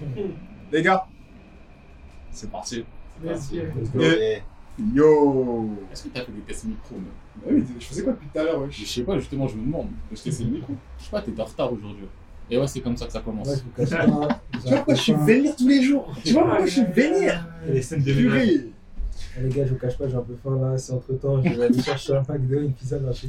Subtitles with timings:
[0.72, 1.06] Les gars,
[2.30, 2.84] c'est parti.
[4.94, 7.04] Yo Est-ce que t'as fait des tests micro, même
[7.36, 9.56] Bah oui, je faisais quoi depuis tout à l'heure, Je wesh sais pas, justement, je
[9.56, 9.88] me demande.
[10.12, 12.06] Est-ce que c'est le micro Je sais pas, t'es en retard aujourd'hui.
[12.50, 13.48] Et ouais, c'est comme ça que ça commence.
[13.48, 14.40] Ouais, je vous cache pas.
[14.52, 16.12] Tu vois pourquoi je suis vénère tous les jours?
[16.24, 17.46] Tu vois pourquoi je suis vénère?
[17.66, 18.12] Les scènes de.
[18.12, 18.70] Purée
[19.38, 20.76] Les gars, je vous cache pas, j'ai un peu faim là.
[20.76, 23.28] Si entre temps, je vais aller chercher un pack de une pizza dans chez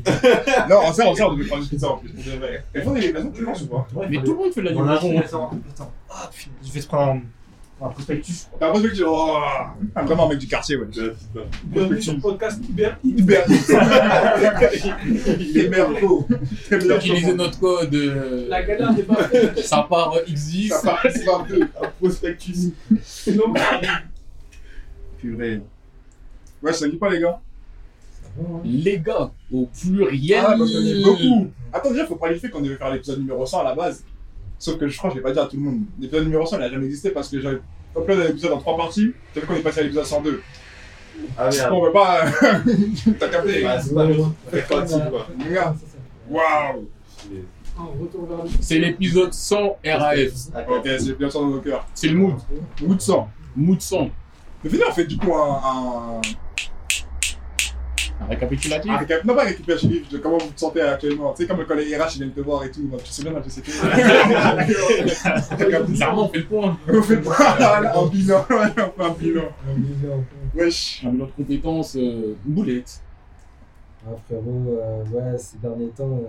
[0.69, 2.63] Non, en sert, en sert, on devait prendre une pizza en plus, pour de vrai.
[2.73, 3.87] Et fond, les raisons, tu penses ou pas?
[4.09, 5.19] Mais tout le monde fait de la On a livraison.
[5.19, 5.91] attends, attends.
[6.09, 8.47] Ah putain, je vais te prendre un, un prospectus.
[8.59, 9.37] Que tu oh,
[9.95, 10.87] ah, vraiment un mec du quartier, ouais.
[11.65, 12.91] Bienvenue sur le podcast Uber
[15.69, 16.25] merveilleux
[16.67, 17.93] T'es bien Utilisez notre code.
[17.93, 19.59] euh, La galère n'est pas faite.
[19.59, 20.69] Ça part euh, X10.
[20.69, 21.61] Ça pas peu.
[21.61, 22.71] Un prospectus.
[23.35, 23.53] Non,
[25.19, 25.61] Purée.
[26.61, 27.39] Ouais, ça dit pas, les gars
[28.63, 30.43] Les gars, au pluriel.
[30.45, 31.51] Ah, parce qu'on est beaucoup.
[31.73, 34.03] Attends, déjà, faut pas lui faire qu'on devait faire l'épisode numéro 100 à la base.
[34.59, 35.81] Sauf que je crois que je l'ai pas dit à tout le monde.
[35.99, 37.59] L'épisode numéro 100, il a jamais existé parce que j'avais
[37.97, 39.13] uploadé l'épisode en trois parties.
[39.33, 40.41] T'as vu qu'on est passé à l'épisode 102.
[41.37, 41.73] Ah merde.
[41.73, 42.25] On veut pas.
[43.19, 44.15] T'as capté Bah, c'est pas le
[44.49, 45.27] Faites partie, quoi.
[45.39, 45.75] Les gars,
[46.29, 46.87] waouh.
[48.59, 50.17] C'est l'épisode 100 RAF.
[50.69, 51.85] Ok, c'est bien sûr dans nos cœurs.
[51.93, 52.35] C'est le mood.
[52.81, 53.29] Mood 100.
[53.55, 54.09] Mood 100.
[54.63, 55.61] Mais venez, on fait du coup un.
[55.63, 56.21] un...
[58.29, 58.91] Récapitulatif.
[58.91, 61.33] récap- Non, pas récapitulatif de comment vous vous sentez actuellement?
[61.33, 62.89] Tu sais, comme quand les RH viennent te voir et tout.
[63.03, 63.71] Tu sais bien la société.
[65.87, 66.77] Bizarrement, on fait le point.
[66.87, 68.45] On fait pas un bilan.
[68.49, 69.43] Ouais, on fait un bilan.
[69.69, 70.25] Un million.
[70.55, 71.03] Wesh.
[71.05, 73.01] Un bilan de compétences, euh, boulette.
[74.05, 76.19] Ah, frérot, euh, ouais, ces derniers temps,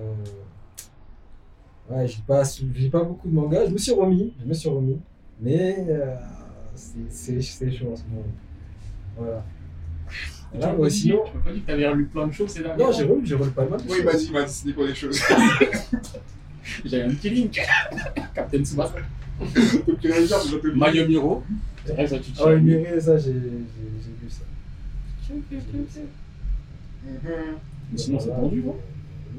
[1.91, 2.43] euh, ouais, j'ai pas,
[2.75, 3.67] j'ai pas beaucoup de mangas.
[3.67, 5.01] Je me suis remis, je me suis remis,
[5.41, 6.15] mais euh,
[6.75, 8.25] c'est- c'est c'est chaud en ce moment.
[9.17, 9.43] Voilà.
[10.55, 12.51] M'as moi, pas dit- sinon, tu m'as pas dit que t'avais relu plein de choses
[12.51, 13.81] ces derniers non, j'ai relu, j'ai relu pas mal.
[13.89, 15.21] Oui, dit, il m'a dit pour des choses.
[16.85, 17.61] J'avais un petit link.
[18.35, 18.95] Captain Tsubasa.
[19.41, 20.79] Donc, tu réagis, je te le dis.
[20.79, 21.43] Mayomiro.
[21.85, 23.67] C'est vrai, ça, tu Ah ouais, ça, j'ai vu
[24.29, 24.45] ça.
[25.31, 25.41] Mhm.
[27.91, 28.77] Mais Sinon, c'est tendu, non?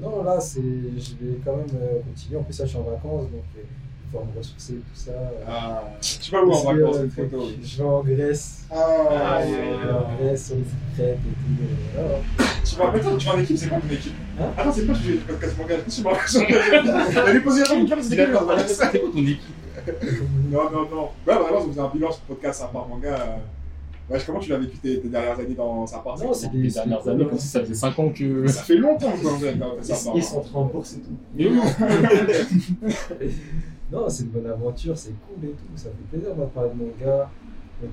[0.02, 2.38] Non, là, c'est, je vais quand même euh, continuer.
[2.38, 3.44] En plus, là, je suis en vacances, donc
[4.16, 5.12] euh, faut me ressourcer, tout ça.
[5.48, 7.48] Ah, je sais pas où Parce on va que, voir euh, cette photo.
[7.64, 8.66] Je vais en Grèce.
[8.72, 12.00] Ah, Je vais en Grèce, sur les îles Crètes et tout.
[12.00, 12.18] euh.
[12.66, 14.96] Tu vas, attends, tu vas en équipe, c'est quoi ton équipe Hein Attends, c'est pas
[14.96, 17.28] sujet du podcast manga, je rappelle.
[17.28, 19.40] Elle est posée la question, c'est D'accord, quoi voilà, c'est quoi ton équipe
[20.52, 21.10] Non, non, non.
[21.28, 23.10] Ouais, vraiment, on faisait un bilan sur le podcast à part manga.
[23.10, 23.36] euh.
[24.10, 26.18] Ouais, comment tu l'as vécu tes, tes dernières années dans sa part?
[26.20, 28.46] Non, c'est Les des dernières années, comme si ça faisait 5 ans que.
[28.48, 30.14] Ça fait longtemps que j'en fais dans sa part.
[30.18, 31.18] Ils sont en bourse et tout.
[31.36, 31.60] Mais oui.
[33.92, 35.66] Non, c'est une bonne aventure, c'est cool et tout.
[35.76, 37.30] Ça fait plaisir de parler de manga.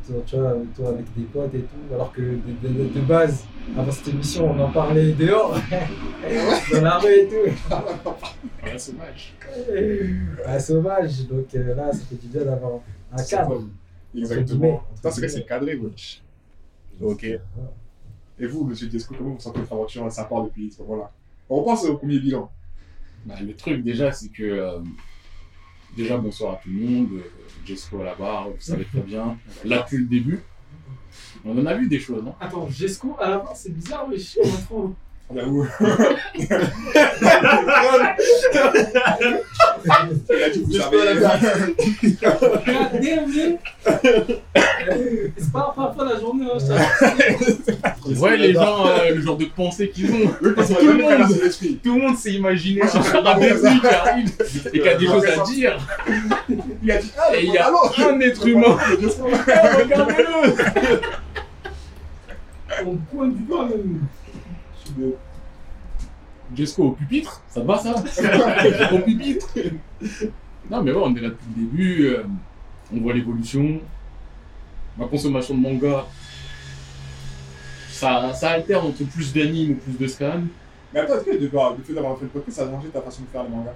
[0.06, 1.93] Tu vois, autour avec des potes et tout.
[1.95, 3.45] Alors que de, de- de- de base,
[3.77, 5.53] avant cette émission, on en parlait dehors,
[6.73, 7.53] dans la rue et tout.
[8.77, 9.34] C'est dommage.
[10.47, 11.27] Ah, sauvage.
[11.27, 12.81] Donc euh, là, ça fait du bien d'avoir
[13.12, 13.65] un cadre.
[14.17, 14.83] Exactement.
[14.95, 16.23] c'est vrai que c'est cadré, wesh.
[17.00, 17.25] Ok.
[17.25, 21.11] Et vous, monsieur Desco, comment vous sentez votre aventure à sa part depuis ce moment-là
[21.49, 22.49] On repense au premier bilan.
[23.27, 24.43] Bah, le truc déjà, c'est que.
[24.45, 24.79] euh,
[25.97, 27.09] déjà, bonsoir à tout le monde.
[27.15, 27.23] euh,
[27.65, 29.37] Jesco à la barre, vous savez très bien.
[29.65, 30.41] Là, depuis le début,
[31.45, 32.34] on en a vu des choses, non?
[32.41, 34.41] Attends, Jesco à la fin, c'est bizarre, mais je suis.
[35.35, 35.67] J'avoue.
[40.01, 40.49] Vous savez.
[45.39, 45.73] C'est pas
[46.05, 46.59] la journée, hein.
[48.19, 50.35] Ouais, les gens, euh, le genre de pensée qu'ils ont.
[50.57, 51.29] Parce Tout le monde.
[51.83, 54.33] Tout le monde s'est imaginé sur musique qui arrive
[54.73, 55.79] et qui a des choses à dire.
[56.83, 57.73] Il a dit, ah, Et il y a un
[58.25, 58.77] être humain.
[59.79, 61.01] Regardez-le
[62.87, 64.01] On pointe du doigt, même.
[66.55, 67.95] Jesco au pupitre, ça te va ça
[68.93, 69.49] Au pupitre
[70.71, 72.25] Non mais ouais, on est là depuis le début, euh,
[72.93, 73.81] on voit l'évolution.
[74.99, 76.05] Ma consommation de manga,
[77.89, 80.43] ça, ça alterne entre plus d'anime ou plus de scan.
[80.93, 83.23] Mais attends, est-ce que le fait d'avoir fait le podcast, ça a changé ta façon
[83.23, 83.75] de faire les mangas?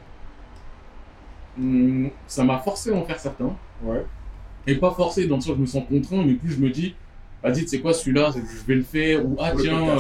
[1.57, 3.55] Hum, ça m'a forcé à en faire certains.
[3.83, 4.05] Ouais.
[4.67, 6.71] Et pas forcé dans le sens où je me sens contraint, mais plus je me
[6.71, 6.95] dis,
[7.43, 9.97] vas-y, tu sais quoi, celui-là, je vais le faire, ou ah tiens,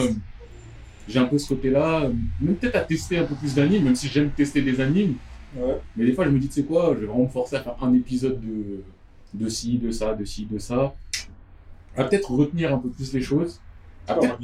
[1.08, 3.94] j'ai un peu ce côté-là, euh, même peut-être à tester un peu plus d'animes, même
[3.96, 5.14] si j'aime tester des animes,
[5.56, 5.76] Ouais.
[5.96, 7.60] mais des fois je me dis, tu sais quoi, je vais vraiment me forcer à
[7.60, 8.82] faire un épisode de,
[9.34, 10.94] de ci, de ça, de ci, de ça,
[11.96, 13.60] à peut-être retenir un peu plus les choses,
[14.08, 14.38] à peut-être.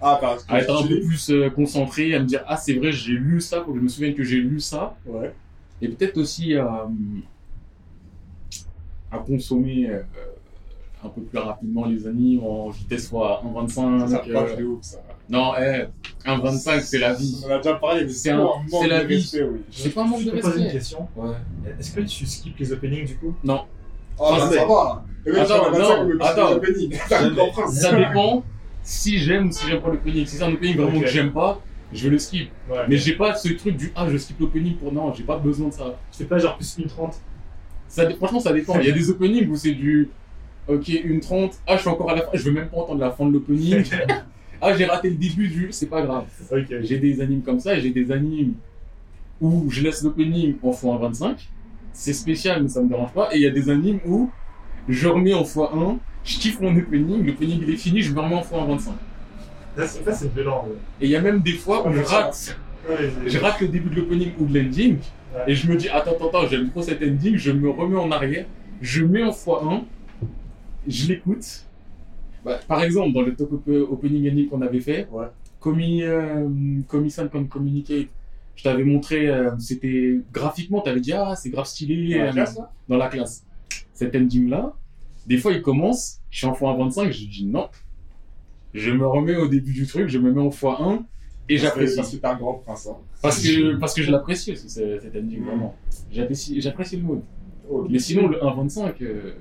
[0.00, 2.74] Ah, parce que à être un peu plus euh, concentré, à me dire, ah c'est
[2.74, 5.34] vrai, j'ai lu ça, faut que je me souvienne que j'ai lu ça, Ouais.
[5.80, 6.86] et peut-être aussi à,
[9.10, 10.02] à consommer euh,
[11.02, 14.08] un peu plus rapidement les animes en vitesse fois 1.25.
[14.08, 14.98] Ça euh, de ouf, ça.
[15.28, 15.84] Non, eh,
[16.24, 17.42] 1.25 c'est la vie.
[17.46, 19.14] On a déjà parlé, mais C'est c'est un- un manque c'est la de vie.
[19.16, 19.60] respect, oui.
[19.70, 20.78] C'est pas un manque Je de peux poser une respect.
[20.78, 21.08] question.
[21.16, 21.34] Ouais.
[21.78, 23.34] Est-ce que tu skips les openings du coup?
[23.44, 23.62] Non.
[24.18, 25.04] Oh, Ah, ça va, là.
[25.26, 26.60] Mec, Attends, 25, non, attends.
[27.04, 27.68] c'est un.
[27.68, 28.44] Ça dépend
[28.82, 30.24] si j'aime ou si j'aime pas l'opening.
[30.26, 31.60] Si c'est un opening vraiment que j'aime pas,
[31.92, 32.50] je vais le skip.
[32.70, 32.76] Ouais.
[32.88, 35.68] Mais j'ai pas ce truc du ah, je skip l'opening pour non, j'ai pas besoin
[35.68, 35.96] de ça.
[36.12, 37.14] Tu fais pas genre plus une 30.
[37.88, 38.78] ça Franchement, ça dépend.
[38.80, 40.08] Il y a des openings où c'est du
[40.68, 43.00] ok, une 30, ah, je suis encore à la fin, je veux même pas entendre
[43.00, 43.84] la fin de l'opening.
[44.60, 46.24] ah, j'ai raté le début du, c'est pas grave.
[46.82, 48.54] J'ai des animes comme ça et j'ai des animes
[49.40, 51.36] où je laisse l'opening en x1.25.
[51.92, 53.28] C'est spécial, mais ça me dérange pas.
[53.34, 54.30] Et il y a des animes où
[54.88, 58.34] je remets en x1, je kiffe mon opening, l'opening il est fini, je me remets
[58.36, 58.78] en x1.25.
[59.76, 60.64] Ça, c'est ça, c'est violent.
[60.68, 60.76] ouais.
[61.00, 62.58] Et il y a même des fois où je rate,
[62.88, 64.98] Ouais, je rate le début de l'opening ou de l'ending,
[65.34, 65.42] Ouais.
[65.48, 68.10] et je me dis, attends, attends, attends, j'aime trop cet ending, je me remets en
[68.12, 68.46] arrière,
[68.80, 69.82] je mets en x1,
[70.86, 71.64] je l'écoute.
[72.46, 75.26] Bah, par exemple, dans le top op- opening ending qu'on avait fait, Ouais.
[75.60, 76.48] Komi, euh,
[76.88, 78.06] Can Communicate,
[78.54, 82.32] je t'avais montré, euh, c'était graphiquement, t'avais dit, ah, c'est grave stylé Dans la euh,
[82.32, 83.44] classe, là dans la classe.
[83.92, 84.74] Cet ending-là,
[85.26, 87.68] des fois il commence, je suis en x1.25, je dis non.
[88.74, 91.02] Je me remets au début du truc, je me mets en x1
[91.48, 92.20] et j'apprécie.
[92.20, 92.86] T'es un grand prince.
[92.86, 92.96] hein.
[93.22, 95.74] Parce que, parce que je l'apprécie aussi, ce- cet ending, vraiment.
[96.12, 97.22] J'apprécie, j'apprécie le mode.
[97.90, 99.32] Mais sinon, le 1.25, euh,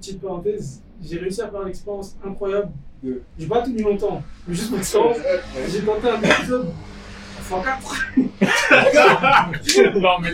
[0.00, 2.70] Petite parenthèse, j'ai réussi à faire une expérience incroyable.
[3.02, 5.40] De- J'ai pas tenu longtemps, mais juste pour l'expérience, Ouais.
[5.70, 6.68] j'ai tenté un épisode
[7.50, 7.60] x4.
[10.00, 10.30] non, mais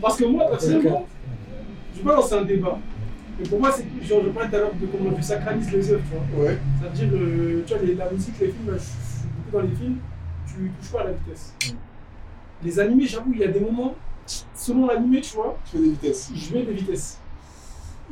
[0.00, 1.06] Parce que moi, personnellement,
[1.94, 2.78] je vais pas lancer un débat.
[3.38, 5.90] Mais pour moi, c'est genre, je parlais tout à l'heure de comment je sacralise les
[5.92, 6.44] œuvres, tu vois.
[6.46, 6.58] Ouais.
[6.80, 9.74] C'est-à-dire, euh, tu vois, les- la musique, les films, là, je suis beaucoup dans les
[9.74, 9.98] films,
[10.46, 11.54] tu touches pas à la vitesse.
[12.62, 13.94] Les animés, j'avoue, il y a des moments,
[14.54, 16.30] selon l'animé, tu vois, Tu fais des vitesses.
[16.32, 17.18] je mets des vitesses.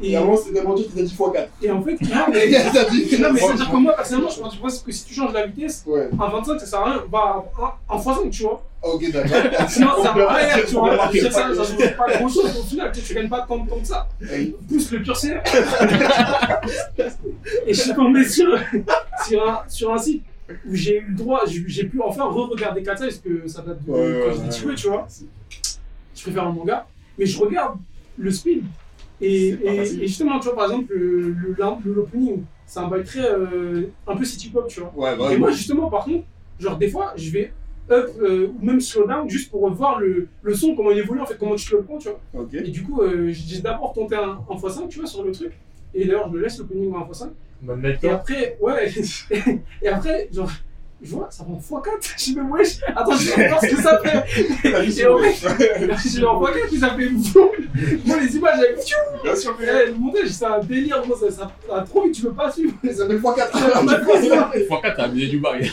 [0.01, 1.47] Et avant, c'était dur que t'as dit x4.
[1.63, 4.79] Et en fait, non, mais, non, mais c'est-à-dire que moi, personnellement, je pense je pense
[4.81, 6.09] que si tu changes la vitesse, Ouais.
[6.19, 7.03] en 25, ça sert à rien.
[7.11, 7.45] Bah,
[7.89, 8.63] en, en x5, tu vois.
[8.83, 9.37] Ok, d'accord.
[9.69, 10.87] Sinon, ça sert à rien, tu vois.
[10.89, 13.87] Ça remarque ça change pas grand-chose au final, tu tu gagnes pas tant, tant que
[13.87, 14.09] ça.
[14.69, 15.43] Plus le curseur.
[17.67, 18.49] Et je suis tombé sur,
[19.27, 20.23] sur, un, sur un site
[20.67, 23.91] où j'ai eu le droit, j'ai pu enfin re-regarder Katsai parce que ça date de
[23.91, 24.71] Ouais, quand j'étais ouais.
[24.71, 25.07] peu, tu vois.
[26.15, 26.87] Je préfère un manga,
[27.19, 27.77] mais je regarde
[28.19, 28.65] le speed.
[29.23, 33.25] Et, justement, tu vois, par exemple, le, le, le- l'opening, c'est un bail très.
[33.31, 34.93] euh, un peu city pop, tu vois.
[34.97, 36.25] Ouais, bah, Et moi, justement, par contre,
[36.59, 37.53] genre, des fois, je vais
[37.91, 41.21] up euh, ou même slow down juste pour voir le, le son, comment il évolue,
[41.21, 42.47] en fait, comment tu te le prends, tu vois.
[42.53, 45.53] Et du coup, euh, j'ai d'abord tenté un, en x5, tu vois, sur le truc.
[45.95, 47.29] Et d'ailleurs, je le laisse l'opening en x5.
[47.61, 48.91] Bonne mec, Et après, ouais,
[49.83, 50.51] et après, genre,
[51.03, 52.15] je vois, ça prend x4.
[52.17, 54.69] Je mais wesh, attends, je vais voir ce que ça fait.
[54.69, 57.11] Et en Je dis, en x4, puis ça fait.
[58.07, 58.79] Moi, les images, elles
[59.23, 61.51] Bien sûr, mais le montage, c'est un délire, gros, ça, ça,
[61.89, 62.75] trop vite, tu peux pas suivre.
[62.85, 63.51] ça fait x4.
[63.51, 65.71] x4, t'as abusé du bail.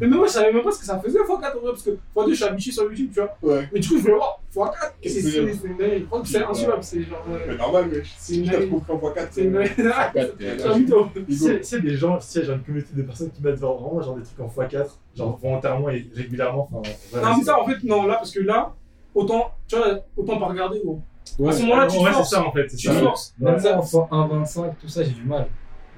[0.00, 0.06] Ouais.
[0.08, 1.90] Mais moi, je savais même pas ce que ça faisait x4 en vrai, parce que
[1.90, 3.36] x2, je suis habitué sur YouTube, tu vois.
[3.42, 3.68] Ouais.
[3.72, 4.92] Mais du coup, je voulais voir x4.
[5.00, 6.00] Qu'est-ce C'est que c'est c'est une dinguerie.
[6.00, 7.24] Je crois que c'est insuivable, c'est genre.
[7.30, 8.70] euh, Mais normal, mais C'est une si t'as dinguerie.
[8.70, 9.70] compris en x4, C'est une dinguerie.
[9.76, 11.34] X4, C'est.
[11.36, 14.22] C'est c'est des gens, si j'ai une communauté de personnes qui mettent vraiment genre des
[14.22, 14.86] trucs en x4,
[15.16, 16.68] genre volontairement et régulièrement.
[16.70, 18.72] Enfin, ouais, Non, mais c'est- ça, en fait, non, là, parce que là,
[19.14, 21.00] autant, tu vois, autant pas regarder, gros.
[21.46, 22.30] À ce moment-là, tu Ouais, c'est forces.
[22.30, 22.68] ça en fait.
[22.68, 23.34] c'est Tu forces.
[23.38, 25.46] Même Ça- ça, enfin 1,25, tout ça, j'ai du mal.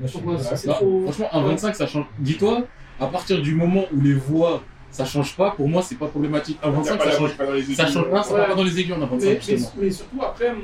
[0.05, 2.07] C'est Franchement, un 25, ça change.
[2.19, 2.63] Dis-toi,
[3.01, 6.59] à partir du moment où les voix, ça change pas, pour moi, c'est pas problématique.
[6.63, 7.93] Un Y a 25, pas ça la change, pas dans les ça aiguilles.
[7.95, 8.47] change pas, ça va Ouais.
[8.49, 9.71] pas dans les aiguilles, 25, Mais, mais, justement.
[9.81, 10.55] mais surtout, après,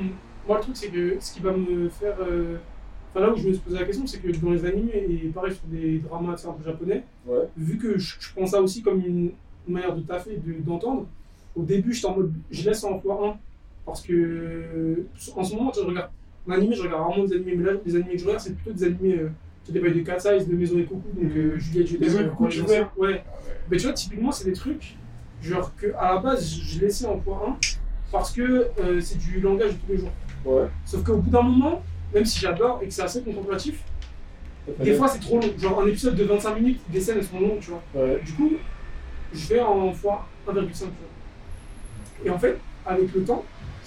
[0.47, 2.15] moi, le truc, c'est que ce qui va me faire.
[2.21, 2.57] euh,
[3.11, 5.29] Enfin, là où je me suis posé la question, c'est que dans les animés, et
[5.33, 7.39] pareil sur des dramas tu sais, un peu japonais, Ouais.
[7.57, 9.31] vu que je, je prends ça aussi comme une,
[9.67, 11.07] une manière de taffer, de- d'entendre,
[11.55, 12.31] au début, j'étais en mode.
[12.51, 13.35] Je laisse en x1,
[13.83, 15.05] parce que.
[15.35, 16.11] En ce moment, je regarde.
[16.47, 18.53] En animé, je regarde rarement des animés, mais là, les animés que je regarde, c'est
[18.55, 19.15] plutôt des animés.
[19.21, 19.29] Euh,
[19.71, 22.47] des bails de Cat Size, de Maison et Coucou, donc euh, Juliette et euh, Coucou,
[22.47, 22.61] tu.
[22.97, 23.23] Ouais.
[23.69, 24.95] Mais tu vois, typiquement, c'est des trucs,
[25.41, 27.77] genre que à la base, je laissais en x1
[28.11, 30.11] parce que euh, c'est du langage de tous les jours.
[30.45, 30.67] Ouais.
[30.85, 31.83] Sauf qu'au bout d'un moment,
[32.13, 33.83] même si j'adore et que c'est assez contemplatif,
[34.79, 35.49] des fois c'est trop long.
[35.57, 37.83] Genre un épisode de 25 minutes, des scènes elles sont longues, tu vois.
[37.93, 38.21] Ouais.
[38.25, 38.53] Du coup,
[39.33, 39.99] je vais en x
[40.47, 40.89] 1,5, tu vois.
[42.25, 43.45] Et en fait, avec le temps,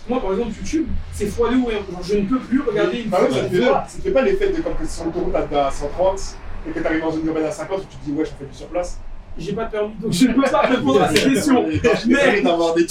[0.09, 1.79] moi par exemple YouTube, c'est x2 ou rien.
[1.91, 4.11] Genre je ne peux plus regarder une Bah ouais, fois fait pas- ça te fait
[4.11, 6.37] pas l'effet de comme que sur l'autoroute à 130
[6.69, 8.45] et que t'arrives dans une urbaine à 50 où tu te dis ouais, je fais
[8.45, 9.01] plus sur place.
[9.39, 11.67] J'ai pas de permis, donc je ne peux pas répondre à cette question.
[12.07, 12.87] Mais d'avoir des.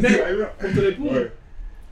[0.00, 0.18] Mais
[0.58, 1.30] pour te répondre, Ouais.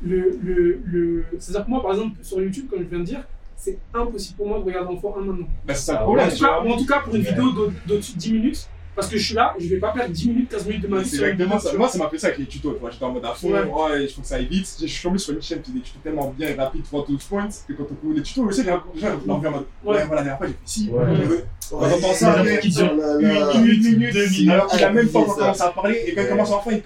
[0.02, 1.24] le, le, le...
[1.38, 3.22] c'est-à-dire que moi, par exemple, sur YouTube, comme je viens de dire,
[3.56, 5.46] c'est impossible pour moi de regarder en x1 maintenant.
[5.66, 6.26] Bah, c'est ça le Ah Ou problème.
[6.72, 7.44] en, tout tu cas, pour une vidéo
[7.86, 10.66] de 10 minutes, parce que je suis là, je vais pas perdre 10 minutes, 15
[10.66, 11.72] minutes de ma vie C'est exactement ça.
[11.76, 12.72] Moi, ça m'a fait ça avec les tutos.
[12.74, 14.02] Tu vois, j'étais en mode à fond, Ouais.
[14.02, 14.76] il faut que ça aille vite.
[14.80, 17.24] Je suis tombé sur une chaîne qui des tutos tellement bien et rapides, for those
[17.24, 20.06] points, que quand on fait des tutos, je sais, revient en mode, ouais, voilà, la
[20.22, 20.90] dernière fois, j'ai fait.
[20.90, 21.44] Ouais.
[21.72, 24.50] On entend ça, une minute, une minute, deux minutes.
[24.50, 26.82] alors qu'il a même pas commencé à parler, et quand il commence enfin, il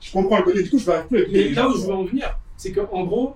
[0.00, 2.04] je comprends le côté, du coup, je vais plus les là où je veux en
[2.04, 3.34] venir, c'est qu'en gros,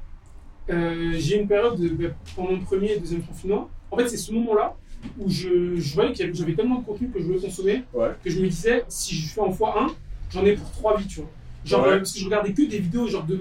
[0.71, 3.69] euh, j'ai une période de, ben, pendant le premier et le deuxième confinement.
[3.91, 4.77] En fait, c'est ce moment-là
[5.19, 8.11] où je, je voyais que j'avais tellement de contenu que je voulais consommer Ouais.
[8.23, 9.91] que je me disais, si je fais en x1,
[10.31, 11.31] j'en ai pour 3 vies, tu vois.
[11.65, 11.89] Genre, Ouais.
[11.89, 13.39] euh, parce que je regardais que des vidéos genre de,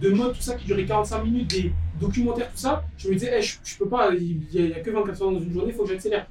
[0.00, 2.84] de mode, tout ça, qui duraient 45 minutes, des documentaires, tout ça.
[2.98, 4.90] Je me disais, Eh, je, je peux pas, il y, a, il y a que
[4.90, 6.26] 24 heures dans une journée, il faut que j'accélère.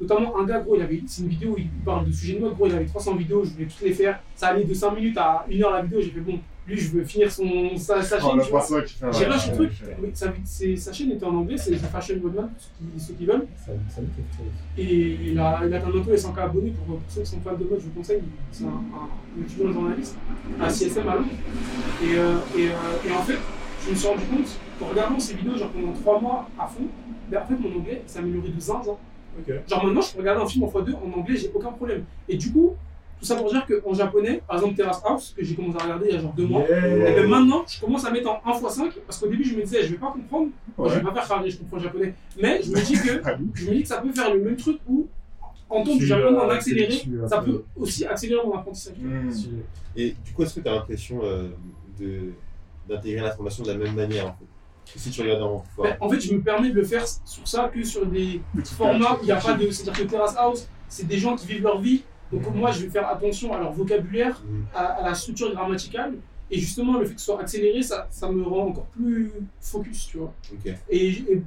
[0.00, 2.40] Notamment un gars, gros, il avait, c'est une vidéo où il parle de sujets de
[2.40, 4.18] mode, gros, il avait 300 vidéos, je voulais toutes les faire.
[4.34, 6.38] Ça allait de 5 minutes à 1 heure la vidéo, j'ai fait bon,
[6.70, 8.80] lui, je veux finir son, sa, sa Oh, chaîne,
[9.12, 10.10] J'ai un- lâché le truc, mais
[10.76, 12.48] sa, chaîne était en anglais, c'est Fashion pour ceux
[12.78, 13.46] qui, ceux qui veulent.
[13.56, 14.00] Ça, ça.
[14.78, 17.52] Et il a, il atteint bientôt les 100K abonnés pour, pour ceux qui sont fans
[17.56, 18.22] de mode, je vous conseille.
[18.52, 20.16] C'est un, un étudiant journaliste
[20.60, 21.28] à CSM à Londres.
[22.02, 23.36] Et, euh, et, euh, et en fait,
[23.84, 26.84] je me suis rendu compte qu'en regardant ces vidéos genre pendant 3 mois à fond,
[27.30, 28.96] ben, en fait mon anglais s'est amélioré de zinzin.
[29.68, 32.04] Genre maintenant, je peux regarder un film en x2 en anglais, j'ai aucun problème.
[32.28, 32.74] Et du coup,
[33.20, 36.06] tout ça pour dire qu'en japonais, par exemple Terrace House, que j'ai commencé à regarder
[36.08, 37.10] il y a genre 2 mois, Yeah.
[37.10, 39.82] et ben maintenant, je commence à mettre en 1x5 parce qu'au début, je me disais,
[39.82, 40.48] je vais pas comprendre,
[40.78, 41.00] Moi, je Ouais.
[41.00, 42.14] vais pas faire charger, je comprends le japonais.
[42.40, 44.56] Mais je me dis que Ah je me dis que ça peut faire le même
[44.56, 45.06] truc où
[45.68, 48.94] entendre du Tu, japonais en accéléré, ça peut aussi accélérer mon apprentissage.
[48.98, 49.30] Hmm.
[49.94, 51.48] Et du coup, est-ce que tu as l'impression euh,
[52.00, 52.32] de-
[52.88, 54.92] d'intégrer l'information de la même manière en fait?
[54.94, 57.46] Que si tu regardes en Ben, en fait, je me permets de le faire sur
[57.46, 59.70] ça que sur des formats où il n'y a pas de.
[59.70, 62.02] C'est-à-dire que Terrace House, c'est des gens qui vivent leur vie.
[62.32, 64.64] Donc moi, je vais faire attention à leur vocabulaire, Mhm.
[64.74, 66.14] à, à la structure grammaticale.
[66.52, 70.08] Et justement, le fait que ce soit accéléré, ça, ça me rend encore plus focus,
[70.10, 70.32] tu vois.
[70.88, 71.42] Et, et-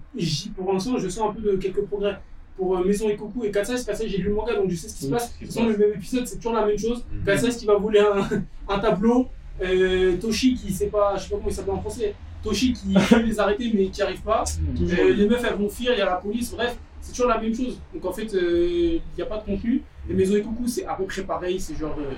[0.56, 2.18] pour l'instant, je sens un peu de quelques progrès.
[2.56, 4.88] Pour euh, Maison et Coucou et Katsai, Katsai, j'ai lu le manga, donc je sais
[4.88, 5.34] ce qui se passe.
[5.38, 7.04] toute façon, le même épisode, c'est toujours la même chose.
[7.12, 7.24] Mhm.
[7.26, 8.30] Katsai qui va voler un,
[8.74, 9.28] un tableau.
[9.62, 12.14] euh, Toshi qui sait pas, je sais pas comment il s'appelle en français.
[12.44, 14.44] Toshi qui veut les arrêter mais qui arrive pas.
[14.82, 17.40] Euh, les meufs elles vont fuir, il y a la police, bref, c'est toujours la
[17.42, 17.80] même chose.
[17.94, 19.82] Donc en fait, euh, il n'y a pas de contenu.
[20.10, 21.60] Et Maison et Coucou, c'est à peu près pareil.
[21.60, 22.14] C'est genre euh,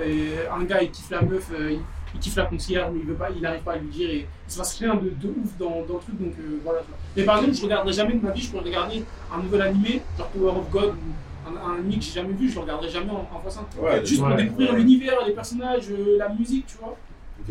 [0.00, 1.80] euh, un gars il kiffe la meuf, euh, il,
[2.14, 4.10] il kiffe la concierge, mais il veut pas, il n'arrive pas à lui dire.
[4.10, 6.20] Et il se passe rien de, de ouf dans, dans le truc.
[6.20, 6.80] Donc euh, voilà.
[7.16, 9.04] Mais par exemple, je regarderai jamais de ma vie, je pourrais regarder
[9.34, 12.48] un nouvel animé, genre Power of God, ou un, un anime que j'ai jamais vu,
[12.48, 14.78] je le regarderai jamais en, en face Ouais, Juste pour découvrir ouais.
[14.78, 16.96] l'univers, les personnages, euh, la musique, tu vois.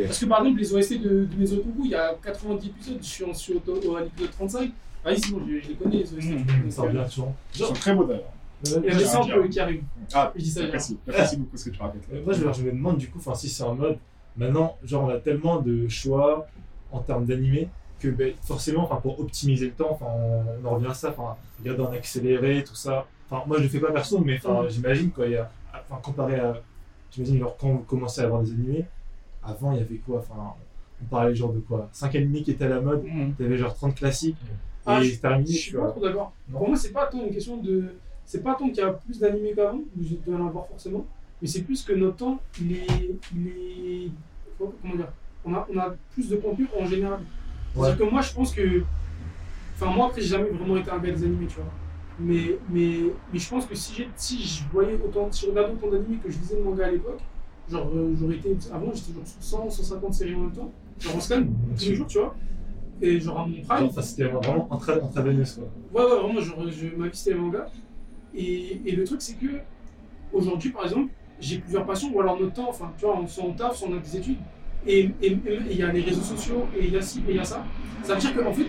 [0.05, 2.67] Parce que par exemple, les OST de, de Maison et Coucou, il y a 90
[2.67, 4.71] épisodes, je suis en sur au, au- à l'épisode 35.
[5.03, 6.69] Vas-y, sinon, je, je les connais, les OST.
[6.69, 7.33] Ça revient toujours.
[7.55, 8.31] Ils sont très beaux d'ailleurs.
[8.63, 9.83] Il y a des J'ai un qui arrivent.
[10.13, 10.97] Ah, Je dis ça, j'apprécie.
[11.07, 12.01] J'apprécie beaucoup ce que tu racontes.
[12.25, 13.97] Moi, je, je me demande du coup, enfin, si c'est en mode,
[14.35, 16.47] maintenant, genre, on a tellement de choix
[16.91, 20.75] en termes d'animé que ben, forcément, enfin, pour optimiser le temps, enfin, on, on en
[20.75, 23.05] revient à ça, enfin, regarder en accéléré, tout ça.
[23.29, 24.69] Enfin, moi, je le fais pas perso, mais Mhm.
[24.69, 26.53] j'imagine quand il y a, enfin, comparé à,
[27.11, 28.85] j'imagine genre quand vous commencez à avoir des animés,
[29.43, 30.53] avant, il y avait quoi, enfin,
[31.01, 33.57] on parlait genre de quoi, 5 animés qui étaient à la mode, il y avait
[33.57, 34.35] genre 30 classiques,
[34.85, 36.33] Ah, et je- c'est terminé, Je tu suis pas trop d'accord.
[36.51, 37.95] Pour moi, c'est pas tant une question de.
[38.29, 41.03] C'est pas tant qu'il y a plus d'animés qu'avant, je dois en avoir forcément,
[41.41, 42.85] mais c'est plus que notre temps, il est.
[43.35, 44.11] Il est
[44.59, 45.07] comment dire
[45.43, 47.21] on a, on a plus de contenu en général.
[47.73, 48.83] C'est-à-dire que moi, je pense que.
[49.73, 51.71] Enfin, moi, après, j'ai jamais vraiment été un gars des animés, tu vois.
[52.19, 52.99] Mais, mais,
[53.33, 56.29] mais je pense que si, si je voyais autant, si je regardais autant d'animés que
[56.29, 57.21] je lisais de manga à l'époque,
[57.67, 58.55] genre, euh, j'aurais été.
[58.71, 60.71] Avant, j'étais genre sur 100, 150 séries en même temps.
[60.99, 61.41] Genre, on scan
[61.75, 62.35] tous les jours, tu vois.
[63.01, 63.85] Et genre, à mon prime.
[63.85, 65.65] Genre, ça, c'était vraiment intra- intraveineuse, quoi.
[66.03, 67.65] Ouais, ouais, vraiment, genre, je, ma vie c'était les mangas.
[68.35, 69.47] Et, et le truc, c'est que
[70.31, 73.45] aujourd'hui, par exemple, j'ai plusieurs passions, ou alors notre temps, enfin, tu vois, on soit
[73.45, 74.37] en taf, soit on a des études,
[74.85, 77.39] et il y a les réseaux sociaux, et il y a ci, et il y
[77.39, 77.65] a ça.
[78.03, 78.67] Ça veut dire qu'en fait,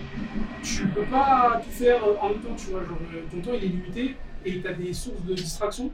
[0.63, 3.63] tu peux pas tout faire en même temps, tu vois, genre, euh, ton temps il
[3.63, 4.15] est limité,
[4.45, 5.91] et tu as des sources de distraction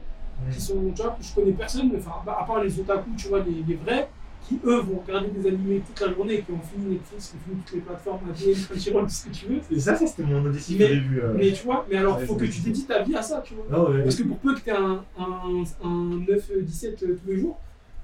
[0.52, 3.40] qui sont, tu vois, que je connais personne, enfin, à part les otaku, tu vois,
[3.40, 4.08] les, les vrais,
[4.48, 7.36] qui eux vont regarder des animés toute la journée, et qui ont fini Netflix, qui
[7.36, 9.60] ont fini toutes les plateformes, ADN, Crunchyroll, tout ce que tu veux.
[9.70, 11.20] Et ça, ça c'était mon objectif Mais- au début.
[11.20, 11.34] euh.
[11.36, 13.54] Mais tu vois, mais alors Ouais, faut que tu dédies ta vie à ça, tu
[13.54, 13.64] vois.
[13.70, 14.02] Ah ouais.
[14.02, 17.58] Parce que pour peu que tu aies un, un, un 9-17 tous les jours,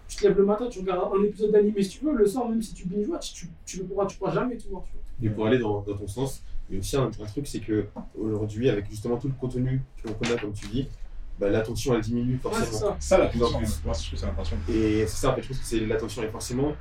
[0.07, 2.49] tu te lèves le matin, tu regardes un épisode d'anime si tu veux, le soir,
[2.49, 4.83] même si tu binge watch, tu, tu, ne pourras, tu pourras jamais tout voir.
[4.85, 5.31] Tu vois.
[5.31, 7.61] Et pour aller dans, dans ton sens, il y a aussi un, un truc, c'est
[7.61, 7.87] que
[8.19, 10.89] aujourd'hui, avec justement tout le contenu que l'on connaît, comme tu dis,
[11.39, 12.91] bah, l'attention elle diminue Ouais, c'est forcément.
[12.93, 12.97] ça.
[13.01, 13.81] Ça, la Plus en question, plus.
[13.85, 14.57] moi, je trouve que c'est l'impression.
[14.71, 16.23] Et c'est ça, en fait, je pense que c'est l'attention.
[16.23, 16.73] Et forcément,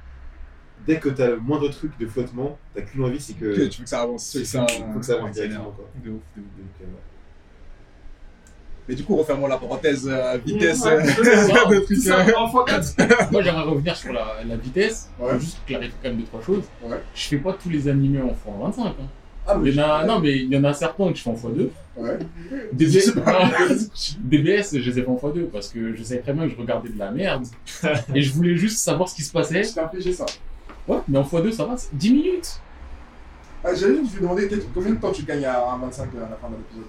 [0.85, 3.45] dès que tu as le moindre truc de flottement, tu n'as qu'une envie, c'est que.
[3.55, 4.31] Que tu veux que ça avance.
[4.33, 5.71] que ça- il faut que ça avance directement.
[5.71, 5.85] Quoi.
[6.03, 6.47] De ouf, de ouf.
[6.57, 6.99] Donc, euh, ouais.
[8.89, 10.83] Mais du coup, refermons la parenthèse euh, vitesse.
[10.83, 11.13] Ouais, euh, c'est
[11.47, 11.65] ça.
[11.69, 13.31] de Tout trucs, ça en x4.
[13.31, 15.09] Moi, j'aimerais revenir sur la, la vitesse.
[15.17, 15.39] Ouais.
[15.39, 16.63] Juste clarifier quand même deux, trois choses.
[16.83, 17.01] Ouais.
[17.15, 18.81] Je fais pas tous les animés en x25.
[18.87, 18.93] Hein.
[19.45, 21.23] Ah, mais Il y en a, non, mais il y en a certains que je
[21.23, 21.69] fais en x2.
[21.97, 22.17] Ouais.
[22.73, 26.57] DBS, je les ai fait en x2 parce que je savais très bien que je
[26.59, 27.45] regardais de la merde.
[28.15, 29.63] et je voulais juste savoir ce qui se passait.
[29.63, 30.25] Je t'ai infligé ça.
[30.87, 32.59] Ouais, mais en x2, ça va, c'est 10 minutes.
[33.63, 36.35] Ah, J'allais juste lui demander combien de temps tu gagnes à un 25 à la
[36.35, 36.85] fin de l'épisode?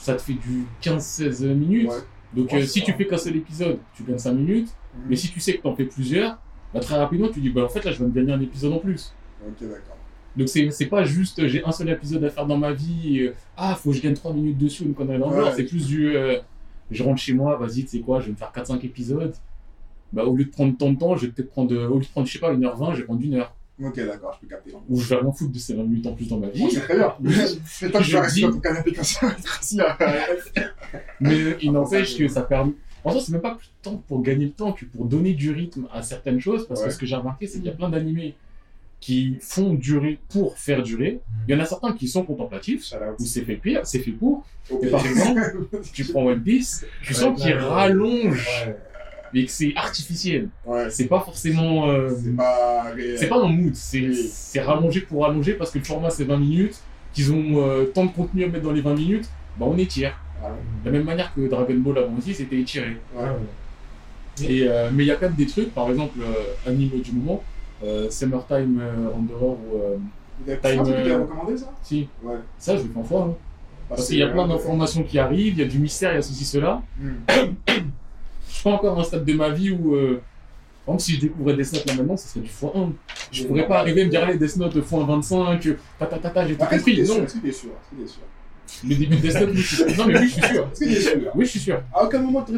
[0.00, 1.88] Ça te fait du 15-16 minutes.
[1.90, 1.96] Ouais.
[2.34, 2.84] Donc, Ouais, euh, si ça.
[2.86, 4.68] tu fais qu'un seul épisode, tu gagnes 5 minutes.
[5.08, 6.38] Mais si tu sais que t'en fais plusieurs,
[6.74, 8.72] bah, très rapidement, tu dis, bah, en fait, là, je vais me gagner un épisode
[8.72, 9.12] en plus.
[9.46, 9.96] Ok, d'accord.
[10.36, 13.74] Donc c'est pas juste j'ai un seul épisode à faire dans ma vie, euh, ah
[13.74, 15.50] faut que je gagne 3 minutes dessus, une connerie dans Ouais.
[15.56, 16.38] C'est plus du euh,
[16.90, 19.34] je rentre chez moi, vas-y, tu sais quoi, je vais me faire 4-5 épisodes.
[20.12, 22.04] Bah au lieu de prendre tant de temps, je vais peut-être prendre, euh, au lieu
[22.04, 23.54] de prendre, je sais pas, 1h20, je vais prendre une heure.
[23.82, 24.72] Ok, d'accord, je peux capter.
[24.88, 26.62] Ou je vais m'en foutre de ces 20 minutes en plus dans ma vie.
[26.62, 27.14] Bon, c'est très bien.
[27.66, 29.28] C'est toi tu vas rester dans ton canapé comme ça.
[31.20, 32.72] Mais il n'empêche ça, que ça permet.
[33.04, 35.32] En soi, c'est même pas plus de temps pour gagner le temps que pour donner
[35.34, 36.66] du rythme à certaines choses.
[36.66, 36.86] Parce Ouais.
[36.88, 38.34] que ce que j'ai remarqué, c'est qu'il y a plein d'animés
[39.00, 41.20] qui font durer pour faire durer.
[41.46, 44.44] Il y en a certains qui sont contemplatifs, où c'est fait pire, c'est fait pour.
[44.82, 48.76] Et par exemple, tu prends One Piece, tu Ouais, sens qu'il rallonge, Ouais.
[49.32, 50.48] mais que c'est artificiel.
[50.66, 51.88] Ouais, C'est pas forcément.
[51.90, 52.86] euh, c'est pas
[53.16, 56.78] c'est pas un mood, c'est rallongé pour rallonger parce que le format c'est 20 minutes,
[57.14, 59.28] qu'ils ont euh, tant de contenu à mettre dans les 20 minutes,
[59.58, 60.12] bah on étire.
[60.40, 60.56] Voilà.
[60.84, 62.96] De la même manière que Dragon Ball avant aussi, c'était étiré.
[63.16, 63.24] Ouais.
[64.42, 67.10] Et, euh, mais il y a quand même des trucs, par exemple, euh, anime du
[67.12, 67.42] moment,
[68.10, 69.76] Summertime euh, Wanderer ou.
[69.82, 69.96] euh,
[70.62, 71.66] Time, tu euh, recommandé ça?
[71.82, 72.36] si, Ouais.
[72.58, 73.22] ça je le fais en fois.
[73.30, 73.34] hein.
[73.88, 76.16] Parce qu'il y a plein euh, d'informations qui arrivent, il y a du mystère, il
[76.16, 76.82] y a ceci, cela.
[76.98, 77.12] hmm.
[78.48, 79.94] Je suis pas encore à un stade de ma vie où.
[79.94, 80.20] euh,
[80.86, 82.92] par exemple, si je découvrais Death Note là maintenant, ça serait du x1.
[83.30, 87.00] Je pourrais pas arriver à me dire, allez, Death Note x25, ta j'ai tout compris.
[87.00, 87.72] Est-ce que t'es sûr?
[88.86, 89.86] Le début de Death Note, oui, je suis sûr.
[89.98, 90.68] Non, mais oui, je suis sûr.
[90.72, 91.30] Est-ce que t'es sûr?
[91.34, 91.82] Oui, je suis sûr.
[91.92, 92.52] À aucun moment, tu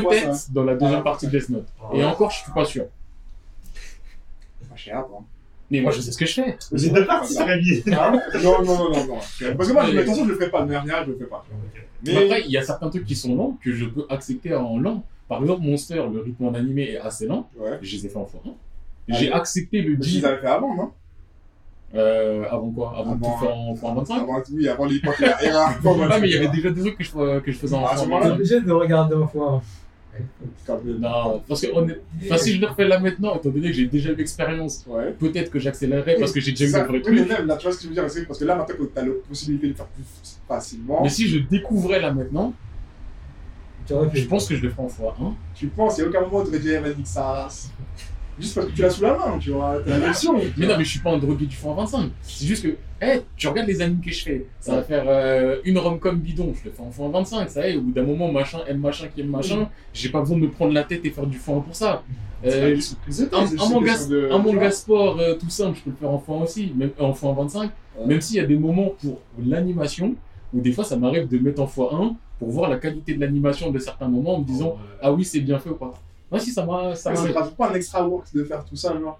[0.00, 1.66] poids, ça Peut-être dans la deuxième Ah, partie de Death Note.
[1.82, 2.04] Ah, Et ouais.
[2.04, 2.84] encore, je suis pas sûr.
[4.88, 5.22] Pas quoi.
[5.70, 6.58] Mais moi, je sais ce que je fais.
[6.72, 7.82] Vous êtes parti, Rémi.
[7.92, 9.14] Ah, Non, non, non, non, non.
[9.56, 10.62] Parce que moi, je, attention, je le ferai pas.
[10.64, 11.44] De générale, je le fais pas.
[12.04, 14.78] Mais après, il y a certains trucs qui sont lents que je peux accepter en
[14.78, 15.04] lent.
[15.28, 17.48] Par exemple, Monster, le rythme en animé est assez lent.
[17.56, 17.78] Ouais.
[17.82, 18.50] Je les ai fait en fois 1.
[18.50, 20.90] Ah J'ai accepté le 10 les avais fait avant, non?
[21.94, 22.94] Euh, avant quoi?
[22.96, 25.66] Avant de Avant, tout faire en fois 25 Avant, oui, avant l'époque de la era.
[25.68, 27.90] Ah, mais il y avait déjà des trucs que je, que je faisais en Ah,
[27.92, 28.34] à ce fois moment-là, T'es 25.
[28.34, 29.62] obligé de regarder en fois.
[30.98, 32.00] Non, parce que on est...
[32.24, 35.12] enfin, si je le refais là maintenant, étant donné que j'ai déjà eu l'expérience, Ouais.
[35.18, 36.82] peut-être que j'accélérerais parce que j'ai déjà ça.
[36.82, 37.28] le vrai mais truc.
[37.28, 38.82] même, là, tu vois ce que je veux dire c'est Parce que là, maintenant que
[38.92, 40.04] tu as la possibilité de le faire plus
[40.48, 42.52] facilement, Mais si je découvrais là maintenant,
[43.88, 45.34] je pense que je le ferais en fois 1.
[45.54, 47.48] tu penses, il n'y a aucun moment où tu aurais dit, eh, vas-y, que ça.
[48.38, 49.78] Juste parce que tu l'as sous la main, tu vois.
[49.84, 50.34] T'as la version.
[50.56, 52.10] Mais non, mais je suis pas un drogué du fois en 25.
[52.22, 52.68] C'est juste que,
[53.04, 54.46] hé, tu regardes les animes que je fais.
[54.60, 56.52] Ça va faire euh, une rom-com bidon.
[56.58, 57.50] Je le fais en fois en 25.
[57.50, 59.68] Ça y est, au bout d'un moment, machin aime machin qui aime machin.
[59.92, 62.02] J'ai pas besoin de me prendre la tête et faire du 1 pour ça.
[62.46, 62.74] Euh,
[63.36, 66.18] un, un manga, de- un manga sport euh, tout simple, je peux le faire en
[66.18, 67.70] fois aussi, même en fois en 25.
[67.98, 68.06] Ouais.
[68.06, 70.14] Même s'il y a des moments pour l'animation
[70.54, 73.20] où des fois ça m'arrive de mettre en fois 1 pour voir la qualité de
[73.20, 75.92] l'animation de certains moments en me disant ah oui c'est bien fait ou pas.
[76.30, 76.94] Ouais, si ça m'a.
[76.94, 79.18] Ça Ça m'a- ne rajoute pas un extra work de faire tout ça, genre.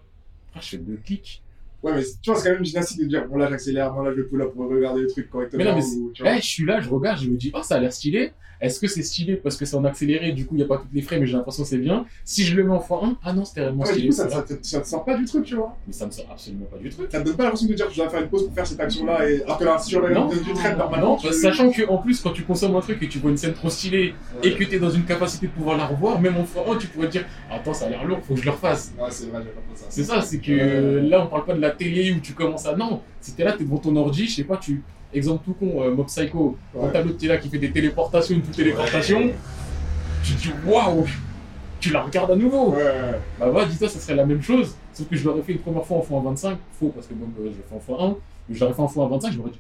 [0.55, 1.43] Ah, je fais deux clics.
[1.83, 4.13] Ouais, mais tu vois, c'est quand même gymnastique de dire, bon là j'accélère, bon là
[4.17, 5.65] je pull up pour regarder le truc correctement.
[5.65, 7.63] Mais non, mais ou, tu Eh, je suis là, je regarde, je me dis, oh,
[7.63, 8.33] ça a l'air stylé.
[8.61, 10.77] Est-ce que c'est stylé parce que c'est en accéléré, du coup, il n'y a pas
[10.77, 12.05] toutes les frames, mais j'ai l'impression que c'est bien.
[12.27, 14.09] Si je le mets en x1, ah non, c'était réellement Ouais, du stylé.
[14.09, 15.75] coup, ça, ça, te- ça te sort pas du truc, tu vois.
[15.87, 17.11] Mais ça me sort absolument pas du truc.
[17.11, 18.79] Ça te donne pas l'impression de dire je dois faire une pause pour faire cette
[18.81, 19.43] action-là, et...
[19.45, 22.33] alors que là, si j'aurais une traite normalement, Non, tu- sachant que en plus, quand
[22.33, 24.79] tu consommes un truc et tu vois une scène trop stylée et que tu es
[24.79, 27.73] dans une capacité de pouvoir la revoir, même en x1, tu pourrais te dire, attends,
[27.73, 28.93] ça a l'air lourd, faut que je le refasse.
[29.01, 29.87] Ouais, c'est vrai, j'ai pas ça.
[29.89, 32.75] C'est ça, c'est que là, on parle pas de la télé où tu commences à.
[32.77, 34.83] Non, c'était là, t'es devant ton ordi, je sais pas, tu.
[35.13, 36.91] Exemple tout con, euh, Mob Psycho, quand Ouais.
[36.93, 39.31] t'as l'autre qui est là qui fait des téléportations, une toute téléportation,
[40.23, 41.05] tu te dis waouh,
[41.81, 42.71] tu la regardes à nouveau.
[42.75, 43.19] Ouais.
[43.41, 45.85] Bah ouais, dis-toi, ça serait la même chose, sauf que je l'aurais fait une première
[45.85, 48.05] fois en fois en 25, faux parce que bon, euh, je l'ai fait en fois
[48.05, 48.17] 1,
[48.49, 49.59] mais je l'aurais fait en fois en 25, je m'aurais dit,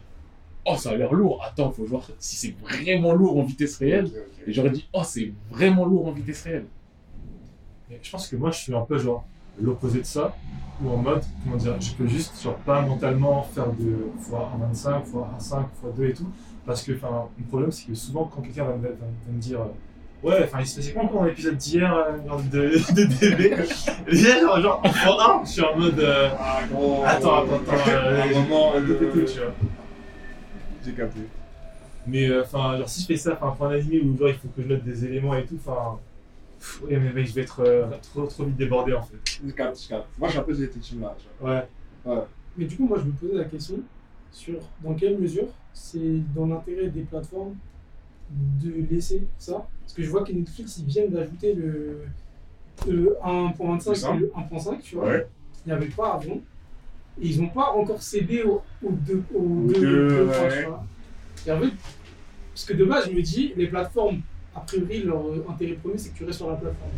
[0.66, 4.08] oh ça a l'air lourd, attends, faut voir si c'est vraiment lourd en vitesse réelle,
[4.46, 6.66] et j'aurais dit, oh c'est vraiment lourd en vitesse réelle.
[7.90, 9.24] Mais je pense que moi, je suis un peu genre
[9.60, 10.34] l'opposé de ça,
[10.82, 15.04] ou en mode, comment dire, je peux juste genre pas mentalement faire de fois 1,25,
[15.04, 15.48] fois 1,5,
[15.80, 16.28] fois 2 et tout,
[16.66, 19.38] parce que enfin, le problème c'est que souvent quand quelqu'un va, me- va- va me
[19.40, 22.12] dire euh, ouais, enfin il se passait quoi encore dans l'épisode d'hier euh,
[22.50, 27.02] de, de DB là, genre, genre 1, je suis en mode euh, Ah, gros.
[27.06, 28.80] attends, attends, attends, euh, un moment, euh,
[29.26, 29.52] tu vois.
[30.84, 31.20] J'ai capté.
[32.06, 34.34] Mais euh, enfin, genre si je fais ça, enfin, pour un animé où genre il
[34.36, 35.98] faut que je note des éléments et tout, enfin,
[36.82, 39.16] ouais, mais mec, je vais être euh, trop, trop vite débordé en fait.
[39.44, 40.06] Je capte, je capte.
[40.18, 41.16] Moi, je suis un peu de cette team-là.
[41.40, 41.66] vois.
[42.04, 42.22] Ouais.
[42.56, 43.76] Mais du coup, moi, je me posais la question
[44.32, 47.54] sur dans quelle mesure c'est dans l'intérêt des plateformes
[48.30, 49.66] de laisser ça.
[49.80, 52.02] Parce que je vois que Netflix, ils viennent d'ajouter le,
[52.88, 54.14] le 1.25 ça.
[54.14, 55.06] et le 1.5, tu vois.
[55.08, 55.26] Ouais.
[55.64, 56.40] Il n'y avait pas avant.
[57.20, 60.32] Et ils n'ont pas encore cédé aux au deux, Aux deux, deux, deux ouais.
[60.38, 60.84] points, tu vois.
[61.46, 61.72] Et en fait,
[62.54, 64.20] parce que de base, je me dis, les plateformes,
[64.54, 66.90] a priori, leur euh, intérêt premier, c'est que tu restes sur la plateforme.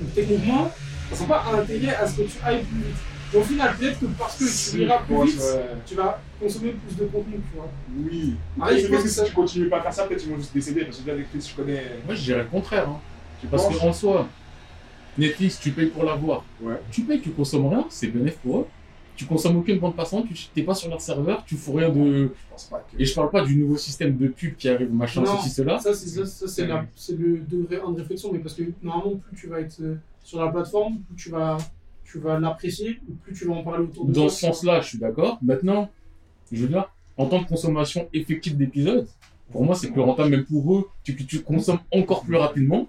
[0.00, 0.70] Donc techniquement,
[1.10, 2.96] ils sont pas intérêt à ce que tu ailles plus vite.
[3.32, 5.66] Et au final, peut-être que parce que tu iras plus vite, ouais.
[5.86, 7.68] tu vas consommer plus de contenu, tu vois.
[7.96, 8.34] Oui.
[8.60, 10.24] Ah, Après, je pense que que si ça- tu continues pas à faire ça, peut-être
[10.24, 10.84] ils vont juste décéder.
[10.84, 11.82] Parce que déjà, Netflix, je connais.
[12.06, 12.88] Moi, je dirais le contraire.
[12.88, 13.00] Hein.
[13.50, 14.28] Parce qu'en soi,
[15.18, 16.44] Netflix, tu payes pour l'avoir.
[16.60, 16.80] Ouais.
[16.90, 18.66] Tu payes, tu consommes rien, c'est bénéfique pour eux.
[19.16, 22.24] Tu consommes aucune bande passante, tu t'es pas sur leur serveur, tu fous rien de.
[22.26, 23.00] Je pense pas que.
[23.00, 25.36] Et je parle pas du nouveau système de pub qui arrive, machin, Non.
[25.36, 25.78] ceci, cela.
[25.78, 29.46] Ça, c'est la- c'est le degré 1 de réflexion, mais parce que normalement, plus tu
[29.48, 31.58] vas être euh, sur la plateforme, plus tu vas,
[32.04, 34.30] tu vas l'apprécier, plus tu vas en parler autour de Dans toi.
[34.30, 35.38] ce sens-là, je suis d'accord.
[35.42, 35.90] Maintenant,
[36.50, 39.06] je veux dire, en tant que consommation effective d'épisodes,
[39.52, 42.88] pour moi, c'est plus rentable, même pour eux, tu, tu consommes encore plus rapidement.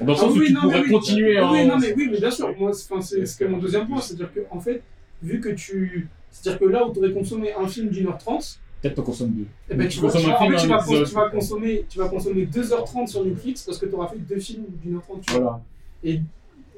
[0.00, 0.90] Dans le Ah sens où oui, tu non, mais pourrais oui.
[0.90, 1.50] continuer à.
[1.50, 4.60] Oui, non, mais, oui, mais bien sûr, moi, c'est mon deuxième point, c'est-à-dire que, en
[4.60, 4.82] fait,
[5.22, 6.08] vu que tu.
[6.30, 9.32] C'est-à-dire que là où tu aurais consommé un film d'une heure trente, Peut-être t'en consommes
[9.32, 9.46] deux.
[9.68, 11.06] eh ben, Tu tu, vas, consommes tu, un vas- en film, fait, tu vas, épisode.
[11.08, 14.38] tu vas consommer, tu vas consommer 2h30 sur Netflix parce que tu auras fait deux
[14.40, 15.20] films d'une heure trente.
[15.22, 15.60] tu vois.
[16.02, 16.20] Voilà.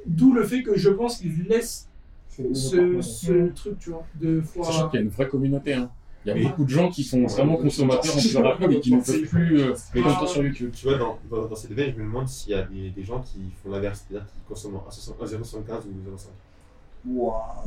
[0.06, 1.88] D'où le fait que je pense qu'ils laissent
[2.28, 4.64] ce, ce truc, tu vois, de fois.
[4.64, 5.74] Sachant qu'il y a une vraie communauté.
[5.74, 5.90] Hein.
[6.24, 8.94] Il y a beaucoup de gens qui sont vraiment consommateurs en plus rapide et qui
[8.94, 10.70] ne peuvent plus euh, les contents sur YouTube.
[10.74, 13.02] Tu vois, dans, dans, dans cette veine, je me demande s'il y a des, des
[13.04, 16.26] gens qui font l'inverse, c'est-à-dire qui consomment un 60 un 0,75 ou 0,5.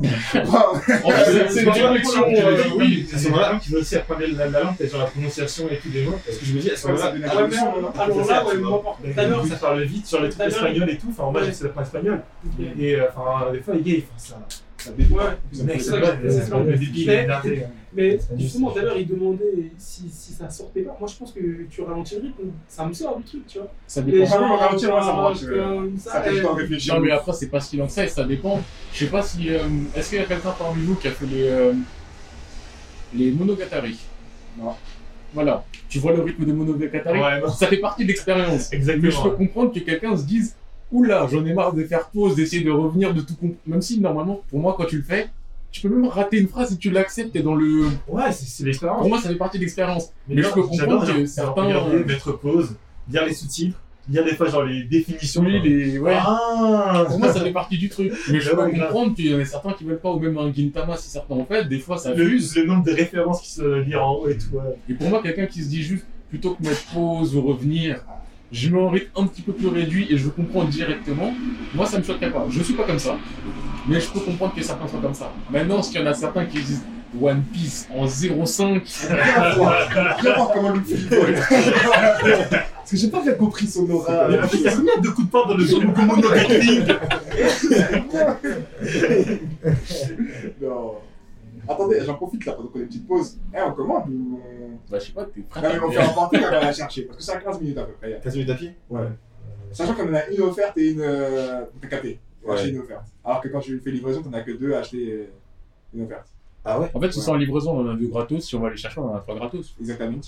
[0.00, 2.24] Fait, c'est- c'est une réflexion.
[2.26, 5.04] euh, oui, À ce moment-là, qui veut aussi apprendre la, la langue, peut-être sur la
[5.06, 6.18] prononciation et tout des mots.
[6.24, 8.54] Parce que je me dis, à ce Ouais, ça moment-là, alors là, ouais,
[9.56, 12.20] parle vite sur les trucs espagnols et tout, enfin j'essaie d'apprendre espagnol.
[12.78, 14.38] Et euh, enfin des fois les gars ils font ça.
[14.78, 15.16] Ça dépend.
[15.16, 15.22] Ouais.
[15.64, 15.90] Mec, c'est
[16.30, 16.56] c'est c'est ça.
[17.96, 20.96] Mais- justement, juste- tout à l'heure, il demandait si, si ça sortait pas.
[20.98, 23.68] Moi, je pense que tu ralentis le rythme, ça me sort du truc, tu vois.
[23.86, 24.26] Ça Les dépend.
[24.26, 26.22] gens- ralentir, moi, ça me Ça ça.
[26.22, 26.94] fait réfléchir.
[26.94, 28.60] Non, mais après, c'est pas si lent que ça et ça dépend.
[28.92, 29.48] Je sais pas si.
[29.50, 29.60] euh,
[29.94, 31.48] Est-ce qu'il y a quelqu'un parmi vous qui a fait les.
[31.48, 31.72] euh,
[33.14, 33.98] les Monogatari?
[34.58, 34.72] Non.
[35.34, 35.64] Voilà.
[35.88, 37.20] Tu vois le rythme des Monogatari?
[37.20, 37.48] Ouais, non.
[37.48, 38.70] Ça fait partie de l'expérience.
[38.72, 39.30] Mais je peux Exactement.
[39.36, 40.56] comprendre que quelqu'un se dise
[40.92, 43.56] Oula, j'en ai marre de faire pause, d'essayer de revenir, de tout comprendre.
[43.66, 45.28] Même si, normalement, pour moi, quand tu le fais,
[45.80, 47.86] tu peux même rater une phrase et tu l'acceptes, t'es dans le.
[48.08, 49.08] Ouais, c'est c'est Pour l'expérience.
[49.08, 50.10] moi, ça fait partie de l'expérience.
[50.28, 51.62] Mais, non, je peux comprendre que certains.
[51.64, 52.76] Regarder, mettre pause,
[53.10, 55.42] lire les sous-titres, lire des fois genre les définitions.
[55.42, 55.98] Oui, les.
[55.98, 56.16] Ouais.
[56.18, 58.12] Ah Pour moi, ça fait partie du truc.
[58.30, 60.36] Mais je peux Ouais, comprendre qu'il y en a certains qui veulent pas, ou même
[60.38, 62.56] un Gintama, si certains en fait, des fois ça le, fuse.
[62.56, 64.56] le nombre de références qui se lire en haut et tout.
[64.56, 64.76] ouais.
[64.88, 68.00] Et pour moi, quelqu'un qui se dit juste, plutôt que mettre pause ou revenir,
[68.52, 71.32] je mets un rythme un petit peu plus réduit et je comprends directement,
[71.74, 72.46] moi ça me choquerait pas.
[72.50, 73.16] Je suis pas comme ça,
[73.88, 75.32] mais je peux comprendre que certains soient comme ça.
[75.50, 76.82] Maintenant, s'il y en a certains qui disent
[77.20, 79.08] One Piece en 0,5,
[80.22, 84.28] Viens voir comment le film Parce que j'ai pas bien compris son aura.
[84.28, 86.82] Mais en fait, il y a combien de coups de porte dans le jeu Monogatari?
[90.60, 90.94] Non.
[91.68, 93.38] Attendez, j'en profite là pendant qu'on a une petite pause.
[93.54, 95.98] Eh, on commande ou on- bah je sais pas, t'es prêt Non, mais on fait
[95.98, 97.02] un portrait qu'on va la chercher.
[97.02, 98.20] Parce que c'est à 15 minutes à peu près.
[98.22, 98.74] 15 minutes à pied?
[98.90, 99.00] Ouais.
[99.72, 101.00] Sachant qu'on en a une offerte et une.
[101.00, 102.20] euh, T'as capté.
[102.44, 102.68] Ouais.
[102.68, 103.06] une offerte.
[103.24, 105.26] Alors que quand tu fais livraison, t'en as que deux à acheter euh,
[105.94, 106.28] une offerte.
[106.64, 106.90] Ah ouais?
[106.94, 107.24] En fait, si Ouais.
[107.24, 108.44] c'est en livraison, on en a deux gratos.
[108.44, 109.74] Si on va les chercher, on en a trois gratos.
[109.80, 110.18] Exactement.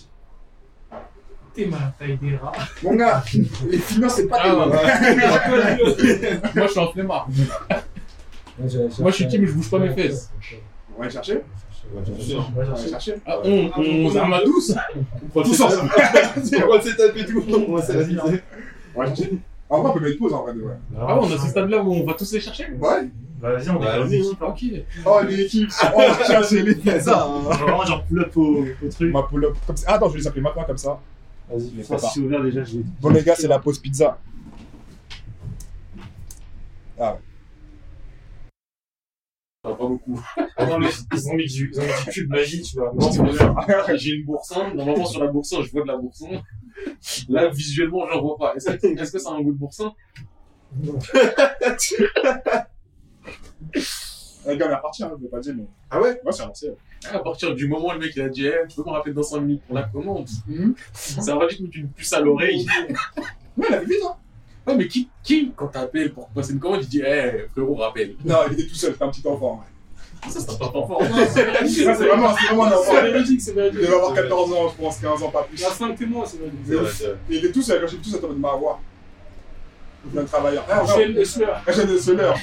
[1.54, 2.52] T'es mal, taille des rats.
[2.82, 3.22] Mon gars,
[3.68, 4.54] les finances, c'est pas Ah.
[6.54, 7.28] Moi, je suis un flemmard.
[8.58, 10.30] Moi, je suis team, je bouge pas mes fesses.
[10.98, 11.34] On va aller chercher
[11.94, 12.50] Ouais, bien sûr.
[12.50, 13.14] Moi, On va j'ai- aller chercher.
[13.24, 14.74] Ah, on, on s'arme à tous
[15.32, 18.18] Tous ensemble On va s'étape et tout, on va s'amuser.
[18.94, 19.38] On va chercher.
[19.70, 20.74] En vrai, on peut mettre pause en vrai de vrai.
[20.98, 23.08] Ah ouais, on a ce stade-là où on va tous les chercher Ouais.
[23.40, 24.42] Bah vas-y, on Bah, est dans vas-y, l'équipe.
[24.42, 24.64] Ok.
[25.06, 27.24] Oh, l'équipe On va chercher les ça.
[27.24, 27.40] hein.
[27.42, 29.14] Vraiment, genre pull-up au, au truc.
[29.14, 29.28] On va.
[29.86, 30.98] Ah, attends, je vais les appeler maintenant comme ça.
[31.48, 32.90] Vas-y, les ça, c'est ouvert déjà, je l'ai dit.
[33.00, 34.18] Bon, les gars, c'est la pause pizza.
[36.98, 37.18] Va
[39.62, 40.20] pas beaucoup.
[40.56, 42.92] Ah non, mais ils ont mis du, ils ont mis du cube magie, tu vois.
[42.94, 43.10] Non.
[43.96, 44.72] J'ai une boursin.
[44.74, 46.28] Normalement, sur la boursin, je vois de la boursin.
[47.28, 48.54] Là, visuellement, j'en vois pas.
[48.54, 49.92] Est-ce que, est-ce que ça a un goût de boursin
[54.46, 55.64] Les gars, on est reparti, hein, je vais pas dire, mais.
[55.90, 56.20] Ah ouais?
[56.24, 56.70] Ouais, c'est lancé.
[57.10, 59.12] À partir du moment où le mec il a dit Eh, Tu peux me rappeler
[59.12, 60.74] dans 5 minutes pour la commande Mhm.
[60.92, 62.66] Ça va vite mettre une puce à l'oreille.
[63.56, 64.14] Ouais, il avait vite, hein.
[64.68, 68.14] Ouais, mais qui, qui quand t'appelles pour passer une commande, il dit Eh, frérot, rappelle.
[68.24, 69.62] Non, il était tout seul, c'était un petit enfant.
[69.64, 70.30] ouais.
[70.30, 70.98] Ça, c'est un enfant.
[71.00, 72.82] Ça, c'est vraiment, c'est vraiment un enfant.
[72.92, 73.80] C'est véridique, c'est Il véridique.
[73.82, 75.56] devait avoir 14 ans, je pense, 15 ans, pas plus.
[75.58, 77.08] Il y a 5 témoins, c'est véridique.
[77.30, 78.80] Il était tout seul, quand j'étais tout seul, en mode Marois.
[80.16, 80.64] Un travailleur.
[80.70, 80.82] Ah.
[80.82, 82.36] Un jeune de sonneur.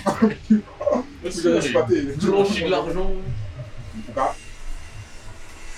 [1.23, 2.01] Vous allez exploiter.
[2.21, 3.11] Blanchir de l'argent.
[3.11, 4.35] En tout cas,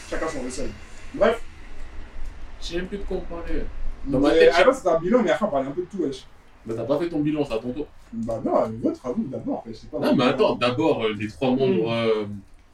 [0.10, 0.70] chacun son vaisselle.
[1.14, 1.42] Bref.
[2.62, 3.66] Je sais même plus de parlait.
[4.06, 5.72] Dans ma Mais tête, à la base, c'était un bilan, mais après, on parlait un
[5.72, 6.26] peu de tout, wesh.
[6.68, 7.88] Bah, t'as pas fait ton bilan, c'est à ton tour.
[8.14, 9.64] Bah non, le vôtre, à vous, d'abord.
[9.68, 10.00] Je sais pas.
[10.00, 12.26] Non, mais attends, d'abord euh, les trois membres euh,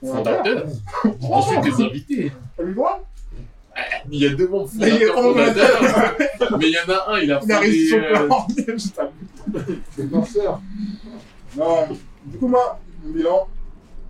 [0.02, 0.10] Ouais.
[0.12, 0.66] fondateurs,
[1.32, 2.32] ensuite les invités.
[2.58, 2.82] T'as vu le
[4.12, 5.80] Il y a deux membres Il y a fondateurs,
[6.40, 8.08] trois mais il y en a un, il a Il a réussi son fondé.
[8.20, 8.48] euh, plan.
[8.74, 9.60] Juste à bout.
[9.92, 10.62] C'est danseur.
[11.56, 11.88] Non,
[12.26, 13.48] du coup, moi, mon bilan,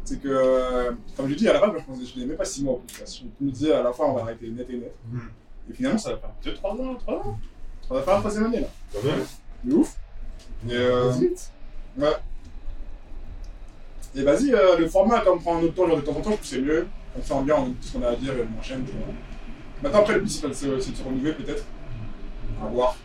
[0.04, 2.38] c'est que, euh, comme je dis, à la base, moi, je pensais je n'avais même
[2.38, 3.26] pas 6 mois en publication.
[3.40, 4.96] Je me disais, à la fin, on va arrêter net et net.
[5.12, 5.22] Mhm.
[5.70, 7.40] Et finalement, ça va faire 2-3 ans, 3 ans.
[7.90, 8.68] On va faire la troisième année, là.
[8.94, 9.24] Quand même.
[9.64, 9.96] De ouf.
[10.70, 11.52] Et, euh, Vite.
[11.98, 12.08] ouais.
[14.16, 16.16] Et vas-y, euh, le format, comme on prend un autre temps, genre de temps en
[16.16, 16.88] temps, je trouve que c'est mieux.
[17.14, 18.86] Comme ça, on bien, on dit tout ce qu'on a à dire et on enchaîne.
[18.86, 19.08] tu vois.
[19.82, 21.64] Maintenant, après, le but, c'est de se c'est de se renouveler, peut-être.
[22.62, 22.96] À voir.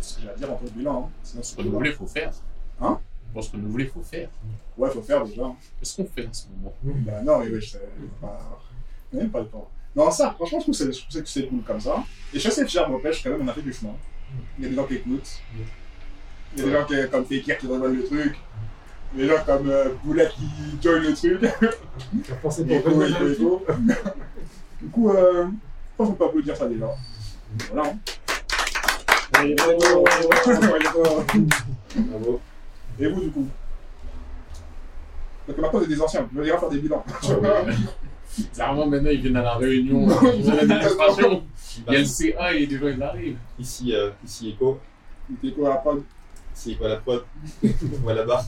[0.00, 1.04] C'est ce que j'ai à dire en fait de bilan.
[1.06, 1.10] Hein.
[1.22, 2.32] Sinon, c'est Renouveler, faut faire.
[2.80, 2.98] Hein?
[3.28, 4.28] Je pense que renouveler, faut faire.
[4.76, 5.50] Ouais, faut faire déjà.
[5.78, 6.74] Qu'est-ce qu'on fait en ce moment?
[6.82, 7.80] Bah non, oui, oui, je sais.
[8.20, 8.60] Pas...
[9.12, 9.68] Même pas le temps.
[9.96, 12.02] Non, ça, franchement, je trouve que c'est- je trouve que c'est cool comme ça.
[12.32, 13.94] Et je suis assez fier, moi, pêche, quand même, on a fait du chemin.
[14.58, 15.40] Il y a des gens qui écoutent.
[16.56, 18.36] Il y a des gens qui, comme Fekir qui rejoignent le truc.
[19.14, 20.48] Des gens comme euh, Boulette qui
[20.82, 21.40] join le truc.
[22.28, 23.62] T'as pensé Et pour tout, venir et tout, et tout.
[24.82, 26.86] Du coup, euh, je pense qu'on peut applaudir ça déjà.
[27.72, 27.90] Voilà.
[27.90, 27.98] hein.
[29.44, 31.24] Et bravo, bravo.
[31.96, 32.40] Bravo.
[32.98, 33.48] Et vous, du coup?
[35.46, 37.04] Donc maintenant, vous êtes des anciens, vous allez faire des bilans.
[38.52, 41.44] Clairement, maintenant, ils viennent à la réunion, ils viennent à l'administration.
[41.86, 43.38] Il y a le CA et des gens, ils arrivent.
[43.58, 44.80] Ici, euh, ici Echo,
[45.32, 46.02] était quoi à la prod?
[46.54, 47.24] Ici Echo à la prod,
[47.62, 48.44] ou à la barre.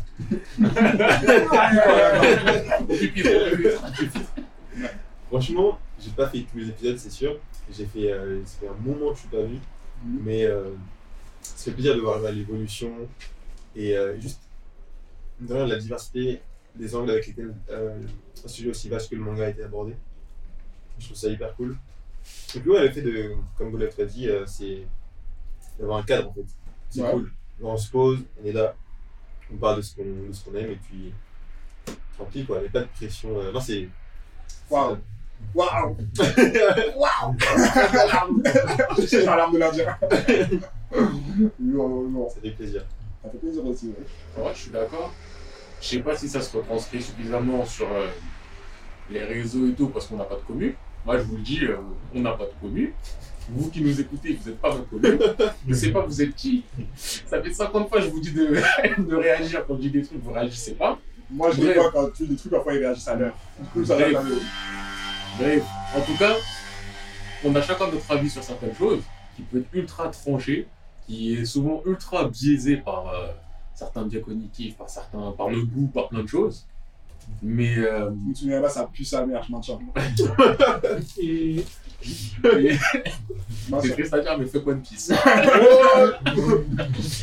[2.88, 3.76] Ils
[5.28, 7.36] Franchement, j'ai pas fait tous les épisodes, c'est sûr.
[7.70, 9.58] J'ai fait, euh, ça fait un moment que je suis pas venu,
[10.04, 10.70] mais euh,
[11.40, 12.92] ça fait plaisir de voir l'évolution
[13.74, 14.40] et euh, juste
[15.40, 16.40] de rien, la diversité
[16.78, 17.98] des angles avec lesquels euh,
[18.44, 19.94] un sujet aussi vaste que le manga a été abordé.
[20.98, 21.76] Je trouve ça hyper cool.
[22.54, 24.82] Et puis ouais, le fait de, comme vous l'avez dit, euh, c'est
[25.78, 26.44] d'avoir un cadre en fait.
[26.90, 27.10] C'est Ouais.
[27.12, 27.32] cool.
[27.60, 28.74] Genre, on se pose, on est là,
[29.52, 31.12] on parle de ce qu'on aime et puis
[32.16, 33.38] tranquille quoi, il n'y a pas de pression.
[33.40, 33.88] euh, non, c'est.
[34.70, 34.96] Waouh
[35.54, 35.96] Waouh
[36.96, 37.34] Waouh
[39.08, 39.96] J'ai l'alarme de l'Indien.
[41.60, 42.84] Non, non, Ça fait plaisir.
[43.22, 43.88] ça fait plaisir aussi.
[43.88, 44.42] ouais.
[44.42, 45.12] Ouais, je suis d'accord.
[45.80, 48.08] Je sais pas si ça se retranscrit suffisamment sur euh,
[49.10, 50.76] les réseaux et tout, parce qu'on n'a pas de commu.
[51.04, 51.76] Moi, je vous le dis, euh,
[52.14, 52.94] on n'a pas de commu.
[53.48, 55.18] Vous qui nous écoutez, vous n'êtes pas notre commu.
[55.68, 56.64] Je sais pas, vous êtes qui.
[56.96, 58.46] Ça fait 50 fois que je vous dis de,
[58.98, 60.98] de réagir quand je dis des trucs, vous réagissez pas.
[61.30, 61.76] Moi, je Bref.
[61.76, 63.34] vois quand tu dis des trucs, parfois ils réagissent à l'heure.
[63.60, 63.96] Du coup, ça.
[65.38, 65.62] Bref,
[65.94, 66.34] en tout cas,
[67.44, 69.02] on a chacun notre avis sur certaines choses,
[69.36, 70.66] qui peut être ultra tranché,
[71.06, 73.28] qui est souvent ultra biaisé par euh,
[73.76, 76.66] certains biais cognitifs, par certains, par le goût, par plein de choses.
[77.42, 79.78] Mais euh, Je me souviens là, ça pue sa mère, je maintiens.
[81.18, 81.64] Et
[82.44, 82.78] et- Je
[83.82, 85.10] c'est triste à dire, mais fuck One Piece.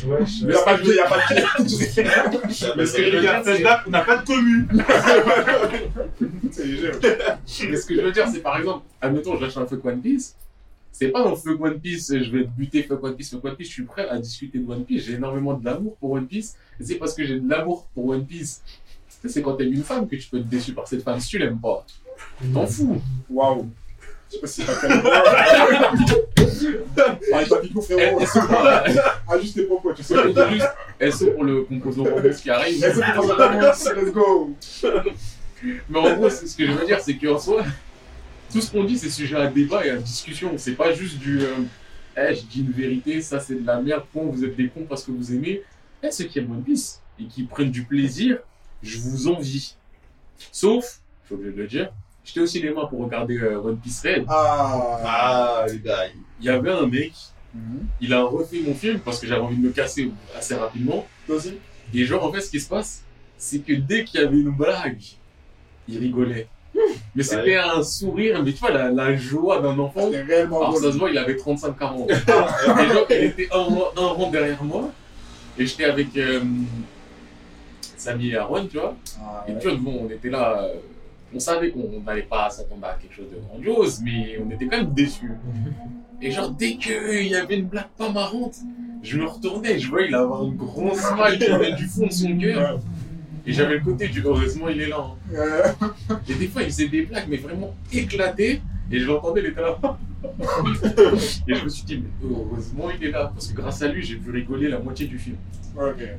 [0.06, 2.68] Wesh, Il n'y a pas de pied, il n'y a pas de pied.
[2.76, 4.68] Mais ce que je veux dire, c'est- on n'a pas de commu.
[6.52, 6.90] C'est léger.
[7.70, 10.34] mais ce que je veux dire, c'est par exemple, admettons, j'achète un fuck One Piece.
[10.94, 13.56] C'est pas dans fuck One Piece, je vais te buter fuck One Piece, fuck One
[13.56, 15.06] Piece, je suis prêt à discuter de One Piece.
[15.06, 16.56] J'ai énormément de l'amour pour One Piece.
[16.78, 18.62] Et c'est parce que j'ai de l'amour pour One Piece.
[19.26, 21.18] C'est quand t'aimes une femme que tu peux être déçu par cette femme.
[21.18, 21.84] Si tu l'aimes pas,
[22.52, 23.02] t'en fous.
[23.28, 23.68] Waouh.
[24.30, 24.72] Je sais pas si sont
[27.86, 27.98] pour,
[28.86, 31.10] elles Ajuste tes propos, tu sais.
[31.10, 32.80] sont pour le composant rose qui arrive.
[32.80, 33.34] Let's go.
[33.96, 34.54] Let's go.
[35.90, 37.64] Mais en gros, ce que je veux dire, c'est qu'en soi,
[38.54, 40.52] tout ce qu'on dit, c'est sujet à débat et à discussion.
[40.56, 41.40] C'est pas juste du.
[41.42, 41.56] euh,
[42.16, 44.86] Eh, je dis une vérité, ça c'est de la merde, point, vous êtes des cons
[44.88, 45.62] parce que vous aimez.
[46.02, 48.38] Eh, ceux qui aiment One Piece et qui prennent du plaisir,
[48.82, 49.74] je vous envie.
[50.52, 51.92] Sauf, je suis obligé de le dire,
[52.24, 54.24] j'étais aussi les mains pour regarder euh, One Piece Red.
[54.28, 55.00] Ah.
[55.04, 56.06] Ah, les gars.
[56.40, 57.12] Il y avait un mec,
[57.54, 57.86] Mhm.
[58.00, 61.06] il a refait mon film parce que j'avais envie de me casser assez rapidement.
[61.26, 61.54] Toi aussi
[61.92, 63.02] Et genre, en fait, ce qui se passe,
[63.38, 65.00] c'est que dès qu'il y avait une blague,
[65.88, 66.48] il rigolait.
[67.14, 70.10] Mais c'était un sourire, mais tu vois, la, la joie d'un enfant.
[70.10, 72.06] Réellement Alors, ça se voit, il avait 35-40 ans.
[72.10, 74.90] Et genre, il était un, rang- un rang derrière moi.
[75.56, 76.40] Et j'étais avec euh,
[77.96, 78.96] Samy et Aaron, tu vois.
[79.20, 80.62] Ah, Et tu vois, bon, on était là.
[80.64, 80.74] euh,
[81.34, 84.76] on savait qu'on n'allait pas s'attendre à quelque chose de grandiose, mais on était quand
[84.78, 85.32] même déçus.
[86.22, 88.56] Et genre, dès qu'il y avait une blague pas marrante,
[89.02, 92.12] je me retournais, je voyais il avait un grand smile qui venait du fond de
[92.12, 92.78] son cœur.
[93.46, 95.04] Et j'avais le côté du heureusement il est là.
[95.36, 96.18] hein.
[96.28, 98.62] Et des fois il faisait des blagues, mais vraiment éclatées.
[98.90, 99.78] Et je l'entendais, il était là.
[101.48, 103.30] et je me suis dit, mais heureusement il est là.
[103.34, 105.36] Parce que grâce à lui, j'ai pu rigoler la moitié du film.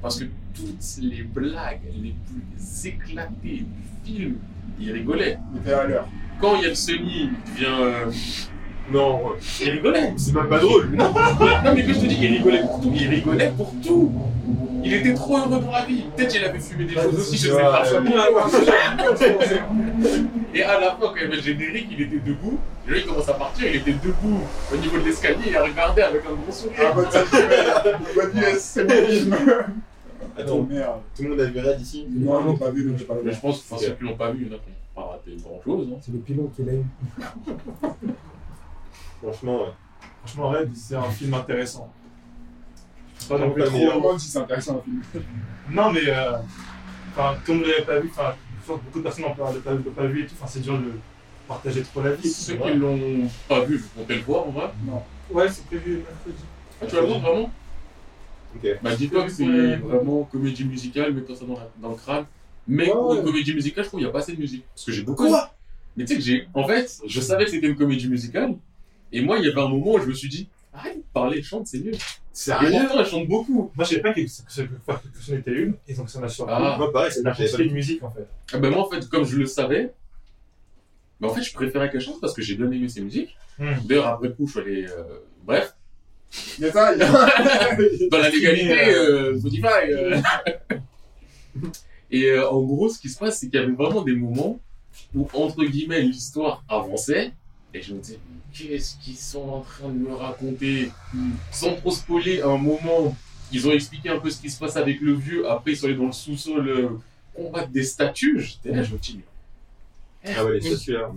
[0.01, 4.35] Parce que toutes les blagues les plus éclatées du film,
[4.79, 5.37] il rigolait.
[5.53, 6.07] Il était à l'heure.
[6.41, 7.79] Quand il y a le Sony qui vient.
[7.81, 8.11] euh,
[8.91, 9.19] Non,
[9.61, 10.13] il rigolait.
[10.17, 10.89] c'est même pas drôle.
[10.95, 12.91] Non, non, mais que je te dis, il rigolait pour tout.
[12.93, 14.11] Il rigolait pour tout.
[14.83, 16.03] Il était trop heureux dans la vie.
[16.15, 17.83] Peut-être qu'il avait fumé des choses aussi, je sais pas.
[20.53, 22.59] Et à la fin, quand il y avait le générique, il était debout.
[22.87, 24.39] Et là, il commence à partir, il était debout
[24.71, 26.93] au niveau de l'escalier et à regarder avec un gros Ah, sourire.
[28.15, 29.35] bonne yes, c'est mon film.
[29.35, 29.63] Oh
[30.37, 30.99] Attends, merde.
[31.15, 32.05] tout le monde a vu Red ici?
[32.11, 33.93] Non, je l'ai pas vu, donc j'ai pas le Mais je pense que enfin, ceux
[33.93, 35.87] qui l'ont pas vu, il y en a qui n'ont pas raté grand chose.
[36.01, 36.85] C'est le pilon qui l'a eu.
[39.21, 39.69] Franchement, ouais.
[40.25, 41.91] Franchement, Red, c'est un film intéressant.
[43.29, 44.17] Pas J'en non plus peux trop.
[44.19, 45.01] si c'est intéressant un film.
[45.71, 46.37] Non, mais euh,
[47.11, 49.51] enfin, comme vous l'avez pas vu, enfin, je pense que beaucoup de personnes n'ont pas,
[49.63, 50.91] pas, pas vu et tout, enfin, c'est dur de
[51.47, 52.29] partager trop la vie.
[52.29, 54.71] Ceux qui l'ont pas vu, vous comptez le voir en vrai
[55.31, 56.43] Ouais, c'est prévu mercredi.
[56.81, 57.51] Ah, tu vas le voir vraiment
[58.55, 58.67] Ok.
[58.81, 59.75] Bah dis-toi que c'est Ouais.
[59.77, 62.25] vraiment comédie musicale, mets-toi ça dans, la- dans le crâne.
[62.67, 63.25] Mais Ouais, pour une ouais.
[63.25, 64.65] comédie musicale, je trouve qu'il n'y a pas assez de musique.
[64.73, 65.27] Parce que j'ai beaucoup.
[65.97, 66.47] Mais tu sais que j'ai.
[66.53, 68.55] En fait, je savais que c'était une comédie musicale.
[69.15, 71.41] Et moi, il y avait un moment où je me suis dit, arrête de parler,
[71.41, 71.93] chante, c'est mieux.
[71.93, 73.71] Et pourtant, elle chante beaucoup.
[73.75, 76.53] Moi, je savais pas que, ce n'était une, et donc ça m'a surpris.
[76.57, 76.75] Ah.
[76.77, 78.27] Moi, pareil, c'est c'est la de musique en fait.
[78.51, 79.93] Ah ben moi, en fait, comme je le savais,
[81.21, 83.37] bah, en fait, je préférais qu'elle chante parce que j'ai bien aimé ses musiques.
[83.57, 83.75] Hmm.
[83.85, 84.85] D'ailleurs, après coup, je suis allé.
[84.85, 85.75] euh, Bref,
[86.59, 86.99] Détail.
[88.11, 89.91] dans la légalité, euh, euh, Spotify.
[89.91, 90.17] euh.
[92.11, 94.59] Et euh, en gros, ce qui se passe, c'est qu'il y avait vraiment des moments
[95.13, 97.31] où, entre guillemets, l'histoire avançait.
[97.75, 100.91] Et je me disais, mais qu'est-ce qu'ils sont en train de me raconter?
[101.51, 103.13] Sans trop spoiler, à un moment,
[103.51, 105.49] ils ont expliqué un peu ce qui se passe avec le vieux.
[105.49, 106.89] Après, ils sont allés dans le sous-sol euh,
[107.35, 108.39] combattre des statues.
[108.39, 109.19] J'étais là, je me dis,
[110.23, 111.11] mais Ah ouais, les statues là.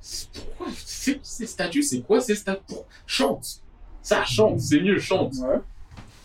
[0.00, 2.74] c'est- pourquoi c'est- ces statues C'est quoi ces statues?
[3.06, 3.60] Chante
[4.02, 5.34] Ça chante, c'est mieux, chante.
[5.42, 5.58] Ouais.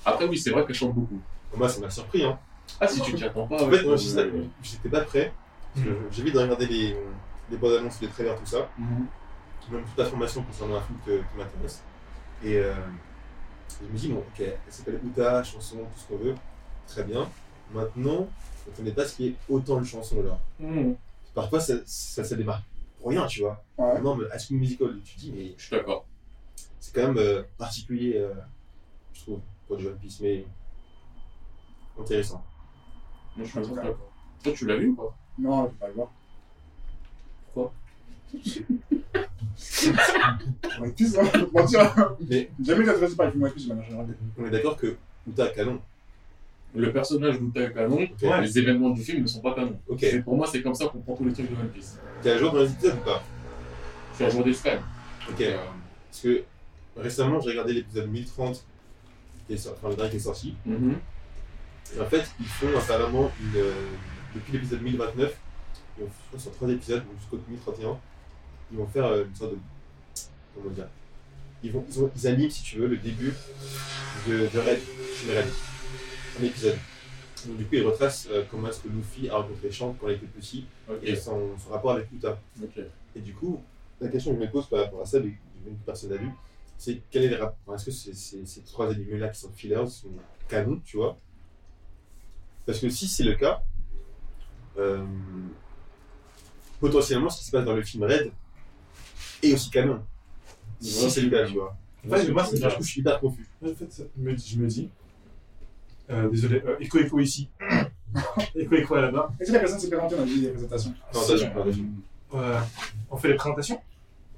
[0.06, 1.20] Après, oui, c'est vrai qu'elle chante beaucoup.
[1.58, 2.24] Moi, ça m'a surpris.
[2.24, 2.40] Hein.
[2.80, 3.62] Ah, si tu t'y attends pas.
[3.66, 5.34] En fait, moi, j'étais pas prêt.
[5.74, 6.96] Parce que J'ai vite de regarder les,
[7.52, 8.70] les bandes annonces, les trailers, tout ça.
[9.72, 11.82] Même toute la formation concernant un film que- qui m'intéresse.
[12.44, 12.74] Et euh,
[13.82, 16.36] je me dis, bon, ok, elle s'appelle Outa, chanson, tout ce qu'on veut.
[16.88, 17.30] Très bien.
[17.74, 18.28] Maintenant,
[18.68, 20.38] on ne connaît pas ce qui est autant de chansons là.
[20.60, 20.96] Mhm.
[21.34, 22.62] Parfois, ça, ça, ça démarre
[23.00, 23.64] pour rien, tu vois.
[23.78, 24.00] Ouais.
[24.02, 26.06] Non, mais High Musical, tu dis, mais Je suis d'accord.
[26.80, 28.34] c'est quand même euh, particulier, euh,
[29.14, 30.46] je trouve, pour du One Piece, mais
[32.00, 32.44] intéressant.
[33.36, 34.12] Moi, je suis d'accord.
[34.44, 35.18] Toi, tu l'as vu ou pas?
[35.40, 36.12] Non, je vais pas le voir.
[37.46, 37.74] Pourquoi?
[39.58, 39.92] Je
[41.46, 42.16] te mentir.
[42.30, 42.86] Mais Jamais
[43.16, 44.96] par les films One on est d'accord que
[45.28, 45.80] Outa, canon.
[46.76, 47.98] Le personnage d'Uta est canon.
[47.98, 48.42] Ouais.
[48.42, 49.80] les événements du film ne sont pas canons.
[50.24, 52.00] Pour moi, c'est comme ça qu'on prend tous les trucs de One Piece.
[52.22, 53.24] T'es à jour dans les épisodes ou pas?
[54.12, 54.80] Je suis à jour des scans.
[55.30, 55.44] Ok.
[56.10, 56.44] Parce que
[56.98, 58.66] récemment, j'ai regardé l'épisode 1030,
[59.48, 60.56] qui est sorti, enfin le dernier qui est sorti.
[60.66, 60.96] Mhm.
[61.96, 63.60] Et en fait, ils font apparemment une.
[63.62, 63.72] euh,
[64.36, 65.38] depuis l'épisode 1029,
[66.00, 68.00] ils que sur trois épisodes, donc jusqu'au 1031,
[68.74, 69.58] ils vont faire euh, une sorte de.
[70.56, 70.88] Comment dire
[71.64, 73.34] ils, vont, ils, ont- ils animent, si tu veux, le début
[74.28, 74.80] de, de Red,
[75.16, 75.48] chez Red.
[76.42, 76.78] Un épisode.
[77.46, 80.16] Donc, du coup, ils retracent euh, comment est-ce que Luffy a rencontré Shanks quand il
[80.16, 80.66] était petit
[81.04, 82.38] et son, son rapport avec Uta.
[83.16, 83.62] Et du coup,
[84.02, 86.30] la question que je me pose par rapport à ça, mais que personne n'a vu,
[86.78, 87.92] c'est quel est le rapport Est-ce que
[88.46, 90.10] ces trois animés-là qui sont fillers sont
[90.50, 91.18] canons, tu vois?
[92.66, 93.62] Parce que si c'est le cas,
[94.78, 95.06] euh,
[96.80, 98.32] potentiellement ce qui se passe dans le film Red
[99.50, 100.02] est aussi canon.
[100.80, 101.76] Si c'est le cas, tu vois.
[102.08, 103.48] Ouais, mais moi, je suis hyper confus.
[103.64, 104.90] En fait, me dit- je me dis.
[106.10, 107.50] Euh, désolé, euh, écho écho ici.
[108.56, 109.32] écho écho là-bas.
[109.40, 111.86] Est-ce que la personne s'est présentée dans les présentations Non, attention, attention.
[112.36, 112.60] Euh,
[113.10, 113.80] on fait les présentations?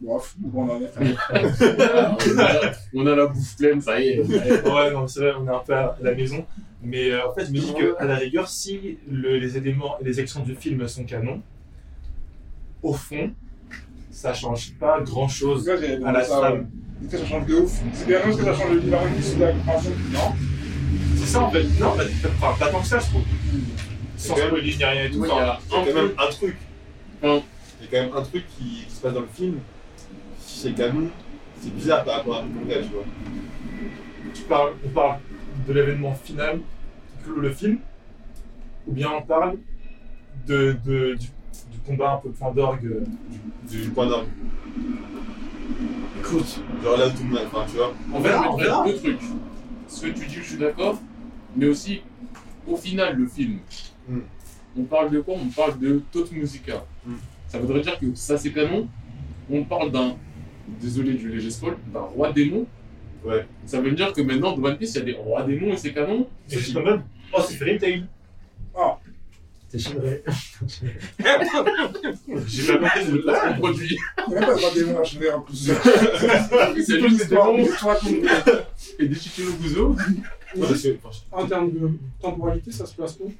[0.01, 0.91] Bref, où on en est.
[0.99, 4.19] on, a, on a la bouffe pleine, ça y est.
[4.21, 6.45] Ouais, non, c'est vrai, on est un peu à la maison.
[6.83, 9.97] Mais euh, en fait, je me dis que, à la rigueur, si le- les éléments
[9.99, 11.41] et les actions du film sont canons,
[12.83, 13.31] au fond,
[14.15, 16.53] ça change pas grand chose à la ça,
[17.11, 19.41] ça change de ouf C'est bien parce que ça change le livre One Piece de
[19.43, 20.33] la compréhension Non
[21.17, 21.63] C'est ça en fait.
[21.79, 22.03] Non, pas,
[22.39, 23.23] enfin, pas tant que ça, je trouve.
[24.15, 25.19] Sans spoiler ni rien et tout.
[25.19, 26.55] Oui, il y a quand même un truc.
[27.23, 27.41] Hum.
[27.81, 29.59] Il y a quand même un truc qui, qui se passe dans le film.
[30.39, 31.09] Si c'est canon,
[31.61, 33.03] c'est bizarre par rapport à gars, tu vois.
[34.33, 35.17] tu parles, on parle
[35.67, 37.79] de l'événement final qui clôt le film,
[38.87, 39.57] ou bien on parle
[40.47, 41.27] de, de- du
[41.85, 42.85] combat un peu point d'orgue.
[42.85, 43.03] euh,
[43.69, 44.27] Du point d'orgue.
[46.19, 47.93] Écoute, Genre là, tout le monde, enfin, tu vois.
[48.13, 49.21] En fait, je mettrais deux trucs.
[49.87, 50.99] Ce que tu dis, je suis d'accord,
[51.55, 52.01] mais aussi,
[52.67, 53.59] au final, le film,
[54.07, 54.19] Hmm.
[54.77, 55.33] on parle de quoi?
[55.35, 56.83] On parle de Tot Musica.
[57.05, 57.13] Hmm.
[57.47, 58.87] Ça voudrait dire que ça, c'est canon.
[59.49, 60.15] On parle d'un,
[60.79, 62.65] désolé du léger spoil, d'un roi démon.
[63.23, 63.47] Ouais.
[63.65, 65.77] Ça veut dire que maintenant, dans One Piece, il y a des rois démons et
[65.77, 66.27] c'est canon.
[66.47, 67.01] c'est en mode,
[67.33, 68.05] oh, c'est Fairy Tail.
[68.77, 68.99] Ah.
[69.77, 70.23] C'est Shinrei.
[72.47, 73.97] J'ai pas compris de Là, on produit.
[74.17, 75.55] A même pas droit changer en plus.
[76.85, 78.09] C'est juste démons Toi, ton-
[78.99, 79.95] et des Chichiro Guzo.
[81.31, 83.33] En termes de temporalité, ça se place où?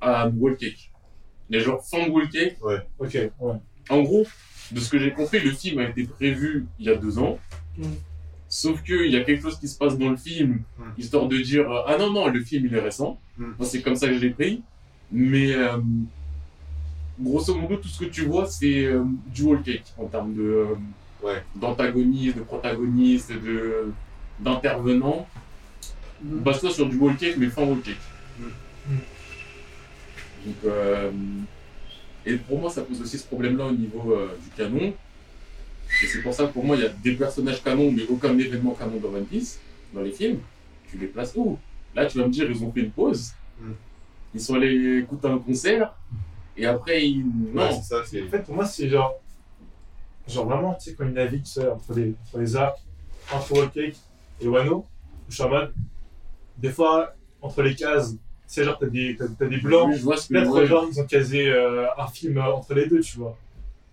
[0.00, 0.90] À Wall Cake.
[1.50, 2.56] Les genre fin de Wall Cake.
[2.98, 3.30] Ok, ouais.
[3.90, 4.24] En gros,
[4.70, 7.38] de ce que j'ai compris, le film a été prévu il y a deux ans.
[7.76, 7.84] Mm.
[8.54, 10.82] Sauf qu'il y a quelque chose qui se passe dans le film, Mm.
[10.98, 13.18] histoire de dire euh, Ah non, non, le film il est récent.
[13.38, 13.44] Mm.
[13.58, 14.60] Moi, c'est comme ça que je l'ai pris.
[15.10, 15.78] Mais euh,
[17.18, 20.42] grosso modo, tout ce que tu vois, c'est euh, du Wall Cake en termes de,
[20.42, 20.74] euh,
[21.22, 21.42] Ouais.
[21.56, 23.90] d'antagonistes, de protagonistes, de,
[24.40, 25.26] d'intervenants.
[26.20, 27.96] Base-toi sur du Wall Cake, mais fin Wall Cake.
[30.44, 31.10] Donc, euh,
[32.26, 34.92] et pour moi, ça pose aussi ce problème-là au niveau euh, du canon.
[36.02, 38.36] Et c'est pour ça que pour moi, il y a des personnages canons, mais aucun
[38.38, 39.58] événement canon dans One Piece,
[39.92, 40.38] dans les films.
[40.90, 41.58] Tu les places où?
[41.94, 43.32] Là, tu vas me dire, ils ont fait une pause.
[43.60, 43.72] Mm.
[44.34, 45.94] Ils sont allés écouter un concert.
[46.56, 47.24] Et après, ils.
[47.54, 47.70] Non.
[47.70, 48.22] c'est ça, c'est.
[48.22, 49.18] En fait, pour moi, c'est genre.
[50.28, 52.78] Genre vraiment, tu sais, quand il navigue tu sais, entre, les, entre les arcs,
[53.32, 53.96] entre Wall Cake
[54.40, 54.86] et Wano,
[55.40, 55.74] en mode.
[56.58, 59.88] Des fois, entre les cases, tu sais, genre, t'as des, t'as, des blancs.
[59.90, 62.74] Oui, je vois ce que Peut-être, genre, ils ont casé euh, un film euh, entre
[62.74, 63.36] les deux, tu vois.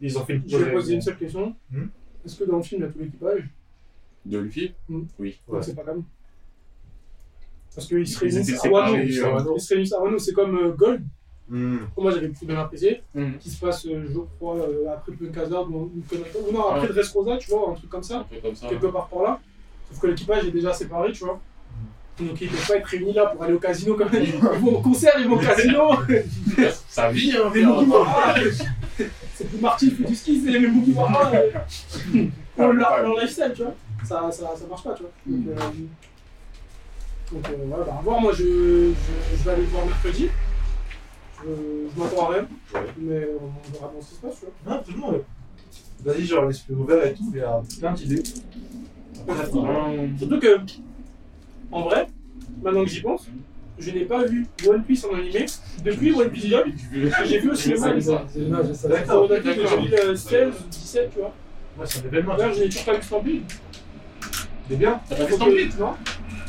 [0.02, 1.56] Ils ont fait Je vais poser une seule question.
[1.72, 1.86] Hmm.
[2.26, 3.44] Est-ce que dans le film, il y a tout l'équipage
[4.26, 5.02] De Luffy Mm.
[5.20, 5.40] Oui.
[5.48, 5.62] Ouais.
[5.62, 6.04] C'est pas comme.
[7.76, 8.98] Parce qu'ils se Ils réunissent à Wano.
[9.56, 11.04] Ils se réunissent à Wano, c'est comme euh, Gold,
[11.52, 11.78] Hmm.
[11.98, 13.32] moi j'avais plutôt bien apprécié, Mm.
[13.40, 16.94] qui se passe, euh, je crois, euh, après Punkazard ou ou non, après Ouais.
[16.94, 18.68] Dressrosa, tu vois, un truc comme ça, peu comme ça.
[18.68, 19.40] quelque part par là.
[19.90, 21.40] Sauf que l'équipage est déjà séparé, tu vois.
[22.20, 24.76] Donc ils ne peuvent pas être réunis là pour aller au casino comme Ils vont
[24.78, 25.90] au concert, ils vont au casino.
[26.88, 27.50] Ça vit, hein,
[29.36, 31.32] c'est plus Marty qui fait du ski, c'est les Mugiwara.
[31.36, 32.26] euh,
[32.56, 33.76] Pour leur, leur lifestyle, tu vois.
[34.04, 35.12] Ça, ça, ça marche pas, tu vois.
[35.26, 35.72] Donc, euh,
[37.32, 40.30] donc euh, voilà, bah, à voir, moi je, je, je vais aller le voir mercredi.
[41.44, 41.50] Je,
[41.96, 42.82] je m'attends à rien, Ouais.
[42.98, 44.74] mais on verra comment ça se passe, tu vois.
[44.74, 45.10] Non, absolument.
[45.12, 45.24] ouais.
[46.04, 48.24] Vas-y, genre, l'esprit ouvert et tout, il y a plein d'idées.
[50.18, 50.58] Surtout que,
[51.72, 52.08] en vrai,
[52.64, 53.28] maintenant que j'y pense,
[53.80, 55.46] je n'ai pas vu One Piece en animé
[55.84, 56.54] depuis One Piece
[57.26, 58.00] J'ai vu au cinéma.
[58.02, 58.26] Ça.
[58.88, 59.28] D'accord.
[59.28, 61.34] Dakar, J'ai vu le 16 ou 17, tu vois.
[61.78, 62.36] Ouais, événement.
[62.36, 63.42] D'ailleurs, je n'ai toujours pas vu Stampede.
[64.70, 65.02] C'est bien.
[65.08, 65.94] T'as pas vu Stampede Non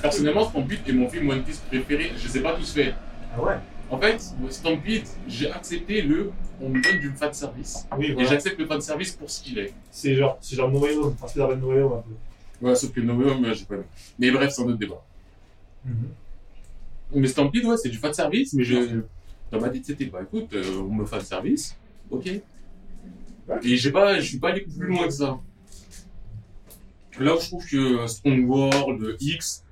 [0.02, 2.12] Personnellement, Stampede est mon film One Piece préféré.
[2.18, 2.94] Je les ai pas tous faits.
[3.36, 3.54] Ah ouais
[3.90, 4.20] En fait,
[4.50, 6.32] Stampede, j'ai accepté le.
[6.60, 7.86] On me donne du fan service.
[7.96, 9.72] Oui, Et j'accepte le fan service pour ce qu'il est.
[9.90, 12.66] C'est genre, c'est genre Noéo, parce qu'il appelle Noéo un peu.
[12.66, 13.84] Ouais, sauf que Noéum, j'ai pas aimé.
[14.18, 15.02] Mais bref, c'est un autre débat.
[17.14, 19.00] Mais Stampede, ouais, c'est du fan service, mais je.
[19.50, 21.76] Dans ma tête, c'était, bah écoute, euh, on me fan service,
[22.10, 22.26] ok.
[22.28, 25.40] Et j'ai pas, je suis pas allé plus loin que ça.
[27.18, 29.64] Là où je trouve que Strong World, X,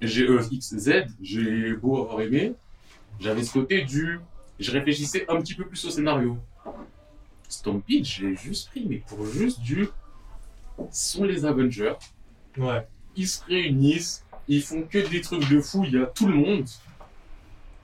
[0.00, 2.52] j'ai, euh, XZ, j'ai beau avoir aimé,
[3.18, 4.20] j'avais ce côté du.
[4.60, 6.38] Je réfléchissais un petit peu plus au scénario.
[7.48, 9.88] Stampede, j'ai juste pris, mais pour juste du.
[10.92, 11.94] Ce sont les Avengers,
[12.56, 12.86] Ouais.
[13.16, 16.34] ils se réunissent, ils font que des trucs de fou, il y a tout le
[16.34, 16.66] monde.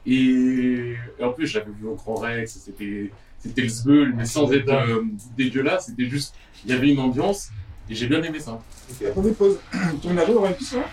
[0.07, 4.51] Et, et en plus, j'avais vu au Grand Rex, c'était c'était le zbeul, mais sans
[4.53, 5.03] être euh,
[5.37, 6.35] dégueulasse, c'était juste,
[6.65, 7.51] il y avait une ambiance,
[7.91, 8.53] et j'ai bien aimé ça.
[8.91, 9.07] Ok.
[9.07, 9.59] Attendez, pause.
[10.01, 10.85] Tourne la One Piece, là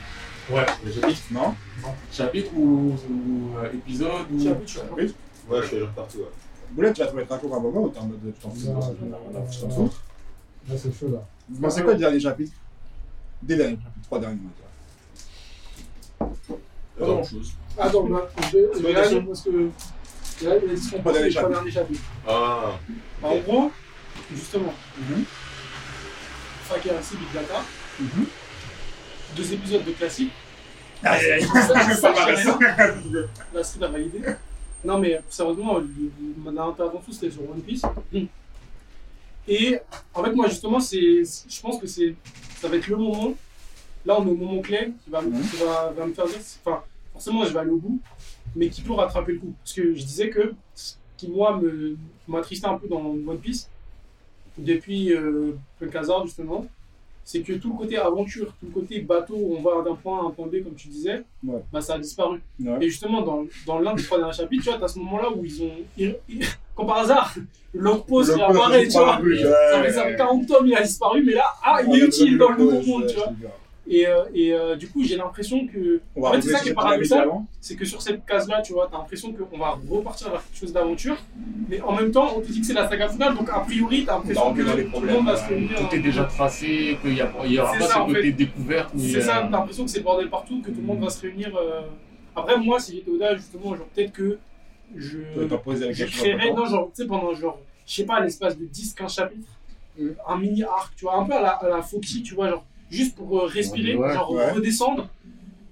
[0.49, 0.65] Ouais.
[0.86, 1.55] Les chapitres Non
[2.11, 4.43] Chapitre ou, ou, euh, épisode ou...
[4.43, 4.84] Chapitre.
[4.97, 5.13] Oui.
[5.49, 6.17] Ouais, je suis genre partout.
[6.17, 6.26] Ouais.
[6.72, 8.72] Boulette, tu vas trouver Traco à un moment ou t'es en mode tu t'en fous
[8.72, 9.89] Non, ça, non, non, non.
[10.69, 11.26] Là, c'est chaud, là.
[11.49, 12.53] Vous pensez quoi du dernier chapitre?
[13.41, 14.61] Des derniers chapitres, trois derniers, on va
[16.99, 17.51] Pas chose.
[17.77, 21.01] Attends, bah, je vais je vais aller parce que là, il a dit ce qu'on
[21.01, 22.01] Pas pense dernier chapitre.
[22.27, 22.79] Ah,
[23.21, 23.71] Bah, En gros,
[24.33, 25.23] justement, Mhm.
[26.63, 27.61] Fakir ainsi Big Data,
[27.99, 28.25] Mhm.
[29.35, 30.31] deux épisodes de classique.
[31.03, 31.47] Aïe, aïe, aïe.
[33.53, 34.19] La street a validé.
[34.83, 37.81] Non, mais sérieusement, le- le- ma intervention c'était sur One Piece.
[39.47, 39.79] Et
[40.13, 40.79] en fait, moi justement,
[41.49, 42.15] je pense que c'est,
[42.59, 43.33] ça va être le moment.
[44.06, 45.41] Là, on est au moment clé qui va, me- Mhm.
[45.41, 46.38] qui va, va me faire dire.
[46.66, 46.82] Enfin,
[47.14, 47.99] forcément, je vais aller au bout,
[48.56, 49.54] mais qui peut rattraper le coup.
[49.64, 51.95] Parce que je disais que ce qui, moi, me,
[52.28, 53.70] m'attristait un peu dans One Piece,
[54.58, 55.54] depuis euh,
[55.93, 56.66] Hazard justement,
[57.24, 60.20] c'est que tout le côté aventure, tout le côté bateau, où on va d'un point
[60.20, 61.62] A à un point B, comme tu disais, Ouais.
[61.72, 62.41] bah, ça a disparu.
[62.60, 62.78] Ouais.
[62.84, 65.45] Et justement, dans, dans l'un des trois derniers chapitres, tu vois, t'as ce moment-là où
[65.45, 65.72] ils ont.
[65.97, 66.45] ils- ils-
[66.76, 67.36] comme par hasard,
[67.74, 69.18] l'autre pose Le qui apparaît, tu vois.
[69.20, 72.49] fait, ça fait 40 tomes, il a disparu, mais là, ah, il est utile dans
[72.49, 73.32] le nouveau monde, tu vois.
[73.88, 76.01] Et, euh, et euh, du coup, j'ai l'impression que.
[76.15, 77.27] On va En fait, c'est ça qui est paradoxal.
[77.59, 80.71] C'est que sur cette case-là, tu vois, t'as l'impression qu'on va repartir vers quelque chose
[80.71, 81.17] d'aventure.
[81.67, 84.05] Mais en même temps, on te dit que c'est la saga finale, donc a priori,
[84.05, 85.55] t'as On l'impression que les tout le problèmes, monde va se ouais.
[85.55, 85.77] réunir.
[85.89, 88.91] Tout est déjà tracé, qu'il n'y il y aura pas ça, ce côté découverte.
[88.97, 91.09] C'est ça, euh, t'as l'impression que c'est le bordel partout, que tout le monde va
[91.09, 91.55] se réunir.
[91.55, 91.82] euh.
[92.36, 94.38] Après, moi, si j'étais Oda, justement, genre, peut-être que
[94.95, 95.17] je.
[95.91, 99.47] Je créerais, non, genre, tu sais, pendant, genre, je sais pas, l'espace de 10-15 chapitres,
[100.27, 102.63] un mini arc, tu vois, un peu à la, à la Foxy, tu vois, genre,
[102.91, 104.51] juste pour euh, respirer, Ouais, genre, ouais.
[104.51, 105.07] redescendre,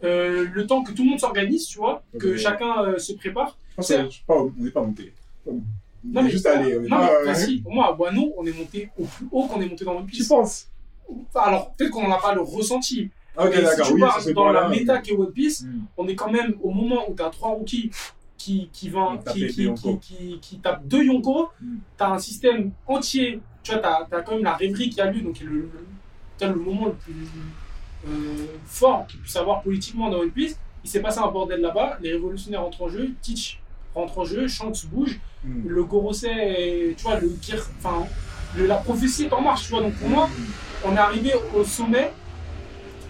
[0.03, 2.37] euh, le temps que tout le monde s'organise, tu vois, que Ok.
[2.37, 3.57] chacun euh, se prépare.
[3.77, 5.13] Je pense pas, on n'est pas monté.
[5.45, 5.61] On
[6.03, 6.77] Non, est mais, juste allé.
[6.77, 9.27] on est non, pas, mais, si, pour moi, à Wano, on est monté au plus
[9.31, 10.27] haut qu'on est monté dans One Tu Piece.
[10.29, 10.67] penses?
[11.35, 14.51] Alors, peut-être qu'on n'en a pas le ressenti, Ok, mais d'accord, si tu oui, dans
[14.51, 14.69] la là.
[14.69, 15.81] méta qu'est One Piece, Hmm.
[15.97, 17.89] on est quand même au moment où tu as trois rookies
[18.37, 19.95] qui, qui, Qui tapent qui, qui, deux Yonko.
[19.97, 21.75] qui, qui- qui tapent deux Yonko, Mm.
[21.97, 25.11] tu as un système entier, tu vois, tu as, quand même la rêverie qui a
[25.11, 25.69] lieu, donc qui est le,
[26.47, 27.27] le, moment le plus
[28.07, 30.57] euh, fort qu'il puisse avoir politiquement dans One Piece.
[30.83, 33.59] Il s'est passé un bordel là-bas, les révolutionnaires entrent en jeu, Teach
[33.93, 35.69] rentre en jeu, Shanks bouge, Hmm.
[35.69, 37.31] le Gorosei, tu vois, le
[37.77, 38.05] enfin,
[38.57, 39.81] la prophétie est en marche, tu vois.
[39.81, 40.29] Donc pour moi,
[40.83, 42.11] on est arrivé au sommet,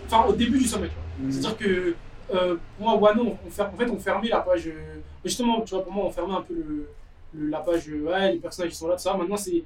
[0.06, 1.28] enfin au début du sommet, tu vois.
[1.28, 1.32] Hmm.
[1.32, 1.96] C'est-à-dire que
[2.36, 4.68] euh, pour moi, Wano, on fer- en fait, on fermait la page.
[4.68, 6.88] euh, justement, tu vois, pour moi, on fermait un peu le,
[7.34, 7.90] le- la page.
[7.90, 9.16] euh, ouais, les personnages ils sont là, tout ça.
[9.18, 9.64] Maintenant, c'est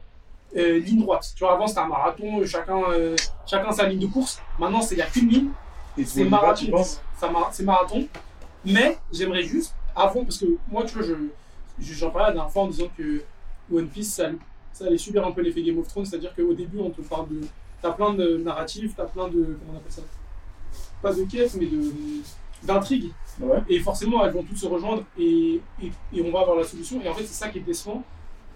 [0.56, 1.32] euh, ligne droite.
[1.36, 4.40] Tu vois, avant, c'était un marathon, euh, chacun, euh, chacun sa ligne de course.
[4.60, 5.50] Maintenant, il n'y a qu'une ligne,
[6.06, 6.66] c'est marathon.
[7.52, 8.08] C'est marathon.
[8.66, 11.14] Mais j'aimerais juste, avant, parce que moi, tu vois, je,
[11.80, 13.24] je- j'en parlais la dernière fois en disant que
[13.74, 14.30] One Piece, ça,
[14.72, 16.06] ça allait subir un peu l'effet Game of Thrones.
[16.06, 17.42] C'est-à-dire qu'au début, on te parle de.
[17.82, 19.58] T'as plein de narratifs, t'as plein de.
[19.60, 20.02] Comment on appelle ça?
[21.02, 21.92] Pas de quêtes, mais de
[22.64, 23.12] d'intrigues.
[23.42, 23.62] Ouais.
[23.68, 27.02] Et forcément, elles vont toutes se rejoindre et, et, et on va avoir la solution.
[27.02, 28.04] Et en fait, c'est ça qui est décevant.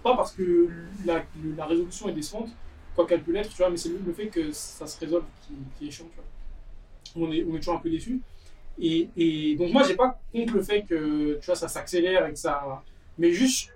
[0.02, 0.68] Pas parce que
[1.04, 1.24] la,
[1.56, 2.50] la résolution est décevante,
[2.94, 5.24] quoi qu'elle peut l'être, tu vois, mais c'est le, le fait que ça se résolve
[5.42, 6.24] qui, qui est chiant, tu vois.
[7.28, 8.20] On est, on est toujours un peu déçu.
[8.78, 12.32] Et, et donc, moi, j'ai pas contre le fait que, tu vois, ça s'accélère et
[12.32, 12.84] que ça.
[13.18, 13.70] Mais juste,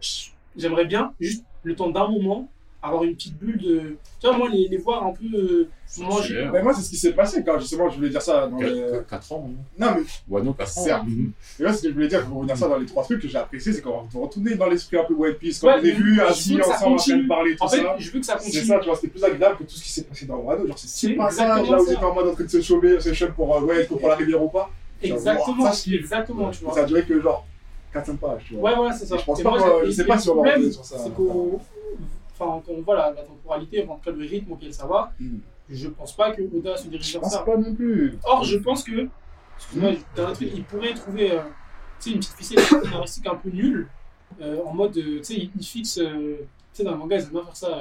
[0.56, 2.51] j'aimerais bien, juste le temps d'un moment,
[2.82, 3.96] avoir une petite bulle de.
[4.20, 5.68] Tu vois, moi, les, les voir un peu euh,
[5.98, 6.48] manger.
[6.52, 8.84] Mais moi, c'est ce qui s'est passé quand justement je voulais dire ça dans les.
[9.08, 9.48] 4 ans.
[9.48, 9.62] hein.
[9.78, 10.82] Non, mais Wano, 4 ans.
[10.84, 11.04] Certes.
[11.08, 11.30] hein.
[11.60, 13.28] Et là, ce que je voulais dire, pour revenir ça dans les trois trucs que
[13.28, 15.60] j'ai apprécié, c'est qu'on va retourner dans l'esprit un peu One Piece.
[15.60, 17.76] Quand Ouais, on est vu assis ça ensemble en train de parler, tout En fait,
[17.82, 17.94] ça.
[17.98, 18.64] je veux que ça C'est continue.
[18.66, 20.66] ça, tu vois, c'était plus agréable que tout ce qui s'est passé dans Wano.
[20.66, 21.92] Genre, c'est C'est passage exactement là où ça.
[21.92, 24.16] étaient en mode en train de se chauffer, se chauffer pour, euh, ouais, pour la
[24.16, 24.70] rivière ou pas?
[25.00, 26.74] Exactement, Ça, exactement, tu vois.
[26.74, 27.44] Ça a duré que genre
[27.92, 28.72] 4-5 pages, tu vois.
[28.72, 29.16] Ouais, ouais, c'est ça.
[29.18, 30.96] Je pense pas je sais pas si on va revenir sur ça.
[30.98, 31.60] C'est qu'au.
[32.42, 35.38] Enfin, quand on voit la, temporalité, en tout cas le rythme auquel ça va, Hmm.
[35.70, 37.42] je pense pas que Oda se dirige Je vers pense ça.
[37.42, 38.18] pas non plus.
[38.24, 39.08] Or, je pense que.
[39.58, 41.40] Excuse-moi, truc, il pourrait trouver euh,
[41.98, 43.88] sais, une petite ficelle scénaristique un peu nulle,
[44.40, 44.96] euh, en mode.
[44.96, 45.94] euh, tu sais, il, il fixe.
[45.94, 46.36] tu
[46.72, 47.78] sais, dans le manga, ils aiment bien faire ça.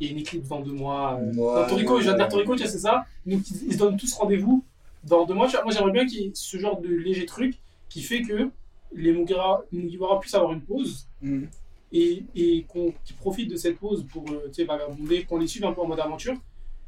[0.00, 1.18] il y a une éclipse dans deux mois.
[1.20, 2.28] euh, Ouais, dans Toriko, dire ouais.
[2.28, 3.04] Toriko, tu vois, c'est ça.
[3.26, 4.64] Donc, ils, se donnent tous rendez-vous
[5.04, 5.46] dans deux mois.
[5.48, 8.22] Tu vois, moi, j'aimerais bien qu'il y ait ce genre de léger truc qui fait
[8.22, 8.48] que
[8.94, 11.44] les Mugiwara, Mugiwara puissent avoir une pause Hmm.
[11.92, 15.46] Et, et qu'on qu'ils profitent de cette pause pour euh, tu sais, vagabonder, qu'on les
[15.46, 16.34] suive un peu en mode aventure,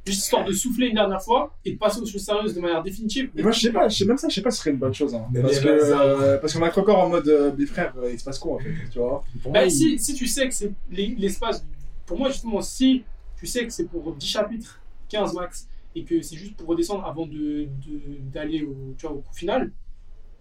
[0.07, 2.83] juste histoire de souffler une dernière fois et de passer aux choses sérieuses de manière
[2.83, 3.31] définitive.
[3.35, 4.71] Mais moi, je sais pas, je sais même ça, je sais pas si ce serait
[4.73, 5.15] une bonne chose.
[5.15, 5.27] Hein.
[5.41, 8.25] Parce que, euh, parce qu'on est encore en mode, euh, mes frères, euh, il se
[8.25, 9.23] passe quoi en fait, tu vois?
[9.43, 11.65] Pour Bah, moi, si, si tu sais que c'est l'es- l'espace,
[12.07, 13.03] pour moi justement, si
[13.39, 17.05] tu sais que c'est pour 10 chapitres, 15 max, et que c'est juste pour redescendre
[17.05, 19.73] avant de- de- d'aller au, tu vois, au coup final,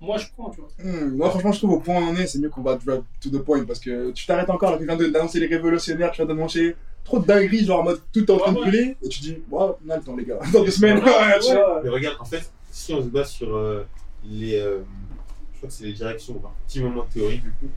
[0.01, 0.69] moi je prends, tu vois.
[0.83, 3.03] Hmm, Moi, franchement, je trouve au point où on est, c'est mieux qu'on va drop
[3.21, 6.11] to the point parce que tu t'arrêtes encore, là, tu viens de- d'annoncer les révolutionnaires,
[6.11, 8.63] tu viens d'annoncer trop de dingueries, genre en mode tout est en train de ouais.
[8.63, 11.03] brûler, et tu dis, ouais, on a le temps, les gars, dans deux semaines, Ouais,
[11.05, 11.55] ouais, tu ouais.
[11.55, 11.81] vois.
[11.83, 13.83] Mais regarde, en fait, si on se base sur euh,
[14.25, 14.59] les.
[14.59, 14.79] euh,
[15.53, 17.67] je crois que c'est les directions, enfin, petit moment de théorie du coup.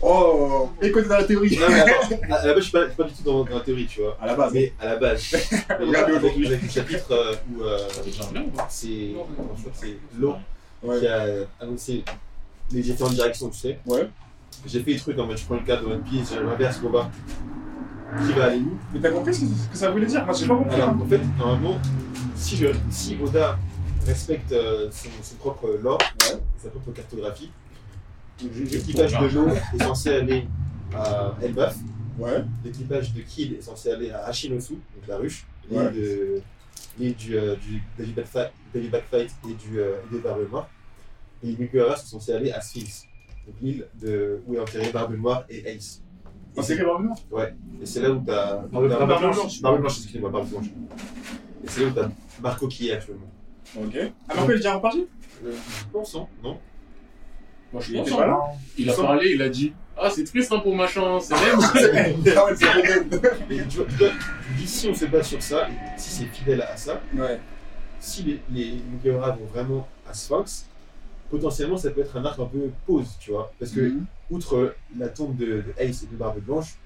[0.00, 1.56] Oh, écoutez dans la théorie.
[1.58, 3.44] Non, mais attends, à la base, je suis pas, je suis pas du tout dans,
[3.44, 4.16] dans la théorie, tu vois.
[4.20, 4.52] À la base.
[4.54, 5.22] Mais à la base,
[5.80, 7.78] Regardez avec, avec le chapitre euh, où euh,
[8.68, 8.88] c'est.
[9.10, 10.34] Je crois que c'est Law
[10.82, 10.98] Ouais.
[11.00, 11.24] qui a
[11.60, 12.04] annoncé
[12.70, 13.78] les différentes directions, tu sais.
[13.86, 14.08] Ouais.
[14.66, 17.10] J'ai fait des trucs en mode je prends le cadre de One Piece, j'inverse combat.
[18.26, 20.24] Qui va aller où Mais t'as compris ce que, ce que ça voulait dire?
[20.24, 20.74] Moi, j'ai pas compris.
[20.76, 20.98] Alors, hein.
[21.02, 21.78] en fait, normalement,
[22.34, 23.58] si, je, si Oda
[24.06, 25.98] respecte euh, son, son propre lore,
[26.56, 27.50] sa propre cartographie,
[28.42, 30.46] l'équipage de l'eau est censé aller
[30.94, 31.76] à Elbaf,
[32.18, 32.42] Ouais.
[32.64, 35.90] l'équipage de Kid est censé aller à Hashinosu, donc la ruche, Ouais.
[35.92, 36.40] de
[36.98, 40.68] l'île du, euh, du Daily Backfight, Daily Backfight et du euh, et des Barbes Noires.
[41.42, 41.54] Et
[41.96, 43.06] sont censés aller à Sphinx,
[43.46, 46.02] donc l'île de, où est enterré Barbe Noire et Ace.
[46.56, 47.14] Et On c'est- s'est vraiment
[47.80, 48.56] et c'est là où t'as.
[48.66, 49.60] Barbe- t'as- Barbe Blanche.
[49.62, 50.66] Barbe Blanche, excusez-moi, Barbe Blanche.
[51.64, 52.08] Et c'est là où t'as
[52.42, 53.30] Marco qui est actuellement.
[53.76, 53.92] Ok.
[53.94, 55.06] Ah, mais après, il est déjà reparti?
[55.44, 56.58] Euh, je pense, hein, non?
[57.72, 58.18] Moi, je pense, était hein.
[58.18, 58.40] pas là
[58.78, 61.60] Il a parlé, il a dit Ah, c'est triste hein, pour machin, c'est même.
[62.36, 64.12] Ah ouais, c'est vrai.
[64.58, 67.40] Dis si on se base sur ça, si c'est fidèle à ça, Ouais.
[68.00, 70.66] si les, les Mugiwara vont vraiment à Sphinx,
[71.30, 73.52] potentiellement ça peut être un arc un peu pause, tu vois.
[73.58, 74.06] Parce que, Mhm.
[74.30, 76.76] outre la tombe de, de Ace et de Barbe Blanche,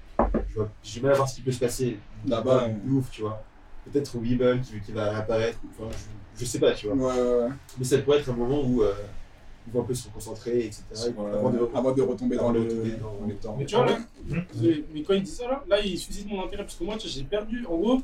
[0.83, 1.97] j'ai mal à voir ce qui peut se passer
[2.27, 3.43] Là-bas, de ouf, tu vois.
[3.91, 5.89] Peut-être Weeble qui, qui va réapparaître, enfin,
[6.35, 6.95] je, je sais pas, tu vois.
[6.95, 7.49] Ouais, ouais, ouais.
[7.77, 8.93] Mais ça pourrait être un moment où euh,
[9.67, 10.83] ils vont un peu se concentrer, etc.
[11.33, 12.65] avant de- Avant de retomber dans de le
[12.99, 13.55] dans- dans les temps.
[13.57, 13.97] Mais tu vois, là,
[14.53, 16.95] désolé, mais quand il dit ça, là, là, il suscite mon intérêt parce que moi,
[17.03, 17.65] j'ai perdu.
[17.67, 18.01] En gros,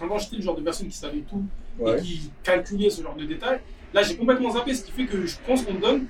[0.00, 1.42] avant, j'étais le genre de personne qui savait tout
[1.78, 1.98] Ouais.
[1.98, 3.60] et qui calculait ce genre de détails.
[3.92, 6.06] Là, j'ai complètement zappé, ce qui fait que je prends ce qu'on me donne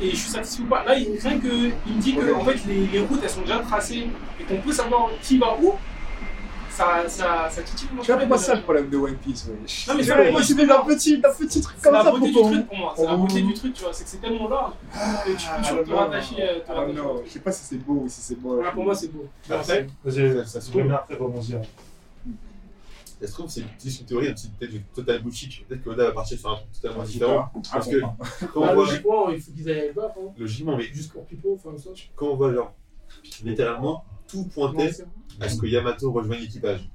[0.00, 0.84] et je suis satisfait ou pas.
[0.84, 1.46] Là, il, rien que,
[1.86, 4.06] il me dit que en fait, les, les routes, elles sont déjà tracées
[4.40, 5.72] et qu'on peut savoir qui va où.
[6.74, 9.52] Ça, ça, ça titille mon Tu vois, pas ça le problème de One Piece, ouais.
[9.88, 12.32] Non, mais c'est moi, c'était d'un petit, petit truc C'est comme la ça beauté du
[12.32, 12.94] pour truc pour moi.
[12.96, 13.16] C'est la Oh.
[13.18, 13.92] beauté du truc, tu vois.
[13.92, 14.72] C'est que c'est tellement large
[15.24, 15.96] que tu peux toujours te non.
[15.96, 16.34] rattacher.
[16.40, 18.56] euh, te Ah non, je sais pas si c'est beau ou si c'est beau.
[18.56, 19.24] Voilà, pour moi, c'est beau.
[19.48, 21.60] Après, Vas-y, ça, ça se trouve, vais après rebondir.
[23.20, 25.64] Ça se trouve, c'est juste une théorie, c'est peut-être une totale bullshit.
[25.68, 27.48] Peut-être que Oda va partir sur un truc totalement différent.
[27.72, 30.10] Parce que quand Bah, on voit, logiquement, il faut qu'ils aillent à Elbaf.
[30.18, 30.32] Hein.
[30.36, 31.90] logiquement, mais Juste pour Pipo, enfin ça.
[32.16, 32.72] quand on voit, genre,
[33.44, 34.90] littéralement, tout pointait
[35.40, 36.88] à ce que Yamato rejoigne l'équipage.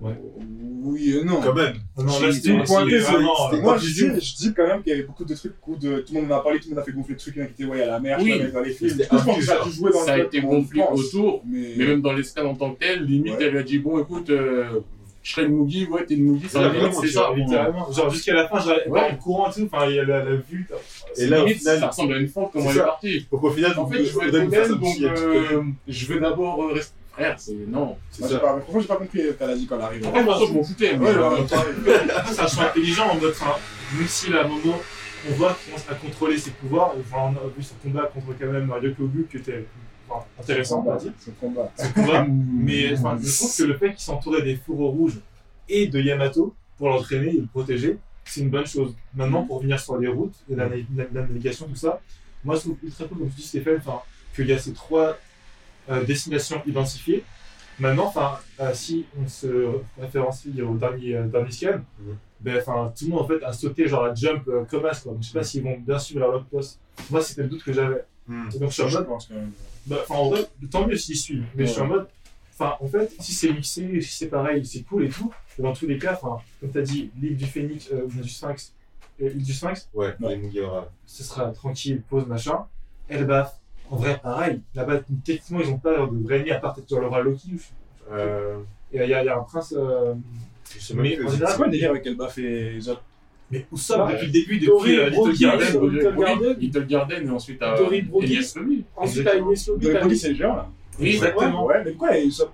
[0.00, 1.40] Oui et non.
[1.40, 1.74] Quand même.
[1.96, 4.94] Non, là, c'était pointé, euh, Moi, je tu dis, je dis quand même qu'il y
[4.94, 6.78] avait beaucoup de trucs où de, tout le monde en a parlé, tout le monde
[6.78, 8.18] a fait gonfler le truc, il y en a qui étaient ouais, à la mer,
[8.22, 8.40] Oui.
[8.52, 8.96] dans les films.
[8.96, 11.74] Je pense que ça a dû jouer dans Ça a le été gonflé autour, Mais,
[11.76, 13.44] mais même dans l'escale en tant que tel, limite, Ouais.
[13.44, 14.80] elle lui a dit Bon, écoute, euh,
[15.22, 16.58] je serai une Mugi, ouais, t'es une Mugi, C'est
[17.08, 17.94] ça tu.
[17.94, 19.68] Genre, jusqu'à la fin, j'avais pas le courant et tout.
[19.70, 20.68] Enfin, il y a la, la vue.
[21.18, 22.84] Et là, au limite, final, ça ressemble à une fente, comment elle est ça.
[22.84, 23.26] partie.
[23.30, 26.62] donc au final, En fait, je veux être fait ça donc euh, je veux d'abord
[26.62, 26.94] euh, rester.
[27.12, 27.52] Frère, c'est.
[27.52, 27.86] Non.
[27.86, 28.38] Moi, j'ai ça.
[28.38, 30.06] pas, franchement, j'ai pas compris ce qu'elle a dit quand elle arrive.
[30.06, 31.08] Après, moi, je m'en foutais, mais.
[31.08, 31.30] Euh.
[32.26, 33.56] C'est un choix intelligent en mode, enfin,
[33.98, 34.78] même si là, à un moment,
[35.28, 38.38] on voit qu'il commence à contrôler ses pouvoirs, enfin, on a vu son combat contre
[38.38, 39.66] quand même Ryokogu qui était
[40.08, 41.12] enfin, intéressant, on va dire.
[41.18, 41.72] Ce combat.
[41.76, 42.26] Ce combat.
[42.28, 45.18] Mais enfin, je trouve que le fait qu'il s'entourait des fourreaux rouges
[45.68, 47.98] et de Yamato pour l'entraîner et le protéger,
[48.28, 48.94] c'est une bonne chose.
[49.14, 50.76] Maintenant, pour revenir sur les routes et la, la-
[51.12, 52.00] la navigation, tout ça,
[52.44, 53.80] moi je trouve ultra cool, comme tu dis Stéphane,
[54.34, 55.18] qu'il y a ces trois
[55.90, 57.24] euh, destinations identifiées.
[57.80, 58.12] Maintenant,
[58.60, 59.68] euh, si on se
[60.00, 62.16] référencie au dernier, euh, dernier scan, Mhm.
[62.40, 65.00] ben, enfin, tout le monde en fait a sauté genre la jump euh, comme as,
[65.00, 65.12] quoi.
[65.12, 66.80] Donc, je sais pas s'ils vont bien suivre leur post.
[67.10, 68.04] Moi, c'était le doute que j'avais.
[68.26, 68.48] Hmm.
[68.60, 69.34] Donc, je suis en mode, pense que.
[69.94, 71.46] enfin, en vrai, tant mieux s'ils suivent.
[71.54, 71.90] Mais je suis en Ouais.
[71.96, 72.08] mode,
[72.58, 75.30] enfin, en fait, si c'est mixé, si c'est pareil, c'est cool et tout.
[75.58, 78.28] Et dans tous les cas, enfin, comme tu as dit, l'île du Phénix, euh, du
[78.28, 78.72] Sphinx,
[79.20, 80.36] euh, l'île du Sphinx, Ouais, Ouais.
[80.36, 80.88] les Mugiwara.
[81.06, 82.64] ce sera tranquille, pause, machin.
[83.08, 83.54] Elbaf,
[83.90, 84.60] en vrai, pareil.
[84.74, 87.52] Là-bas, techniquement, ils ont pas de vraie nuit à part peut-être roi Loki.
[88.12, 88.58] Euh,
[88.92, 89.74] Et il y, a- il y a un prince.
[89.76, 90.14] euh,
[90.74, 93.02] je sais Mais C'est quoi le délire avec Elbaf et autres
[93.50, 94.12] Mais Usopp, Ouais.
[94.14, 95.40] depuis le début, depuis euh, Little Brody,
[96.20, 97.26] Garden, Little Garden.
[97.26, 98.26] Et ensuite à Dory Brody.
[98.34, 98.84] Elias Lobby.
[98.96, 100.68] Ensuite, t'as Inès Lobby, c'est le géant là.
[100.98, 101.64] Oui, Exactement.
[101.66, 102.48] Ouais, mais quoi, sont.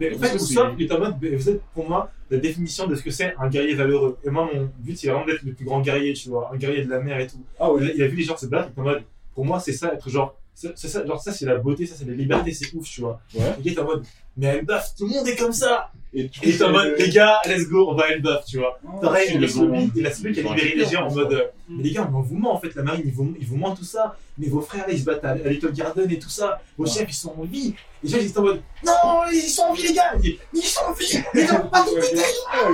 [0.00, 3.02] Mais en fait, Usopp, est en mode, vous êtes pour moi la définition de ce
[3.02, 4.18] que c'est un guerrier valeureux.
[4.24, 6.84] Et moi, mon but, c'est vraiment d'être le plus grand guerrier, tu vois, un guerrier
[6.84, 7.38] de la mer et tout.
[7.60, 7.92] Ah Il a, ouais.
[7.94, 9.02] il a vu les gens se battre, il est en mode,
[9.34, 11.94] pour moi, c'est ça, être genre, c'est c'est ça, genre, ça, c'est la beauté, ça,
[11.96, 13.20] c'est la liberté, c'est ouf, tu vois.
[13.34, 13.42] Ouais.
[13.64, 14.04] Il est en mode,
[14.36, 15.90] mais à Elbaf, tout le monde est comme ça!
[16.16, 18.78] Et Et est en mode, les gars, let's go, on va à Elbaf, tu vois.
[19.02, 21.82] Pareil, le Lobby, il a celui qui a libéré les géants en mode, euh, mais
[21.82, 23.78] les gars, mais on vous ment en fait, la marine, ils vous, ils vous mentent
[23.78, 24.16] tout ça.
[24.38, 26.60] Mais vos frères là, ils se battent à, Little Garden et tout ça.
[26.76, 27.74] Vos chefs, ils sont en vie.
[28.02, 28.92] Les gens, ils étaient en mode, non,
[29.32, 30.12] ils sont en vie, les gars!
[30.52, 31.18] Ils, sont en vie!
[31.34, 32.22] Ils ont pas tout pété!
[32.52, 32.68] Ah.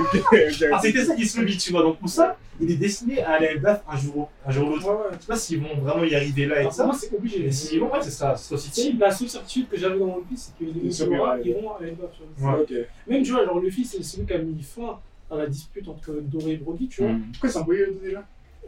[0.73, 1.83] Ah, c'était ça qui se le tu vois.
[1.83, 4.75] Donc, pour ça, il est destiné à aller à Elbaf un jour, un jour ou
[4.75, 5.09] l'autre.
[5.13, 6.85] Je sais pas s'ils vont vraiment y arriver là et Alors, ça.
[6.85, 7.45] Moi, c'est obligé.
[7.45, 8.99] Et s'ils vont, ouais, C'est type.
[8.99, 12.09] la seule certitude que j'avais dans One Piece, c'est que à Elbaf.
[12.17, 12.59] tu vois.
[12.59, 12.87] Ouais.
[13.07, 14.99] Même, tu vois, genre, Luffy, c'est celui qui a mis fin
[15.29, 17.13] à la dispute entre Doré et Brody, tu vois.
[17.13, 17.23] Mm.
[17.33, 18.19] Pourquoi envoyés eux deux déjà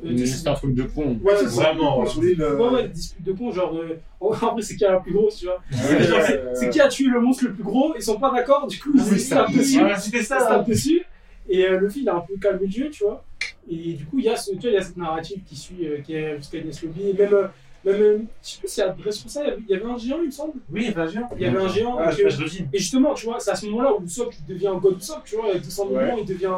[0.03, 1.19] Euh, C'est juste un truc de con.
[1.23, 1.45] Ouais, c'est.
[1.45, 2.35] Vraiment, ouais.
[2.37, 5.37] Ouais, ouais, dispute de con, genre, euh, en vrai, c'est qui a la plus grosse,
[5.37, 5.61] tu vois.
[5.71, 8.65] c'est- euh, c'est qui a tué le monstre le plus gros, ils sont pas d'accord,
[8.67, 9.79] du coup, ils se ça, tapent dessus.
[10.13, 10.37] Ils se ça.
[10.37, 11.03] tapent dessus.
[11.49, 13.23] Et euh, Luffy, il a un peu calmé le jeu, tu vois.
[13.69, 15.55] Et du coup, il y a, ce, tu vois, il y a cette narrative qui
[15.55, 17.09] suit, euh, qui est jusqu'à Lobby.
[17.09, 17.49] Et même,
[17.85, 19.85] même euh, je sais plus si à sur ça, il y avait- il y avait
[19.85, 20.53] un géant, il me semble.
[20.71, 21.29] Oui, il y avait un géant.
[21.35, 21.97] Il y avait un géant.
[21.99, 22.29] Ah, et que-
[22.77, 25.63] justement, tu vois, c'est à ce moment-là où Usopp devient God Usopp, tu vois, avec
[25.63, 26.15] 200 millions, Ouais.
[26.21, 26.53] il devient.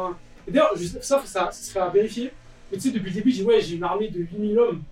[0.48, 2.30] Et d'ailleurs, ça, ça, ça serait à vérifier.
[2.70, 4.82] Mais tu sais, depuis le début, dis, ouais, j'ai une armée de 8000 hommes.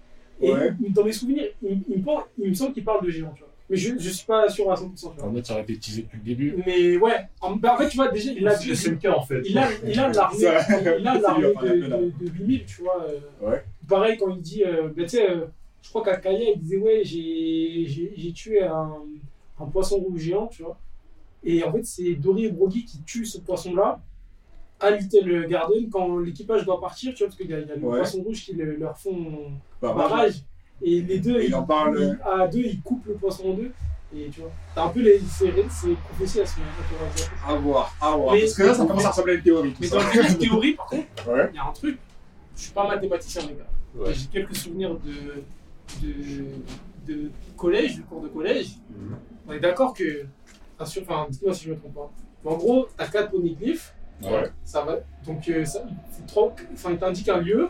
[0.40, 0.72] Et Ouais.
[0.90, 3.40] dans mes souvenirs, il, il me, pense- il me semble qu'il parle de géants, tu
[3.40, 3.50] vois.
[3.70, 5.28] Mais je, je suis pas sûr à 100%, tu vois.
[5.30, 6.54] En fait, ça aurait été teasé depuis le début.
[6.66, 9.22] Mais ouais, en, bah, en fait, tu vois, déjà, il a, C'est le SNK en
[9.22, 9.40] fait.
[9.44, 10.46] il a, il a l'armée, il
[11.08, 13.06] a l'armée un de, de, de 8000, tu vois.
[13.08, 13.48] euh.
[13.50, 13.64] Ouais.
[13.88, 15.46] Pareil, quand il dit, euh, bah, tu sais, euh,
[15.84, 18.90] je crois qu'à Kaya, il disait, ouais, j'ai tué un,
[19.60, 20.78] un poisson rouge géant, tu vois.
[21.44, 24.00] Et en fait, c'est Dory et Brody qui tuent ce poisson-là
[24.80, 27.70] à Little Garden quand l'équipage doit partir, tu vois, parce qu'il y a, il y
[27.70, 30.42] a le poisson rouge qui le- leur font bah, bah, barrage.
[30.82, 31.98] Et les deux, Il ils, en parle.
[32.00, 33.70] ils- à deux, ils coupent le poisson en deux.
[34.16, 37.46] Et tu vois, t'as un peu les, ces, ces prophéties à ce moment-là.
[37.46, 38.34] À voir, à voir.
[38.34, 39.74] Mais- Parce que là, ça commence à ressembler à une théorie.
[39.80, 39.96] Mais ça.
[39.98, 41.48] dans la théorie, par contre, Ouais.
[41.52, 41.98] il y a un truc.
[42.56, 44.12] Je suis pas mathématicien, les gars.
[44.12, 45.42] J'ai quelques souvenirs de,
[46.02, 46.44] de,
[47.12, 48.76] de collège, de cours de collège.
[48.90, 49.16] Mhm.
[49.48, 50.26] On est d'accord que.
[50.78, 52.10] Enfin, dites-moi si je me trompe pas.
[52.44, 53.94] Mais en gros, t'as quatre poneglyphes.
[54.22, 54.50] Ouais.
[54.64, 54.96] Ça va.
[55.26, 55.84] Donc, euh, ça,
[56.36, 57.68] enfin, il t'indique un lieu.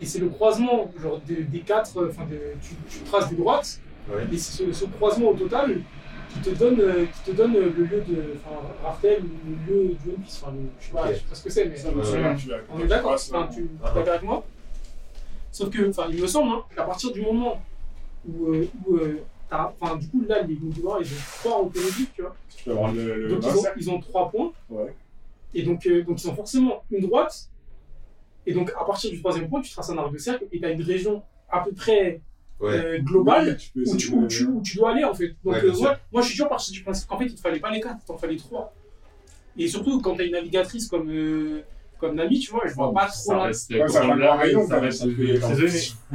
[0.00, 1.96] Et c'est le croisement genre, de- des quatre.
[1.98, 3.80] euh, Enfin, de, tu, tu traces des droites.
[4.10, 4.24] Ouais.
[4.32, 5.80] Et c'est ce, ce croisement au total
[6.32, 8.34] qui te donne, euh, qui te donne euh, le lieu de.
[8.44, 9.26] Enfin, Raftel ou
[9.70, 10.42] le lieu du One Piece.
[10.42, 11.76] Enfin, je sais pas, je sais pas ce que c'est, mais.
[11.76, 13.92] Ça l'as- On est d'accord, enfin, tu es Ah.
[13.94, 14.44] d'accord avec moi?
[15.56, 17.62] Sauf que, enfin, il me semble, hein, qu'à partir du moment
[18.28, 21.64] où, euh, où euh, t'as- enfin, du coup, là, les Mugiwara, ils ont trois en
[21.70, 22.36] Poneglyph, tu vois.
[22.54, 23.22] Tu peux avoir le.
[23.22, 24.52] le Donc, ils ont, ils ont trois points.
[24.68, 24.94] Ouais.
[25.54, 27.48] Et donc, euh, donc, ils ont forcément une droite.
[28.44, 30.64] Et donc, à partir du troisième point, tu traces un arc de cercle et tu
[30.66, 32.20] as une région à peu près
[32.60, 32.72] Ouais.
[32.74, 35.28] euh, globale Oui, tu où, tu, où, tu, où tu dois aller, en fait.
[35.42, 37.36] Donc, Ouais, euh, moi, moi, je suis toujours parti du principe qu'en fait, il ne
[37.36, 38.74] te fallait pas les quatre, il t'en fallait trois.
[39.56, 41.62] Et surtout, quand t'as une navigatrice comme, euh,
[41.98, 43.42] comme Nami, tu vois, je vois pas trop Ça là.
[43.44, 45.06] reste Ouais, ça va rayon, ça reste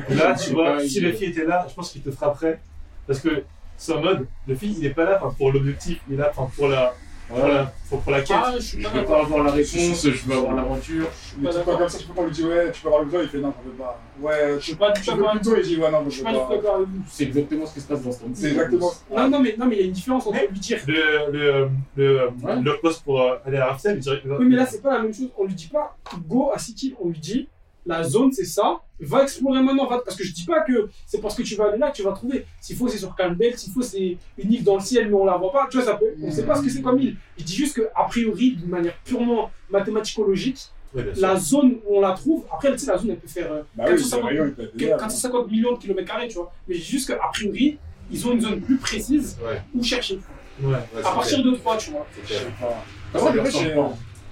[0.09, 2.59] Là, tu vois, si le fille était là, je pense qu'il te frapperait.
[3.07, 3.43] Parce que
[3.77, 6.31] c'est en mode, le fille, il est pas là enfin, pour l'objectif, il est là
[6.35, 6.93] enfin, pour la,
[7.35, 8.37] pour la, pour, la quête.
[8.39, 9.17] Ah, je Je pas veux d'accord.
[9.17, 11.07] pas avoir la réponse, je veux avoir l'aventure.
[11.39, 13.05] Mais tu peux comme ça, tu peux pas lui dire ouais, tu peux avoir le
[13.09, 13.99] besoin, il fait non, j'en veux pas.
[14.21, 15.35] Ouais, Je suis pas du tout d'accord.
[15.57, 16.55] il dit ouais, non, Je je suis veux pas du tout pas.
[16.55, 17.01] d'accord avec vous.
[17.07, 18.91] C'est exactement ce qui se passe dans Storm C'est exactement.
[19.15, 20.79] Non, non, mais, non, mais il y a une différence entre lui dire.
[20.87, 22.61] Le, le, le, Ouais.
[22.61, 24.21] le poste pour euh, aller à Arsenal, il dirait.
[24.25, 25.29] Oui, mais là, c'est pas la même chose.
[25.37, 25.95] On lui dit pas
[26.27, 27.47] go à City, on lui dit
[27.85, 28.79] la zone, c'est ça.
[28.99, 29.87] Va explorer maintenant.
[29.87, 29.99] Va...
[29.99, 32.03] Parce que je dis pas que c'est parce que tu vas aller là que tu
[32.03, 32.45] vas trouver.
[32.59, 33.57] S'il faut, c'est sur Campbell.
[33.57, 35.67] S'il faut, c'est une île dans le ciel, mais on la voit pas.
[35.69, 36.13] Tu vois, ça peut...
[36.21, 37.15] on sait pas ce que c'est comme île.
[37.37, 41.03] Je dis juste qu'a priori, d'une manière purement mathématico-logique, sûr.
[41.17, 43.61] la zone où on la trouve, après, tu sais, la zone, elle peut faire euh,
[43.75, 44.97] Bah oui, c'est 450 rayon, il peut être que- derrière.
[44.97, 46.51] 450 millions de kilomètres carrés, tu vois.
[46.67, 47.77] Mais je dis juste qu'a priori,
[48.11, 50.19] ils ont une zone plus précise Ouais, où chercher.
[50.61, 50.69] Ouais.
[50.69, 52.05] ouais, À c'est partir de 3, tu vois.
[52.25, 52.41] clair.
[52.41, 53.31] C'est pas.
[53.49, 53.75] clair.
[53.79, 53.89] Ah.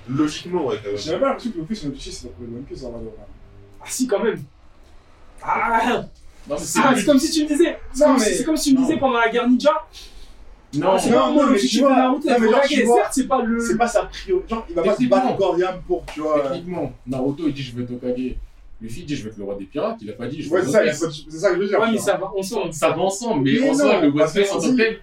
[0.08, 0.98] Logiquement, ouais, quand même.
[0.98, 2.98] J'avais pas l'impression que le plus, notre c'est de trouver le One Piece dans la
[2.98, 3.10] zone.
[3.82, 4.42] Ah, si, quand même.
[5.42, 6.04] Ah,
[6.58, 8.70] c'est Ah, c'est comme si tu me disais, c'est comme, mais- si- c'est comme si
[8.72, 9.00] tu me disais non.
[9.00, 9.72] pendant la guerre ninja,
[10.76, 12.62] Non, c'est non, pas non, moi mais tu vois- Naruto, non, il mais faut genre,
[12.62, 13.60] la tu guerre, vois, certes, c'est pas le...
[13.60, 14.50] C'est pas sa priorité.
[14.50, 16.42] Genre, il va pas se battre et âme pour, tu vois.
[16.42, 18.36] Techniquement, Naruto il dit je veux être Okage.
[18.82, 19.98] Luffy dit je veux être le roi des pirates.
[20.02, 21.80] Il a pas dit je veux Ouais, être c'est ça, que je veux dire.
[21.80, 22.74] Ouais, mais ça va ensemble.
[22.74, 25.00] Ça va ensemble, mais, Mais en soi, le One Piece en tant que tel,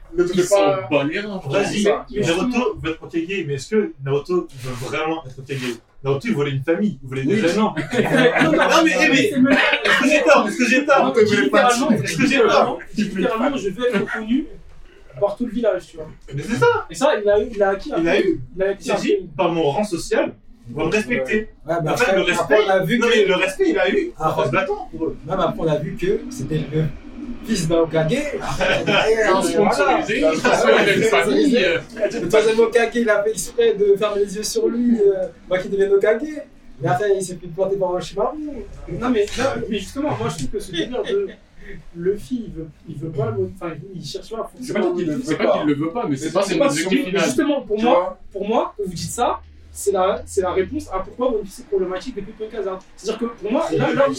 [0.90, 1.04] pas.
[1.04, 1.40] les reins.
[1.48, 6.34] Vas-y, Naruto veut être Hokage, mais est-ce que Naruto veut vraiment être Hokage Naruto, il
[6.34, 7.56] voulait une famille, il voulait des Oui, amis.
[7.58, 9.30] Non, Non, mais, eh, mais-
[10.00, 11.90] que j'ai tort Est-ce que j'ai Non, tort voulais littéralement.
[11.90, 14.46] Est-ce que j'ai littéralement, littéralement, je veux être reconnu
[15.20, 16.08] par tout le village, tu vois.
[16.34, 17.90] Mais c'est ça, Et ça, il a, il a acquis.
[17.96, 18.40] il a eu.
[18.56, 19.28] Il a acquis.
[19.36, 20.34] Par mon rang social,
[20.74, 21.48] on va me respecter.
[21.66, 23.12] Ouais, En fait, après, le après, respect, on a vu non, que.
[23.16, 25.16] mais le respect, il a eu Ah, en se battant pour eux.
[25.28, 26.84] Après, on a vu que c'était le
[27.44, 28.08] fils d'un Okage.
[28.08, 29.72] Derrière, Un euh, voilà.
[29.72, 31.56] sponsorisé, il a une famille.
[31.56, 31.78] euh,
[32.22, 35.58] Le troisième Okage, il a fait exprès de fermer les yeux sur lui, euh, pour
[35.58, 36.22] qu'il devienne Okage.
[36.80, 38.36] Mais après, il s'est fait planter par Orochimaru.
[39.00, 41.28] Non, mais, là, mais justement, moi, je trouve que ce délire de.
[41.96, 43.50] Luffy, il veut, il veut pas le.
[43.60, 45.58] Enfin, il cherche pas C'est pas qu'il le C'est veut pas pas.
[45.58, 47.24] qu'il le veut pas, mais c'est pas c'est son objectif final.
[47.24, 49.40] justement, pour moi, pour moi, vous dites ça,
[49.78, 52.78] c'est la, c'est la réponse à pourquoi One Piece est problématique depuis Punk Hazard.
[52.96, 54.14] C'est-à-dire que pour moi, là, là, ouais,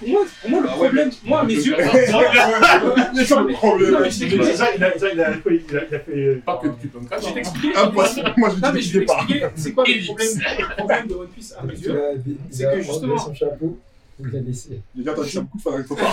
[0.00, 2.06] pour moi, pour moi le Ah problème, moi, à mes yeux, C'est
[3.26, 4.02] ça le problème.
[4.02, 6.42] T'explique- déjà, il a, déjà, il a, il a, a fait.
[6.44, 7.34] Pas que depuis Punk je vais Hazard.
[7.34, 7.76] t'expliquer.
[7.76, 8.34] Impossible.
[8.36, 10.28] Moi, je vais t'expliquer c'est quoi le problème,
[10.58, 11.96] le problème de One Piece à mes yeux?
[11.96, 12.12] a-
[12.50, 13.78] C'est a que justement- son chapeau,
[14.20, 14.80] il l'a laissé.
[14.96, 16.10] Déjà ça beaucoup de fois, il faut pas.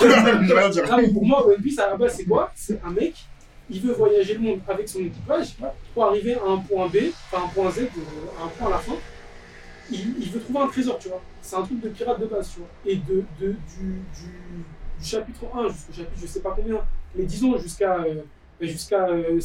[1.13, 2.51] Pour moi, One Piece à la base, c'est quoi?
[2.55, 3.15] C'est un mec,
[3.69, 5.55] il veut voyager le monde avec son équipage
[5.93, 6.97] pour arriver à un point B,
[7.31, 7.85] enfin un point Z, euh,
[8.43, 8.93] un point à la fin.
[9.91, 11.21] Il, veut trouver un trésor, tu vois.
[11.41, 12.69] C'est un truc de pirate de base, tu vois.
[12.85, 13.55] Et de, du,
[15.01, 16.81] chapitre 1 jusqu'au chapitre je sais pas combien,
[17.13, 18.23] mais disons jusqu'à euh,
[18.61, 19.39] jusqu'à euh,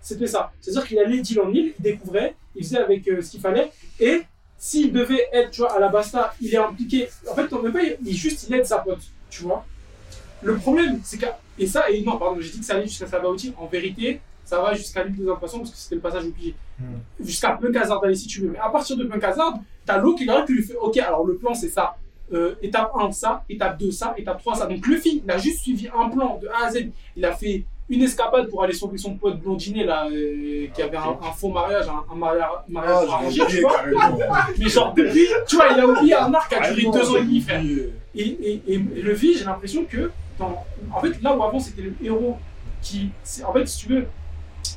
[0.00, 0.52] c'était ça.
[0.60, 3.72] C'est-à-dire qu'il allait d'île en île, il découvrait, il faisait avec euh, ce qu'il fallait,
[3.98, 4.22] et
[4.58, 7.08] s'il devait être, tu vois, à la basta, il est impliqué.
[7.28, 9.64] En fait, même pas, il, il- juste, il aide sa pote, tu vois.
[10.42, 11.26] Le problème, c'est que.
[11.58, 13.54] Et ça, et non, pardon, j'ai dit que ça allait jusqu'à Sabaody.
[13.58, 16.54] En vérité, ça va jusqu'à l'île des impatients parce que c'était le passage obligé.
[17.18, 18.50] Jusqu'à Punk Hazard, allez, si tu veux.
[18.50, 19.54] Mais à partir de Punk Hazard,
[19.86, 21.96] t'as l'eau qui arrive lui fait Ok, alors le plan, c'est ça.
[22.32, 23.44] Euh, étape 1, ça.
[23.48, 24.14] Étape 2, ça.
[24.18, 24.66] Étape 3, ça.
[24.66, 26.88] Donc Luffy, il a juste suivi un plan de A à Z.
[27.16, 30.96] Il a fait une escapade pour aller sauver son pote blondinet là, euh, qui avait
[30.96, 33.80] un, un faux mariage, un, un mariage, mariage Ah, arrangé, tu vois.
[34.58, 37.16] Mais genre, depuis, tu vois, il a oublié un arc qui a duré deux ans
[37.16, 37.60] et demi, frère.
[37.60, 37.92] oublié.
[38.16, 40.10] Et, et, et Luffy, j'ai l'impression que,
[40.40, 42.36] en fait, là où avant c'était le héros
[42.82, 43.10] qui.
[43.46, 44.06] En fait, si tu veux,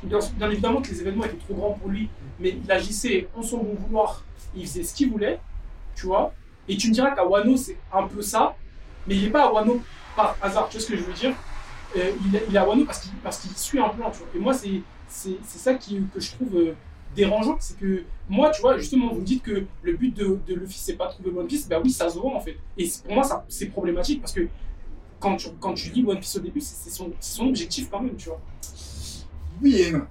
[0.04, 3.58] bien, évidemment que les événements étaient trop grands pour lui, mais il agissait en son
[3.58, 4.24] bon vouloir,
[4.56, 5.40] il faisait ce qu'il voulait,
[5.96, 6.34] tu vois.
[6.68, 8.56] Et tu me diras qu'à Wano, c'est un peu ça,
[9.08, 9.82] mais il n'est pas à Wano
[10.16, 11.34] par hasard, tu vois ce que je veux dire
[11.98, 14.28] Euh, il, est- à Wano parce qu'il suit un plan, tu vois.
[14.36, 14.82] Et moi, c'est
[15.44, 16.74] ça qui, que je trouve euh,
[17.16, 20.54] dérangeant, c'est que moi, tu vois, justement, vous me dites que le but de, de
[20.54, 22.58] Luffy, c'est pas de trouver One Piece, bah oui, ça se voit en fait.
[22.78, 24.48] Et pour moi, c'est problématique parce que
[25.20, 27.12] quand tu, quand tu lis One Piece au début, c'est son,
[27.48, 28.40] objectif quand même, tu vois.
[29.62, 30.02] Oui et non.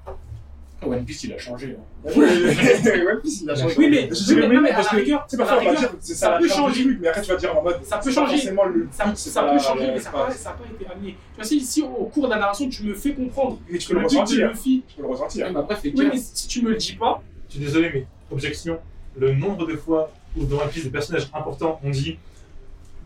[0.80, 1.76] One Piece il a changé.
[1.76, 2.10] hein.
[2.16, 3.74] Oui, One Piece, il a changé.
[3.78, 5.46] Oui, mais, Je oui, dirais mais, non, mais à parce la que rigueur, C'est pas
[5.46, 6.82] ça, on va dire, ça ça, peut changer.
[6.84, 7.80] truc, mais après tu vas dire en mode.
[7.82, 8.38] Ça peut changer.
[8.38, 10.30] ça, but, c'est ça pas peut changer, mais ça n'a pas,
[10.72, 11.16] été amené.
[11.32, 13.88] Tu vois, si, si au cours de la narration, tu me fais comprendre Et tu
[13.88, 14.48] peux le le but de ressentir.
[14.50, 14.82] Luffy.
[14.86, 15.52] Tu peux le ressentir.
[15.52, 18.78] Mais Oui, mais si tu me le dis pas, Je suis désolé, mais objection.
[19.16, 22.18] Le nombre de fois où dans One Piece, des personnages importants ont dit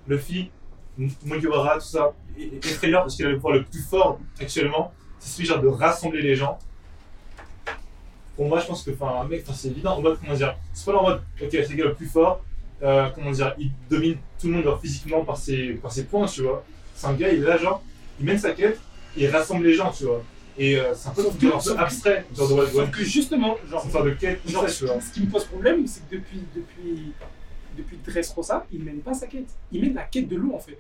[0.06, 0.50] Luffy,
[0.98, 4.92] Mugiwara, tout ça, est est effrayant parce qu'il a le pouvoir le plus fort actuellement.
[5.18, 6.58] C'est celui genre de rassembler les gens.
[8.36, 9.96] Pour moi, je pense que, enfin, mec, c'est évident.
[9.96, 12.42] En mode, comment dire, c'est pas en mode, ok, c'est le gars le plus fort.
[12.82, 16.26] euh, comment dire, il domine tout le monde genre, physiquement par ses, par ses points,
[16.26, 16.64] tu vois.
[16.96, 17.80] C'est un gars, il est là, genre,
[18.18, 18.80] il mène sa quête,
[19.16, 20.22] il rassemble les gens, tu vois.
[20.58, 23.88] Et euh, c'est un peu, que- que- abstrait, genre de One Sauf que justement, genre,
[23.88, 27.12] sorte de quête, genre, ce qui me pose problème, c'est que depuis, depuis,
[27.76, 29.48] depuis Dressrosa, il mène pas sa quête.
[29.72, 30.78] Il mène la quête de l'eau, en fait.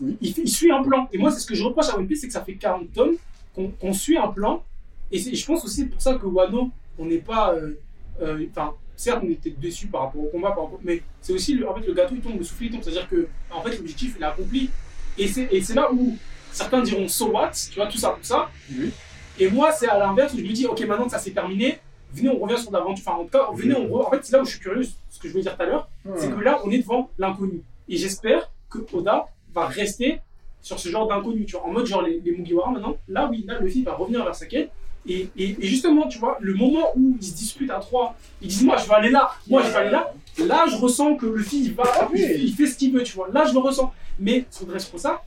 [0.00, 0.16] Oui.
[0.20, 1.08] Il, fait- il suit un plan.
[1.12, 2.92] Et moi, c'est ce que je reproche à One Piece, c'est que ça fait 40
[2.92, 3.16] tomes
[3.54, 4.62] qu'on suit un plan.
[5.10, 7.52] Et c'est- je pense aussi pour ça que Wano, on n'est pas.
[7.54, 7.74] euh,
[8.20, 11.54] euh, Enfin, certes, on était déçus par rapport au combat, par rapport- mais c'est aussi
[11.54, 12.82] le, en fait, le gâteau, il tombe, le souffle, il tombe.
[12.82, 14.70] C'est-à-dire que, en fait, l'objectif, il est accompli.
[15.18, 16.16] Et c'est c'est là où
[16.50, 18.50] certains diront so what, tu vois, tout ça, tout ça.
[18.70, 18.90] Oui.
[19.38, 21.78] Et moi, c'est à l'inverse où je me dis, ok, maintenant que ça s'est terminé,
[22.14, 23.04] venez, on revient sur l'aventure.
[23.06, 24.86] Enfin, en tout cas, venez, on re- En fait, c'est là où je suis curieux,
[25.22, 27.62] que je voulais dire tout à l'heure, c'est que là, on est devant l'inconnu.
[27.88, 30.20] Et j'espère que Oda va rester
[30.60, 32.96] sur ce genre d'inconnu, tu vois, en mode genre les, les Mugiwara maintenant.
[33.08, 34.70] Là, oui, là, Luffy va revenir vers sa quête.
[35.04, 38.46] Et, et, et justement, tu vois, le moment où ils se disputent à trois, ils
[38.48, 40.12] disent, moi, je vais aller là, moi, je vais aller là.
[40.38, 42.24] Là, je ressens que Luffy, il va, Ah oui.
[42.36, 43.28] il, il fait ce qu'il veut, tu vois.
[43.32, 43.92] Là, je le ressens.
[44.20, 45.22] Mais sur Dressrosa,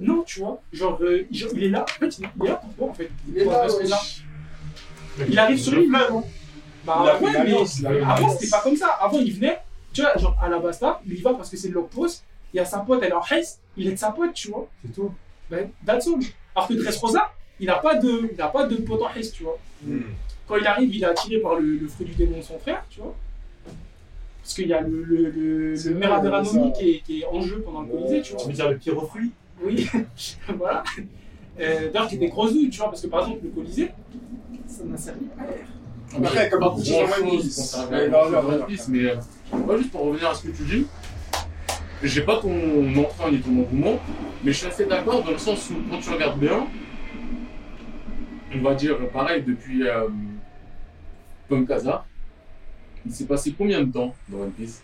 [0.00, 2.88] non, tu vois, genre, euh, genre, il est là, en fait, il est, là pourquoi,
[2.88, 3.84] en fait Il est Pour là, ouais.
[5.28, 5.88] Il arrive sur lui.
[6.84, 7.82] Bah ouais, mais l'annonce.
[7.84, 8.88] avant c'était pas comme ça.
[9.00, 9.58] Avant il venait,
[9.92, 12.24] tu vois, genre à la Basta, il y va parce que c'est le log post.
[12.52, 14.48] Il y a sa pote, elle est en haste, il est de sa pote, tu
[14.48, 14.68] vois.
[14.84, 15.12] C'est tout.
[15.50, 16.20] Ben, that's all.
[16.54, 19.42] Alors que Dressrosa, il a pas de, il a pas de pote en haste, tu
[19.42, 19.58] vois.
[20.46, 22.84] Quand il arrive, il est attiré par le, le fruit du démon de son frère,
[22.90, 23.14] tu vois.
[24.42, 27.88] Parce qu'il y a le, le, le, qui est, qui est en jeu pendant le
[27.88, 28.42] Colisée, tu vois.
[28.42, 29.30] Tu veux dire le pire fruit
[29.62, 29.88] Oui,
[30.58, 30.84] voilà.
[31.58, 33.90] Euh, D'ailleurs, qui est des grosses douilles, tu vois, parce que par exemple, le Colisée,
[34.66, 35.52] ça n'a servi à rien.
[36.16, 37.74] Après, comme beaucoup de choses One Piece.
[37.90, 39.16] One mais euh,
[39.52, 40.86] moi, juste pour revenir à ce que tu dis,
[42.02, 43.98] j'ai pas ton entrain ni ton engouement,
[44.42, 46.66] mais je suis assez d'accord dans le sens où quand tu regardes bien,
[48.54, 50.08] on va dire pareil depuis euh,
[51.48, 52.06] Punk Hazard,
[53.06, 54.82] il s'est passé combien de temps dans One Piece?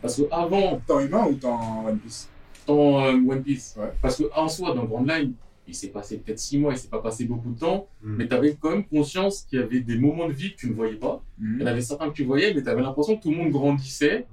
[0.00, 2.28] Parce que avant Temps humain ou temps One Piece?
[2.66, 3.92] Dans euh, One Piece, Ouais.
[4.00, 5.32] parce que en soi dans Grand Line,
[5.68, 8.16] il s'est passé peut-être 6 mois, il s'est pas passé beaucoup de temps, Mm.
[8.16, 10.68] mais tu avais quand même conscience qu'il y avait des moments de vie que tu
[10.70, 11.22] ne voyais pas.
[11.40, 13.36] Il y en avait certains que tu voyais, mais tu avais l'impression que tout le
[13.36, 14.26] monde grandissait.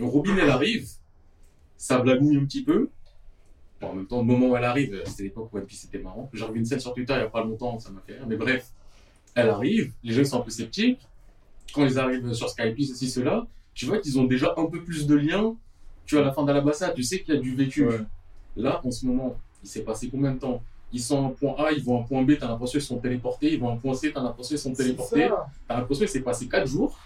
[0.00, 0.88] Robin, elle arrive,
[1.76, 2.90] ça blagouille un petit peu.
[3.80, 5.98] Bon, en même temps, le moment où elle arrive, c'était l'époque où One Piece était
[5.98, 6.30] marrant.
[6.32, 8.26] J'ai revu une scène sur Twitter il y a pas longtemps, ça m'a fait rire.
[8.28, 8.70] Mais bref,
[9.34, 11.00] elle arrive, les gens sont un peu sceptiques.
[11.74, 15.06] Quand ils arrivent sur Skype, ceci, cela, tu vois qu'ils ont déjà un peu plus
[15.06, 15.56] de liens.
[16.04, 17.86] Tu vois, à la fin d'Alabassa, tu sais qu'il y a du vécu.
[17.86, 17.98] Ouais.
[18.56, 20.62] Là, en ce moment, il s'est passé combien de temps?
[20.92, 22.86] Ils sont à un point A, ils vont à un point B, t'as l'impression qu'ils
[22.88, 23.52] sont téléportés.
[23.54, 25.28] Ils vont à un point C, t'as l'impression qu'ils sont téléportés.
[25.66, 26.98] T'as l'impression qu'il s'est passé 4 jours.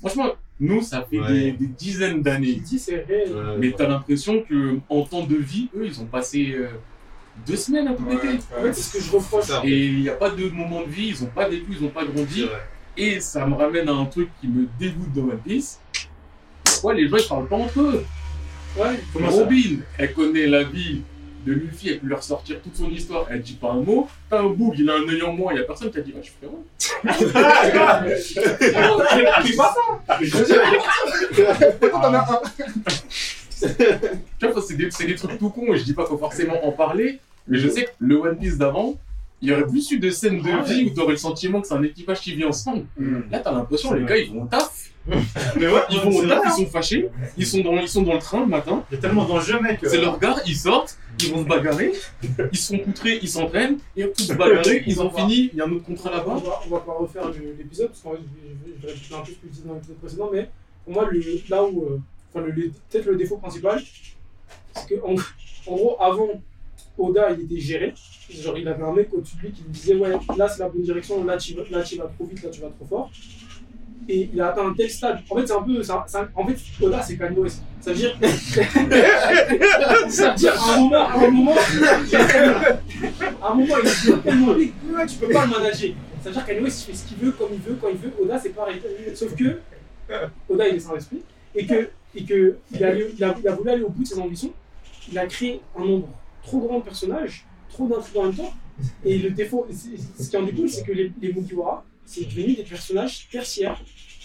[0.00, 0.30] Franchement,
[0.60, 1.32] nous, ça fait Ouais.
[1.32, 2.60] des, des dizaines d'années.
[2.64, 3.32] c'est réel.
[3.58, 6.68] Mais t'as l'impression que en temps de vie, eux, ils ont passé euh,
[7.46, 8.38] deux semaines à tout Ouais, péter.
[8.56, 9.44] En fait, c'est ce que je reproche.
[9.46, 11.84] Ça, Et il n'y a pas de moment de vie, ils ont pas vécu, ils
[11.84, 12.44] ont pas grandi.
[12.96, 15.80] Et ça me ramène à un truc qui me dégoûte dans One Piece.
[16.64, 18.04] Pourquoi les gens ils parlent pas entre eux?
[18.76, 19.00] Ouais.
[19.14, 21.02] Robin, elle connaît la vie
[21.48, 24.08] de Luffy, elle peut leur sortir toute son histoire, elle dit pas un mot.
[24.28, 26.02] T'as un boug, il a un œil en moins, il y a personne qui a
[26.02, 26.62] dit ah, je fais rien.
[29.44, 29.80] C'est pas ça.
[31.80, 32.40] Pourtant, t'en as un.
[34.38, 36.72] Tu vois, c'est des, trucs tout cons et je dis pas qu'il faut forcément en
[36.72, 38.96] parler, mais je sais que le One Piece d'avant,
[39.40, 41.74] il y aurait plus eu de scènes de vie où t'aurais le sentiment que c'est
[41.74, 42.84] un équipage qui vit ensemble.
[43.30, 44.77] Là, t'as l'impression, les gars, ils vont au taf.
[45.56, 48.14] Mais ouais, Ils vont au taf, ils sont fâchés, ils sont dans, ils sont dans
[48.14, 49.80] le train le matin, Il y a tellement d'enjeux, mec.
[49.82, 51.92] c'est leur gars, ils sortent, ils vont se bagarrer,
[52.52, 55.64] ils sont poutrés, ils s'entraînent, et tous se bagarrer, ils ont fini, il y a
[55.64, 56.34] un autre contrat On là-bas.
[56.44, 57.22] va, on va pas refaire
[57.58, 58.18] l'épisode parce qu'en fait,
[58.82, 60.50] je vais, un peu ce que je disais dans l'épisode précédent, mais
[60.84, 62.00] pour moi, le, là où, euh,
[62.34, 62.46] enfin,
[62.90, 63.82] peut-être le défaut principal,
[64.74, 65.14] c'est que en,
[65.70, 66.28] en gros, avant,
[66.98, 67.94] Oda, il était géré.
[68.28, 70.68] Genre, il avait un mec au-dessus de lui qui lui disait Ouais, là, c'est la
[70.68, 73.10] bonne direction, là, tu vas, là, tu vas trop vite, là, tu vas trop fort.
[74.08, 75.18] Et il a atteint un tel stade.
[75.30, 75.80] En fait, c'est un peu.
[75.80, 77.62] un- un- en fait, Oda, c'est Kanye West.
[77.80, 78.16] Ça veut dire.
[80.08, 81.54] ça veut dire, à un moment, à un moment,
[83.42, 84.72] à un moment, il est tellement big
[85.08, 85.90] tu peux pas le manager.
[86.22, 87.96] Ça veut dire Kanye West, il fait ce qu'il veut, comme il veut, quand il
[87.98, 88.12] veut.
[88.20, 88.80] Oda, c'est pareil.
[89.14, 89.58] Sauf que
[90.48, 91.22] Oda, il est sans esprit.
[91.54, 94.08] Et que, et que il, a, il, a, il a voulu aller au bout de
[94.08, 94.52] ses ambitions.
[95.10, 96.08] Il a créé un nombre
[96.42, 98.52] trop grand de personnages, trop d'intrigues en même temps.
[99.04, 99.66] Et le défaut,
[100.18, 103.78] ce qui en découle, c'est que les, les Mugiwara, c'est devenu des personnages tertiaires.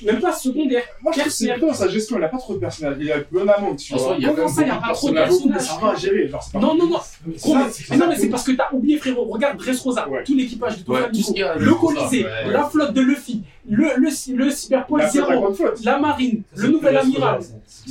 [0.04, 0.84] Même pas secondaires.
[1.02, 2.98] Moi, je trouve que c'est plutôt dans sa gestion, il a pas trop de personnages.
[3.00, 4.16] Il a tu vois.
[4.18, 5.94] y a Comment quand ça, il même y a pas trop de personnages.
[5.96, 6.60] À gérer, genre, pas.
[6.60, 7.00] Non, non, non.
[7.26, 9.26] Mais Gros, ça, mais, c'est mais non, mais c'est parce que t'as oublié, frérot.
[9.26, 10.24] Regarde Dressrosa, Ouais.
[10.24, 12.52] tout l'équipage de Ouais, Doflamingo, tout y a, le Colisée, ouais.
[12.52, 16.98] la flotte de Luffy, le, le, le, Cyberpol fait pas Zero, la marine, le nouvel
[16.98, 17.40] amiral.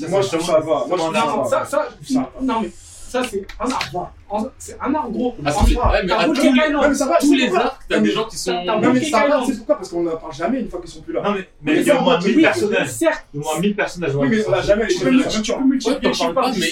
[0.08, 0.64] Moi, je trouve ça va.
[0.64, 2.32] Moi, je trouve Non, ça va.
[2.42, 2.70] non, mais
[3.08, 3.96] ça, c'est un arbre.
[3.96, 4.10] En-
[4.58, 5.34] C'est un arbre, gros.
[5.44, 7.82] Les, soi, ouais, mais à tous les, mais ça va, tous c'est les pourquoi arcs,
[7.88, 8.64] t'as des gens qui sont.
[8.64, 9.76] Non, mais ça va, c'est pourquoi?
[9.76, 11.22] Parce qu'on n'en parle jamais une fois qu'ils sont plus là.
[11.22, 12.88] Non, mais, mais il y Mais a au moins ça, 1000 Oui, personnages.
[12.88, 14.14] Certes, au moins 1000 personnages.
[14.14, 16.52] Oui, mais on l'a jamais les tu peux, tu peux Ouais, multiplier je sais pas,
[16.58, 16.66] mais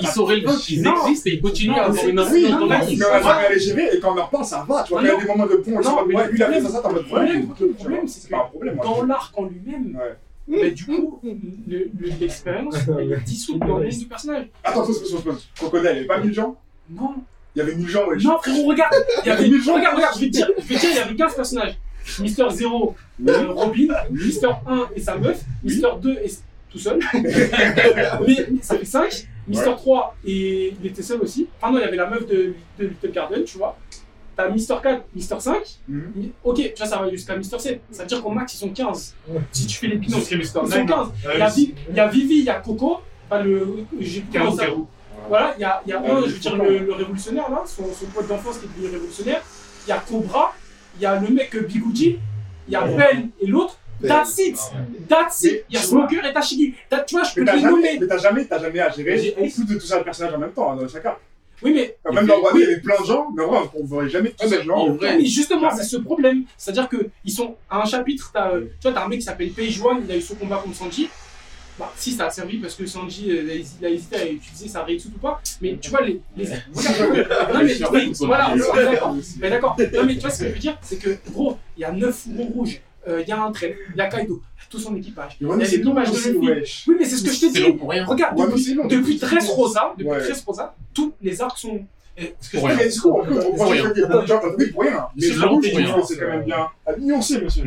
[0.00, 2.50] ils sont relevants, ils existent et ils continuent à avoir mais une c'est- influence oui,
[2.50, 2.96] dans la mais vie.
[2.98, 4.82] Mais on a jamais à les gérer et quand on leur parle, ça va.
[4.82, 6.14] Tu vois, quand il y a des moments de pont, je sais non, pas, mais-
[6.16, 8.20] ouais, lui, il a fait mais- ça, ça, t'as pas de problème- le problème, c'est
[8.20, 8.74] C'est que pas un problème.
[8.76, 10.16] moi, Dans l'arc en lui-même, Ouais.
[10.48, 11.32] mais du coup, le-
[11.68, 11.90] le-
[12.20, 14.46] l'expérience, elle est dissoute dans l'âme du personnage.
[14.64, 15.48] Attends, pause, pause, pause.
[15.56, 16.56] Crocodile, il y avait pas 1000 gens
[16.90, 17.14] Non,
[17.54, 18.16] Il y avait 1000 gens, ouais.
[18.22, 19.74] non, frérot, regarde, il y avait, Mille gens.
[19.74, 21.78] regarde, regarde, je vais te dire, je vais te dire, il y avait 15 personnages.
[22.20, 22.94] Mister 0,
[23.28, 26.30] euh, Robin, Mister 1 et sa meuf, Mister 2 et
[26.70, 26.98] tout seul.
[28.26, 29.28] mais ça fait 5.
[29.46, 31.46] Mister 3 et il était seul aussi.
[31.60, 33.76] Enfin non, il y avait la meuf de, de Little Garden, tu vois.
[34.36, 35.62] T'as Mister 4, Mister 5.
[35.88, 36.30] Mhm.
[36.42, 37.80] Ok, tu vois, ça va jusqu'à Mister 7.
[37.90, 39.14] Ça veut dire qu'au max, ils sont 15.
[39.28, 39.40] Ouais.
[39.52, 40.86] Si tu fais les binômes, ils sont 9.
[40.86, 41.08] 15.
[41.34, 43.00] Il y a, Vi- il y a Vivi, il y a Coco.
[43.28, 43.84] Pas le.
[44.00, 44.56] J'ai Carou.
[45.28, 46.92] Voilà, il y a, il y a Ouais, un, le je veux dire, le, le
[46.92, 49.42] révolutionnaire là, son, son pote d'enfance qui est devenu révolutionnaire.
[49.86, 50.54] Il y a Cobra,
[50.96, 52.18] il y a le mec Bigouji,
[52.68, 53.78] il y a Ben et l'autre.
[54.06, 54.58] That's it!
[55.08, 55.64] That's it!
[55.70, 56.74] Il y a tu vois- Smoker et Tashigi.
[57.06, 57.98] Tu vois, je peux Mais te t'as les jamais, nommer.
[58.00, 60.72] mais t'as jamais, t'as jamais à gérer plus de tous ces personnages en même temps,
[60.72, 61.14] hein, dans chacun.
[61.62, 63.60] Oui, mais, Quand Même dans Wano, il y avait plein de gens, mais en vrai,
[63.80, 64.76] on verrait jamais tous Ouais, mais ces gens.
[64.76, 66.42] en vrai, mais justement, c'est ce problème.
[66.58, 69.50] C'est-à-dire qu'ils sont à un chapitre, t'as, euh, tu vois, t'as un mec qui s'appelle
[69.52, 71.08] Page One, il a eu son combat contre Sanji.
[71.78, 74.84] Bah, si ça a servi parce que Sanji euh, il a hésité à utiliser sa
[74.84, 76.20] Reitsu ou pas, mais tu vois, les.
[76.36, 76.44] les...
[76.72, 79.16] Regarde, non, mais, oui, voilà, on est d'accord.
[79.40, 79.76] Mais d'accord.
[79.92, 81.90] Non, mais tu vois ce que je veux dire, c'est que, gros, il y a
[81.90, 84.64] 9 fourgons rouges, euh, il y a un train, il y a Kaido, il y
[84.64, 85.36] a tout son équipage.
[85.40, 86.38] Mais Il y a les images de.
[86.88, 88.04] Oui, mais c'est ce que je te dis.
[88.06, 90.20] Regarde, depuis, depuis depuis Dressrosa, depuis Ouais.
[90.20, 91.84] Dressrosa, tous les arcs sont.
[92.16, 92.78] Que Pour rien.
[93.02, 93.86] Pour rien.
[93.86, 95.06] ont pour rien.
[95.16, 96.02] Mais C'est rien.
[96.06, 96.68] c'est quand même bien.
[96.86, 97.64] Ah, nuancé, monsieur.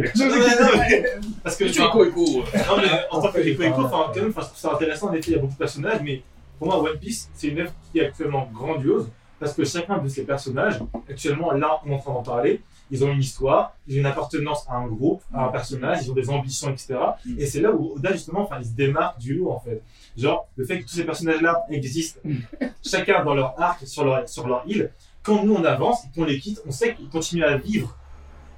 [1.44, 2.26] Parce que Tu écho, écho.
[2.26, 5.10] Non, mais en tant que écho écho, enfin, quand même, je trouve ça intéressant.
[5.10, 6.22] En effet, il y a beaucoup de personnages, mais
[6.58, 10.08] pour moi, One Piece, c'est une œuvre qui est actuellement grandiose parce que chacun de
[10.08, 10.80] ces personnages,
[11.10, 14.06] actuellement, là, on est en train d'en parler, ils ont une histoire, ils ont une
[14.06, 16.96] appartenance à un groupe, à un personnage, ils ont des ambitions, etc.
[17.38, 19.82] Et c'est là où Oda, justement, enfin, ils se démarquent du lot, en fait.
[20.18, 22.20] Genre, le fait que tous ces personnages-là existent,
[22.86, 24.92] chacun dans leur arc, sur leur, sur leur île,
[25.24, 27.98] quand nous on avance et qu'on les quitte, on sait qu'ils continuent à vivre.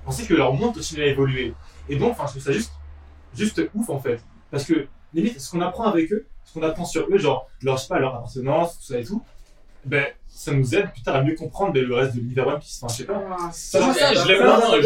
[0.06, 1.54] On sait que leur monde continue à évoluer.
[1.88, 2.72] Et donc, enfin, je trouve ça juste,
[3.36, 4.24] juste ouf en fait.
[4.52, 7.78] Parce que, limite, ce qu'on apprend avec eux, ce qu'on apprend sur eux, genre, leur,
[7.78, 9.24] je sais pas, leur appartenance, tout ça et tout,
[9.86, 12.60] ben, ça nous aide plus tard à mieux comprendre ben, le reste de l'univers One
[12.60, 12.80] Piece.
[12.82, 13.22] Enfin, je sais pas.
[13.52, 14.62] Ça, ça, je ça, je l'aime ça, vraiment.
[14.62, 14.78] ça,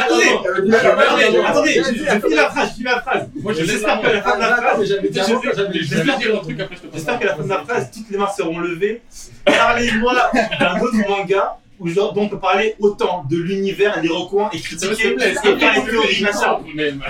[0.00, 1.82] Attendez, Attendez, je,
[2.20, 3.28] finis la phrase, je finis la phrase.
[3.36, 5.78] Moi, J'espère qu'à la fin de la phrase, mais j'avais je- dit avant, j'avais dit
[5.84, 8.18] Je vais dire un truc après, J'espère qu'à la fin de la phrase, toutes les
[8.18, 9.02] mains seront levées.
[9.44, 10.14] Parlez-moi
[10.58, 14.58] d'un autre manga où genre, dont on peut parler autant de l'univers, des recoins et
[14.58, 15.40] critiquer et plaît, les
[15.84, 16.58] théories, machin.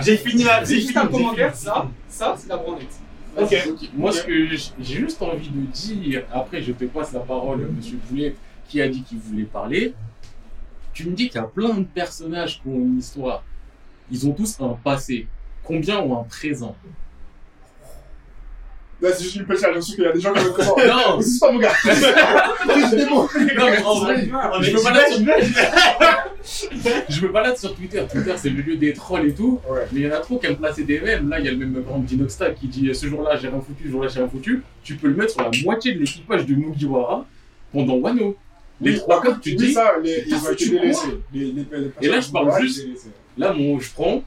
[0.00, 0.64] J'ai fini la.
[0.64, 1.04] C'est J'ai juste fini.
[1.04, 2.88] un commentaire, ça, ça, c'est la branlette.
[3.38, 3.54] Ok.
[3.94, 7.98] Moi, ce que j'ai juste envie de dire, après, je te passe la parole, monsieur
[8.08, 8.34] Boulet,
[8.68, 9.94] qui a dit qu'il voulait parler.
[10.92, 13.44] Tu me dis qu'il y a plein de personnages qui ont une histoire.
[14.10, 15.26] Ils ont tous un passé.
[15.62, 16.74] Combien ont un présent?
[19.00, 20.88] Là, c'est juste une petite je suis qu'il y a des gens qui me.
[20.88, 21.74] Non, C'est pas mon gars.
[21.84, 23.28] C'est des mots.
[23.34, 25.12] non, mais en vrai, mais je balade
[27.58, 27.70] sur...
[27.70, 28.02] je Twitter.
[28.10, 29.60] Twitter, c'est le lieu des trolls et tout.
[29.92, 31.28] Mais il y en a trop qui aiment placer des mèmes.
[31.28, 33.84] Là, il y a le même grand Dinoxta qui dit ce jour-là, j'ai rien foutu,
[33.84, 34.62] ce jour-là, j'ai rien foutu.
[34.82, 37.26] Tu peux le mettre sur la moitié de l'équipage de Mugiwara
[37.72, 38.34] pendant Wano.
[38.80, 39.72] Les trois tu dis.
[39.72, 41.20] ça, ils ont été délaissés.
[42.00, 42.86] Et là, je parle juste-.
[43.36, 44.22] Là, je prends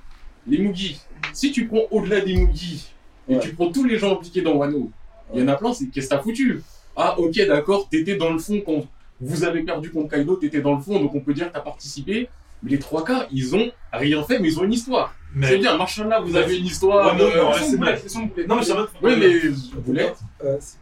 [0.46, 1.00] les Mugi.
[1.34, 2.94] Si tu prends au-delà des Mugi
[3.30, 3.40] et Ouais.
[3.40, 4.92] tu prends tous les gens impliqués dans Wano,
[5.34, 6.62] il y en a plein, c'est qu'est-ce que t'as foutu
[6.96, 8.86] Ah, ok, d'accord, t'étais dans le fond quand
[9.22, 11.60] vous avez perdu contre Kaido, t'étais dans le fond, donc on peut dire que t'as
[11.62, 12.30] participé.
[12.64, 15.14] Mais les trois cas, ils ont rien fait, mais ils ont une histoire.
[15.34, 15.58] C'est Mais.
[15.60, 17.14] bien, machin là, vous avez une histoire.
[17.16, 18.02] Ouais, non, euh, non, c'est Boulet.
[18.48, 20.14] Non, mais je savais Oui, mais Boulet.
[20.44, 20.78] Euh, c'est-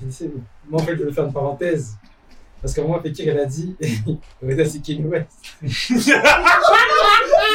[0.00, 0.42] finissez-vous.
[0.68, 1.94] Moi, en fait, je voulais faire une parenthèse.
[2.62, 3.76] Parce que moi, Fekir, elle a dit
[4.42, 5.28] Oda, c'est Kanye West.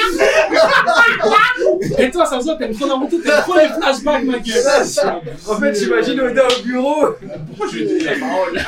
[1.97, 4.63] Et toi, ça se voit, t'aimes trop Naruto, t'aimes trop les flashbacks, ma gueule.
[5.47, 7.07] En fait, j'imagine Oda au bureau
[7.47, 8.59] Pourquoi je dis la parole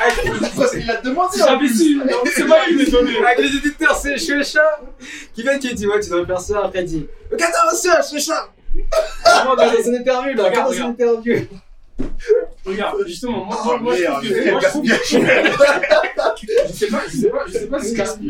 [0.56, 1.38] Parce qu'il l'a demandé.
[1.38, 2.00] J'avais su,
[2.34, 3.18] c'est moi qui l'ai donné.
[3.18, 4.80] avec les éditeurs, c'est Shueisha
[5.34, 6.62] qui vient qui dit Ouais, tu dois faire ça.
[6.64, 8.48] Après, il dit Regarde, ça, Shueisha
[9.24, 11.46] Vraiment, dans son interview, là, dans son interview.
[12.64, 14.50] Regarde, justement, moi, Oh, moi, moi, je trouve que.
[14.50, 14.88] Moi, je trouve que.
[16.68, 17.80] Je sais pas, je sais pas, je sais pas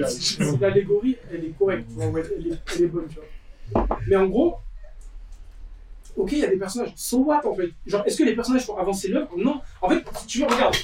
[0.09, 3.89] si l'allégorie, elle est correcte, tu vois, ouais, elle est, elle est bonne, tu vois.
[4.07, 4.57] Mais en gros,
[6.17, 6.93] ok, il y a des personnages.
[6.97, 7.71] So what, en fait?
[7.87, 9.31] Genre, est-ce que les personnages font avancer l'œuvre?
[9.37, 9.61] Non.
[9.83, 10.77] En fait, si tu veux, regarde.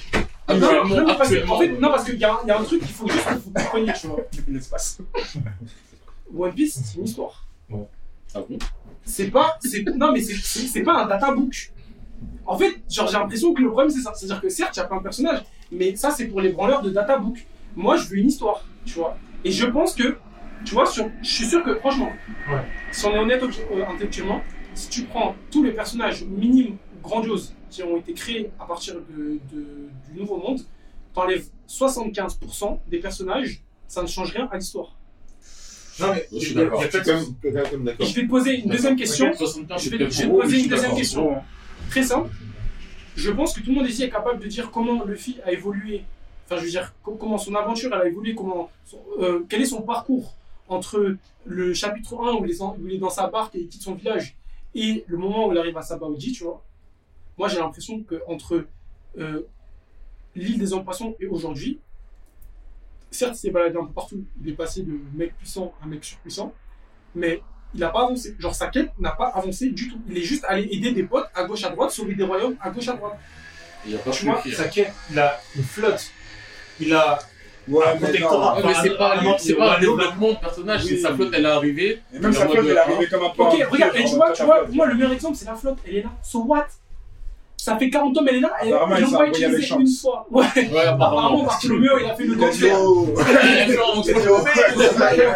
[0.49, 1.79] Non, non, parce que, en fait, ouais.
[1.79, 3.35] non, parce qu'il y, a un- il y a un truc qu'il faut juste que
[3.35, 4.21] vous compreniez, tu vois.
[4.49, 4.99] L'espace.
[6.37, 7.47] One Piece, c'est une histoire.
[8.35, 8.59] Ah bon?
[9.07, 11.73] C'est pas, c'est, non, mais c'est pas un data book.
[12.47, 14.13] En fait, genre, j'ai l'impression que le problème, c'est ça.
[14.15, 16.83] C'est-à-dire que certes, il y a plein de personnages, mais ça, c'est pour les branleurs
[16.83, 17.45] de data book.
[17.77, 19.17] Moi, je veux une histoire, tu vois.
[19.45, 20.17] Et je pense que,
[20.65, 22.11] tu vois, sur, je suis sûr que, franchement,
[22.51, 22.61] Ouais.
[22.93, 24.43] si on est honnête obje- euh, intellectuellement,
[24.75, 28.95] si tu prends tous les personnages minimes ou grandioses qui ont été créés à partir
[28.95, 30.61] de, de- du Nouveau Monde,
[31.13, 34.97] t'enlèves 75% des personnages, ça ne change rien à l'histoire.
[36.01, 36.81] Non, mais Je suis d'accord.
[36.83, 36.89] Je
[38.15, 39.33] vais te poser une deuxième question.
[39.33, 41.37] 75, Je vais- te poser une deuxième question.
[41.91, 42.31] Très simple.
[43.17, 46.03] Je pense que tout le monde ici est capable de dire comment Luffy a évolué.
[46.47, 49.63] Enfin, je veux dire, co- comment son aventure elle a évolué, comment son- euh, quel
[49.63, 50.35] est son parcours
[50.69, 51.17] entre
[51.47, 54.37] le chapitre 1 où il, est dans sa barque et il quitte son village
[54.75, 56.63] et le moment où il arrive à Sabaody, tu vois.
[57.39, 58.67] Moi, j'ai l'impression que entre
[59.19, 59.43] euh,
[60.35, 60.85] l'île des hommes
[61.21, 61.79] et aujourd'hui,
[63.11, 64.25] certes, il s'est baladé un peu partout.
[64.43, 66.53] Il est passé de mec puissant à mec surpuissant,
[67.15, 67.41] mais
[67.75, 68.35] il n'a pas avancé.
[68.39, 69.99] Genre, sa quête n'a pas avancé du tout.
[70.09, 72.71] Il est juste allé aider des potes à gauche à droite, sauver des royaumes à
[72.71, 73.19] gauche à droite.
[73.87, 74.57] Il a pas Tu vois, pire.
[74.57, 76.11] Sa quête, il a une flotte.
[76.81, 77.19] Il a
[77.67, 78.59] Ouais, un mais protectorat.
[78.83, 82.03] c'est pas, c'est pas un développement de personnage, c'est sa flotte, elle est arrivée.
[82.13, 83.27] Et même sa flotte, elle est arrivée comme un.
[83.27, 85.79] Ok, regarde, et tu vois, tu ta vois, moi, le meilleur exemple, c'est la flotte.
[85.87, 86.11] Elle est là.
[86.23, 86.67] So what?
[87.65, 88.53] Ça fait 40 tomes, elle est là.
[88.61, 90.27] Elle, Apparemment, ils il l'ont pas utilisée une fois.
[90.31, 90.45] Ouais.
[90.71, 91.45] Ouais, Apparemment.
[91.45, 92.37] Bartholoméo, il a fait le oh.
[92.37, 92.77] Il a,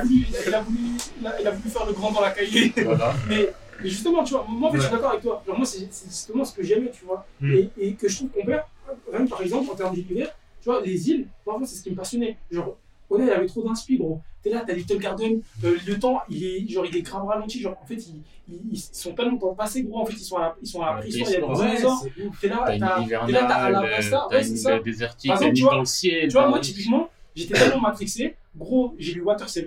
[0.02, 0.78] voulu, il a voulu-
[1.20, 2.70] il a- il a voulu faire le grand dans la cahier.
[2.84, 3.14] Voilà.
[3.30, 3.48] Mais,
[3.82, 5.42] mais justement, tu vois, moi en fait, je suis d'accord avec toi.
[5.46, 7.24] Genre, moi, c'est justement ce que j'aimais, tu vois.
[7.40, 7.50] Hmm.
[7.54, 8.64] Et, et que je trouve qu'on perd,
[9.10, 10.28] que par exemple, en termes d'univers,
[10.60, 12.36] tu vois, les îles, parfois, c'est ce qui me passionnait.
[12.50, 12.76] Genre,
[13.10, 14.20] Oda, il avait trop d'inspi, gros.
[14.42, 17.60] T'es là, t'as Little Garden, euh, le temps, il est, genre, il est grave ralenti.
[17.60, 20.00] Genre, en fait, ils, ils, ils sont tellement dans le passé, gros.
[20.00, 21.36] En fait, ils sont à la, ils sont à la Ouais, préhistoire, il y
[22.22, 22.40] a ouf.
[22.40, 22.78] T'es là, T'as t'es
[23.32, 24.78] là, t'as Alabasta, t'as ouais, c'est ça.
[24.78, 26.28] désertique, Par t'as une exemple, tu vois- dans le ciel.
[26.28, 28.36] Tu vois, t'as- moi, typiquement, j'étais tellement matrixé.
[28.56, 29.66] Gros, j'ai lu Water 7.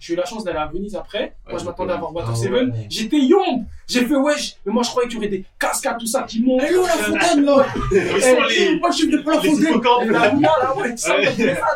[0.00, 1.34] J'ai eu la chance d'aller à Venise après.
[1.48, 2.50] moi, je m'attendais à voir Water Ah 7.
[2.52, 2.66] ouais.
[2.88, 3.64] J'étais young.
[3.86, 4.56] J'ai fait wesh.
[4.64, 6.62] Mais moi, je croyais qu'il y aurait des cascades, tout ça qui montent.
[6.64, 8.78] Elle est où la fontaine là les.
[8.78, 10.10] Moi, je suis venu pour la fontaine.
[10.10, 10.96] la là, ouais, Ouais.
[10.96, 11.14] ça,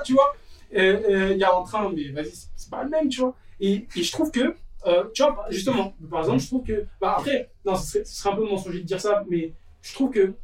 [0.05, 0.35] tu vois.
[0.75, 3.35] Euh, euh, Il y a en train, mais vas-y, c'est- pas le même, tu vois.
[3.61, 4.55] Et, et je trouve que,
[4.87, 8.15] euh, tu vois, justement, par exemple, je trouve que, bah après, non, ce serait, ce
[8.17, 9.53] serait un peu mensonger de dire ça, mais
[9.83, 10.35] je trouve que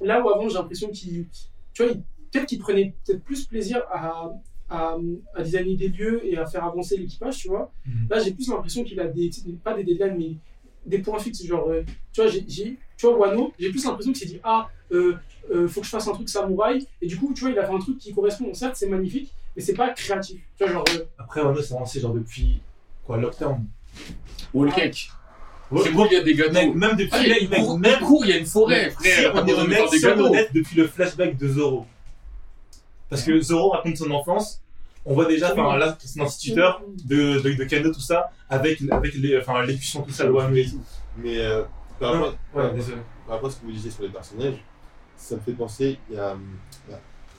[0.00, 1.26] là où avant, j'ai l'impression qu'il,
[1.74, 1.92] tu vois,
[2.30, 4.30] peut-être qu'il prenait peut-être plus plaisir à,
[4.70, 4.96] à,
[5.34, 7.72] à designer des lieux et à faire avancer l'équipage, tu vois.
[7.86, 8.08] Mhm.
[8.10, 9.30] Là, j'ai plus l'impression qu'il a des,
[9.64, 10.36] pas des deadlines, mais
[10.86, 14.20] des points fixes, genre, euh, tu vois, j'ai- tu vois, Wano, j'ai plus l'impression qu'il
[14.20, 15.16] s'est dit, ah, euh,
[15.50, 17.66] euh, faut que je fasse un truc samouraï, et du coup, tu vois, il a
[17.66, 20.40] fait un truc qui correspond, certes, c'est magnifique, mais c'est pas créatif.
[20.56, 22.60] Tu vois, genre, euh, Après, Wano s'est lancé genre depuis
[23.04, 23.64] quoi, Lockdown.
[24.54, 25.10] Wall cake.
[25.70, 25.80] Ouais.
[25.84, 26.52] C'est cool, il y a des gâteaux.
[26.52, 28.30] Mec, même depuis Ah, il y a mec, une mec, cour- même une cour, il
[28.30, 29.32] y a une forêt, frère.
[29.34, 30.26] on est honnête, des gâteaux.
[30.26, 31.86] honnête depuis le flashback de Zoro.
[33.10, 34.62] Parce que Zoro raconte son enfance,
[35.04, 39.14] on voit déjà enfin, là, son instituteur de, de, de Kano, tout ça, avec, avec
[39.14, 40.80] les, enfin, l'écusson, tout ça, le Wano et tout.
[41.18, 41.62] Mais euh,
[41.98, 42.98] par, rapport, ouais, désolé.
[43.26, 44.54] par rapport à ce que vous disiez sur les personnages,
[45.18, 46.32] ça me fait penser, il y a.
[46.32, 46.42] hum,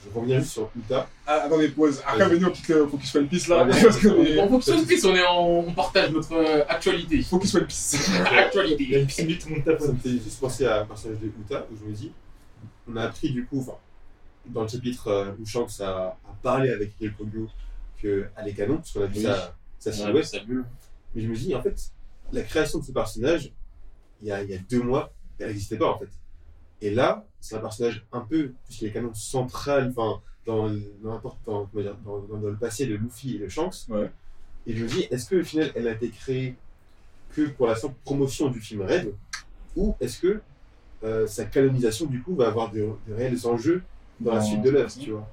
[0.02, 1.10] je reviens juste sur Uta.
[1.28, 2.02] Ah, attendez, pause.
[2.18, 2.30] Vas-y.
[2.30, 3.66] venez, on quitte le- faut qu'il soit une piste là.
[3.66, 5.42] Ouais, Parce que On soit une piste, on, est en...
[5.46, 7.22] on partage notre euh, actualité.
[7.22, 8.08] faut qu'il soit une piste.
[8.10, 9.00] Il y a actualité.
[9.02, 9.82] une petite minute, monde tape.
[9.82, 12.14] Ça me fait juste penser à un personnage de Uta où je me dis,
[12.90, 13.78] on a appris du coup, enfin,
[14.46, 17.50] dans le chapitre euh, où Shanks a, a parlé avec El Pogo
[18.02, 19.24] qu'elle est canon, parce qu'on a vu Oui.
[19.24, 20.26] sa, sa Ouais, silhouette.
[20.26, 20.66] ça bulle.
[21.14, 21.78] Mais je me dis, en fait,
[22.32, 23.52] la création de ce personnage,
[24.22, 26.08] il y a, il y a deux mois, elle n'existait pas en fait.
[26.82, 31.14] Et là, c'est un personnage un peu, puisqu'il est canon central, enfin, dans, le- dans,
[31.14, 33.88] n'importe- dans, comment dire, dans, dans- dans le passé de Luffy et de Shanks.
[33.90, 34.10] Ouais.
[34.68, 36.56] Et je me dis, est-ce qu'au final, elle a été créée
[37.36, 39.14] que pour la simple promotion du film Red
[39.76, 40.42] Ou est-ce que
[41.04, 43.84] euh, sa canonisation, du coup, va avoir de, de réels enjeux
[44.20, 45.28] dans la suite de l'œuvre, c'est tu vois?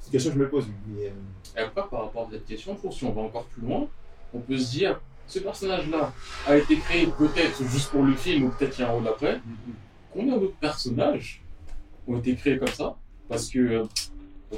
[0.00, 0.66] C'est une question que je me pose.
[0.88, 1.10] Mais, euh,
[1.56, 3.62] Et après, par rapport à cette question, je trouve que si on va encore plus
[3.62, 3.88] loin,
[4.34, 6.12] on peut se dire, ce personnage-là
[6.46, 9.08] a été créé peut-être juste pour le film, ou peut-être qu'il y a un rôle
[9.08, 9.40] après.
[10.14, 11.42] Combien d'autres personnages
[12.08, 12.96] ont été créés comme ça
[13.28, 13.82] Parce que, euh,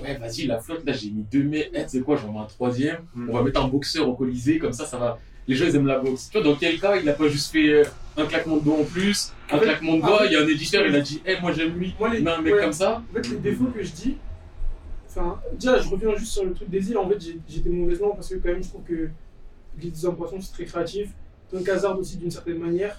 [0.02, 2.44] ouais, vas-y, la flotte, là, j'ai mis deux mets, eh, c'est quoi, j'en mets un
[2.44, 3.30] troisième, Mm.
[3.30, 5.18] on va mettre un boxeur au Colisée, comme ça, ça va.
[5.48, 6.28] Les gens, ils aiment la boxe.
[6.30, 7.84] Tu vois, dans quel cas, il n'a pas juste fait euh,
[8.16, 10.32] un claquement de doigts en plus, un En fait- claquement de en doigts, fait- il
[10.32, 12.54] y a un éditeur, il a dit, eh, moi j'aime lui, Moi, les- un mec
[12.54, 12.60] ouais.
[12.60, 13.02] comme ça.
[13.10, 14.16] En fait, les défauts que je dis,
[15.08, 16.98] enfin, déjà, je reviens juste sur le truc des îles.
[16.98, 19.08] En fait, j'ai- j'étais mauvaise langue parce que, quand même, je trouve que
[19.80, 21.10] l'île des c'est très créatif.
[21.52, 22.98] Donc, Hazard aussi, d'une certaine manière.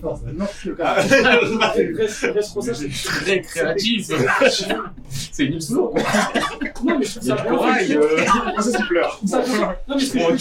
[0.00, 0.24] Fort, ça.
[0.32, 1.02] Non, Le Ah,
[1.74, 4.08] c'est Très créatif.
[5.10, 5.92] C'est une slow.
[6.84, 8.16] Non, mais je trouve Il y a ça bien corail, euh.
[8.56, 9.02] Ah, ça, c'est bien-
[9.88, 10.36] Non, mais ce que je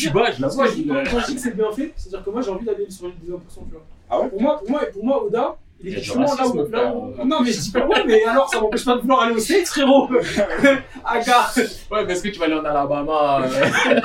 [0.67, 2.65] je dis, quand, quand je dis que c'est bien fait, c'est-à-dire que moi j'ai envie
[2.65, 3.85] d'aller sur l'île des 1%, tu vois.
[4.09, 4.29] Ah ouais?
[4.29, 7.25] Pour moi, pour moi, pour moi, Oda, justement là où, là où-.
[7.25, 9.39] Non, mais je dis pas ouais, mais alors ça m'empêche pas de vouloir aller au
[9.39, 10.09] States, frérot.
[11.05, 11.47] Aga,
[11.91, 13.99] Ouais, parce que tu vas aller en Alabama, euh,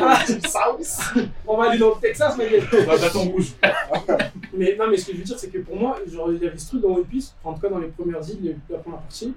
[0.00, 0.18] ah,
[0.48, 1.26] South?
[1.46, 2.62] On va aller dans le Texas, ma gueule.
[2.86, 3.52] dans bâton rouge.
[4.54, 6.46] Mais non, mais ce que je veux dire, c'est que pour moi, genre, il y
[6.46, 8.78] avait ce truc dans One Piece, en tout cas dans les premières îles, les- la
[8.78, 9.34] première partie,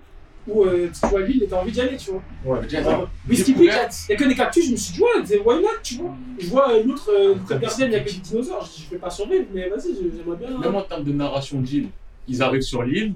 [0.48, 2.22] où euh, tu vois l'île et t'as envie d'y aller, tu vois.
[2.46, 2.62] Ouais.
[2.68, 2.82] Déjà,
[3.28, 5.68] Peak, il y a que des cactus, je me suis dit, ouais, c'est why not,
[5.84, 6.16] tu vois.
[6.40, 9.10] Je vois euh, l'autre euh, gardienne, il y a que des dinosaures, je vais pas
[9.10, 10.58] survivre, mais vas-y, j'aimerais bien.
[10.58, 11.90] Même en termes de narration d'île,
[12.28, 13.14] ils arrivent sur l'île,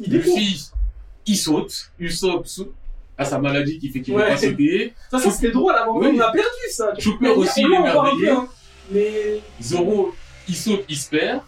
[0.00, 0.36] Il découvre.
[0.36, 0.70] Luffy,
[1.26, 2.72] il saute, Usopp saute
[3.16, 4.24] à sa maladie qui fait qu'il ne Ouais.
[4.26, 6.08] veut pas sauter, Ça, ça c'était drôle avant, Oui.
[6.14, 6.92] on a perdu ça.
[6.98, 8.30] Chopper aussi, il est merveilleux.
[8.32, 8.48] hein.
[8.90, 10.12] Mais Zoro,
[10.48, 11.40] il saute, il se perd.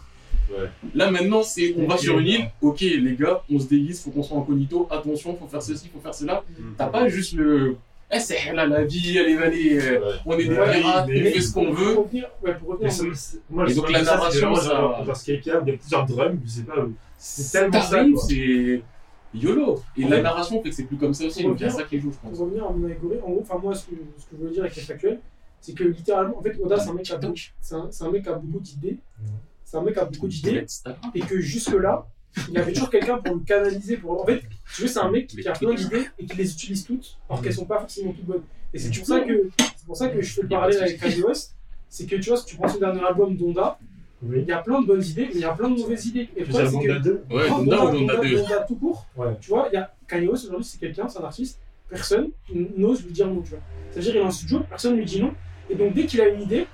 [0.49, 0.69] Ouais.
[0.93, 4.11] Là maintenant, c'est on va sur une île, ok les gars, on se déguise, faut
[4.11, 6.43] qu'on soit incognito, attention, faut faire ceci, faut faire cela.
[6.77, 7.77] T'as pas juste le.
[8.11, 9.99] Eh, c'est là la vie, allez, allez, Ouais.
[10.27, 11.95] on est des Ouais, pirates, mais- on fait ce qu'on pour veut.
[11.97, 15.03] revenir, ouais, pour revenir, Mais ça- c'est- Moi, Et donc, la ça, narration, ça- genre,
[15.05, 16.77] genre Skype, il y a plusieurs drums, je sais pas.
[16.77, 18.03] euh, C'est tellement ça.
[18.27, 18.81] C'est
[19.33, 19.81] YOLO.
[19.97, 21.83] Et la narration fait que c'est plus comme ça aussi, donc il y a ça
[21.83, 22.37] qui joue, je pense.
[22.37, 24.51] pour revenir à mon allégorie, en gros, enfin moi, ce que, ce que je veux
[24.51, 25.19] dire avec les factuels,
[25.59, 28.21] c'est que littéralement, en fait, Oda, c'est un mec beaucoup, c'est un, c'est un mec
[28.23, 28.97] qui a beaucoup d'idées.
[29.75, 30.65] C'est un mec qui a beaucoup d'idées.
[31.13, 32.07] Et que jusque-là,
[32.49, 33.97] il avait toujours quelqu'un pour le canaliser.
[33.97, 34.21] Pour...
[34.21, 34.41] En fait,
[34.73, 37.41] tu veux, c'est un mec qui a plein d'idées et qui les utilise toutes, alors
[37.41, 38.43] qu'elles sont pas forcément toutes bonnes.
[38.73, 41.23] Et c'est pour ça que, c'est pour ça que je fais le parallèle avec Kanye
[41.23, 41.55] West.
[41.89, 43.77] C'est que tu vois, si tu prends son dernier album, Donda,
[44.23, 44.37] Oui.
[44.43, 46.29] il y a plein de bonnes idées, mais il y a plein de mauvaises idées.
[46.37, 49.05] Et sais, c'est que Donda 2 Ouais, Donda ou Donda 2 Donda tout court.
[49.17, 49.35] Ouais.
[49.41, 52.29] Tu vois, il y a Kanye West aujourd'hui, c'est quelqu'un, c'est un artiste, personne
[52.77, 53.59] n'ose lui dire non, tu vois.
[53.91, 55.33] C'est-à-dire, il a un studio, personne ne lui dit non.
[55.69, 56.65] Et donc, dès qu'il a une idée,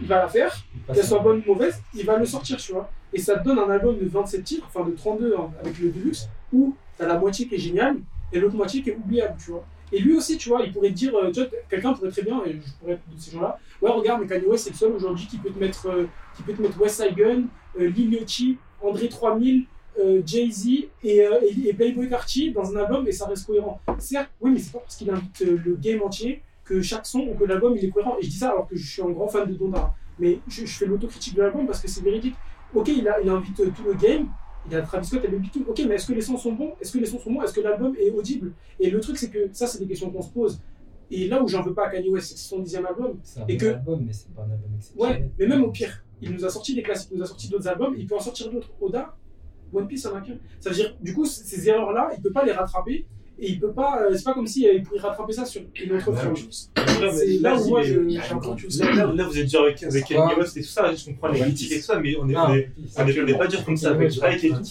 [0.00, 0.54] il va la faire,
[0.92, 2.90] qu'elle soit bonne ou mauvaise, il va le sortir, tu vois.
[3.12, 5.90] Et ça te donne un album de 27 titres, enfin de 32 hein, avec le
[5.90, 7.96] Deluxe, où t'as la moitié qui est géniale
[8.32, 9.64] et l'autre moitié qui est oubliable, tu vois.
[9.92, 11.30] Et lui aussi, tu vois, il pourrait te dire, euh,
[11.68, 14.46] quelqu'un pourrait très bien, et je pourrais être de ces gens-là, ouais, regarde, mais Kanye
[14.46, 16.06] West, c'est le seul aujourd'hui qui peut te mettre, euh,
[16.36, 17.44] qui peut te mettre West Side Gun,
[17.78, 19.66] euh, Lil Yachty, André 3000,
[19.98, 20.68] euh, Jay-Z
[21.02, 23.80] et, euh, et, et Playboy Carti dans un album et ça reste cohérent.
[23.98, 27.20] Certes, oui, mais c'est pas parce qu'il invite euh, le game entier que chaque son
[27.20, 28.16] ou que l'album il est cohérent.
[28.20, 29.94] Et je dis ça alors que je suis un grand fan de Donda.
[30.18, 32.34] Mais je, je fais l'autocritique de l'album parce que c'est véridique.
[32.74, 34.28] Ok, il, a, il invite tout le game,
[34.68, 35.62] il a Travis Scott et Baby Tool.
[35.68, 36.72] Ok, mais est-ce que les sons sont bons?
[36.80, 37.42] Est-ce que les sons sont bons?
[37.42, 38.52] Est-ce que l'album est audible?
[38.80, 40.60] Et le truc, c'est que ça, c'est des questions qu'on se pose.
[41.10, 43.18] Et là où j'en veux pas à Kanye West, c'est son dixième album.
[43.22, 45.22] C'est un Et bon que- album, mais c'est pas un album exceptionnel.
[45.22, 47.48] Ouais, mais même au pire, il nous a sorti des classiques, il nous a sorti
[47.48, 48.70] d'autres albums, il peut en sortir d'autres.
[48.80, 49.14] Oda,
[49.72, 50.34] One Piece, ça n'a qu'un.
[50.58, 53.06] Ça veut dire, du coup, ces erreurs-là, il peut pas les rattraper.
[53.38, 55.60] Et il peut pas, euh, c'est pas comme si euh, il pourrait rattraper ça sur
[55.82, 56.70] une autre Ouais, franchise.
[56.76, 58.00] Là, mais C'est là où moi, je-
[59.14, 61.40] là, vous êtes dur avec, avec C'est Kanye West et tout ça, je comprends les
[61.42, 63.38] One critiques et tout ça, mais on est, Ah, on est, on est, on est
[63.38, 64.64] pas dur comme ça avec Drake et tout.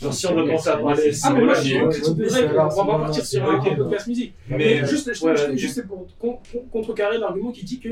[0.00, 1.10] Genre, si on doit penser à parler.
[1.24, 4.32] Ah, mais moi, je suis on va partir sur un podcast musique.
[4.48, 5.10] Mais, Mais juste,
[5.56, 7.88] juste pour con- con- contrecarrer l'argument qui dit que,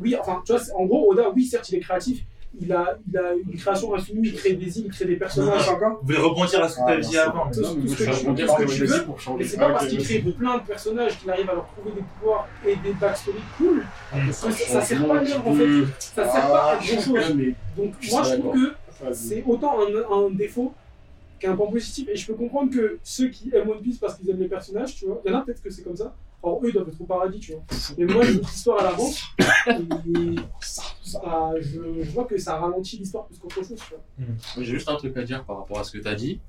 [0.00, 2.22] oui, enfin, tu vois, en gros, Oda, oui, certes, il est créatif,
[2.58, 5.68] il a, il a une création infinie, il crée des îles, il crée des personnages.
[5.68, 8.04] encore Vous voulez rebondir à ce que tu Ah, as dit avant Tout, ce je
[8.04, 11.54] que tu, veux, mais c'est pas parce qu'il crée plein de personnages qu'il arrive à
[11.54, 13.84] leur trouver des pouvoirs et des backstories cool.
[14.32, 15.84] Ça, ça sert pas à l'œuvre en fait.
[15.98, 17.34] Ça sert pas à grand chose.
[17.36, 18.74] Mais Donc moi je trouve que
[19.12, 20.74] c'est autant un, un défaut
[21.38, 22.08] qu'un point positif.
[22.08, 24.94] Et je peux comprendre que ceux qui aiment One Piece parce qu'ils aiment les personnages,
[24.96, 26.14] tu vois, il y en a peut-être que c'est comme ça.
[26.42, 27.62] Alors eux ils doivent être au paradis, tu vois.
[27.98, 32.56] Mais moi j'ai une histoire à l'avance et ça, ça- je, je vois que ça
[32.56, 34.02] ralentit l'histoire plus qu'autre chose, tu vois.
[34.18, 36.40] Moi, J'ai juste un truc à dire par rapport à ce que t'as dit.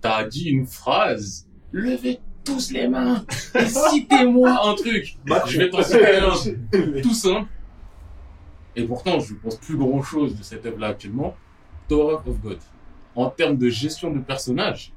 [0.00, 1.46] T'as dit une phrase.
[1.72, 3.24] Levez tous les mains
[3.54, 5.16] et citez-moi un truc.
[5.46, 7.48] Je vais t'en citer un tout simple.
[8.76, 11.34] Et pourtant, je ne pense plus grand chose de cette œuvre-là actuellement.
[11.88, 12.58] Tower of God.
[13.16, 14.92] En termes de gestion de personnages,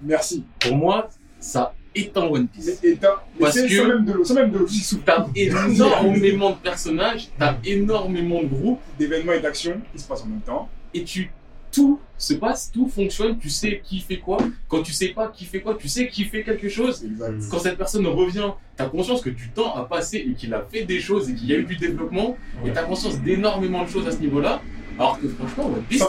[0.00, 0.44] Merci.
[0.60, 1.08] pour moi,
[1.40, 2.80] ça éteint One Piece.
[2.82, 2.96] Mais,
[3.40, 7.28] Parce que- ça même de l'eau, ça même de l'eau, sous T'as énormément de personnages,
[7.38, 10.68] t'as énormément de groupes, d'événements et d'actions qui se passent en même temps.
[10.94, 11.30] et tu
[11.72, 14.38] tout se passe, tout fonctionne, tu sais qui fait quoi.
[14.66, 17.00] Quand tu sais pas qui fait quoi, tu sais qui fait quelque chose.
[17.00, 17.34] C'est exact.
[17.50, 20.84] Quand cette personne revient, t'as conscience que du temps a passé et qu'il a fait
[20.84, 24.06] des choses et qu'il y a eu du développement, et t'as conscience d'énormément de choses
[24.06, 24.62] à ce niveau-là.
[24.98, 26.02] Alors que franchement, One Piece,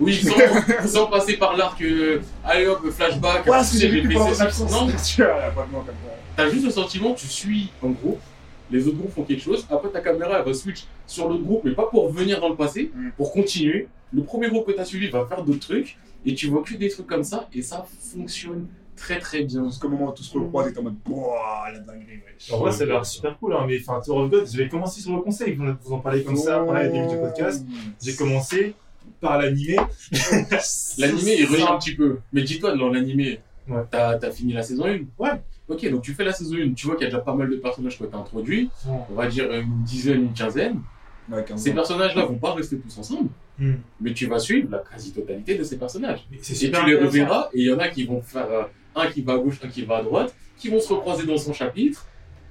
[0.00, 0.14] Oui,
[0.82, 4.08] sans, sans passer par l'arc, euh, allez hop, flashback, Voilà ce que j'ai j'ai vécu
[4.08, 4.40] fait pendant ceci.
[4.42, 4.72] l'absence.
[4.72, 5.84] Non, a.
[6.36, 8.18] T'as juste le sentiment, tu suis un groupe,
[8.70, 11.62] les autres groupes font quelque chose, après ta caméra elle va switch sur l'autre groupe,
[11.64, 13.10] mais pas pour revenir dans le passé, Mm.
[13.16, 13.88] pour continuer.
[14.12, 15.96] Le premier groupe que t'as suivi va faire d'autres trucs,
[16.26, 18.66] et tu vois que des trucs comme ça, et ça fonctionne
[18.96, 19.64] très très bien.
[19.68, 22.52] Jusqu'au moment où tout se recroise et t'es en mode, Wouah, la dinguerie, wesh.
[22.52, 24.68] En vrai, ça a l'air super cool, hein, mais enfin, Tour of God, je vais
[24.68, 25.54] commencer sur le conseil.
[25.82, 27.64] Vous, en parlez comme ça pendant les débuts du podcast.
[28.02, 28.74] J'ai commencé
[29.24, 29.76] par l'animé.
[30.98, 33.80] L'animé il revient un petit peu, mais dis-toi, dans l'animé, Ouais.
[33.90, 35.30] t'as as fini la saison 1 Ouais.
[35.68, 37.48] Ok, donc tu fais la saison 1, tu vois qu'il y a déjà pas mal
[37.48, 38.68] de personnages qui ont été introduits,
[39.10, 40.80] on va dire une dizaine, une quinzaine.
[41.30, 43.74] Ouais, 15 Ces personnages-là vont pas rester tous ensemble, Hmm.
[44.00, 46.26] mais tu vas suivre la quasi-totalité de ces personnages.
[46.32, 48.64] Et tu les reverras, et il y en a qui vont faire euh,
[48.96, 51.38] un qui va à gauche, un qui va à droite, qui vont se recroiser dans
[51.38, 52.04] son chapitre.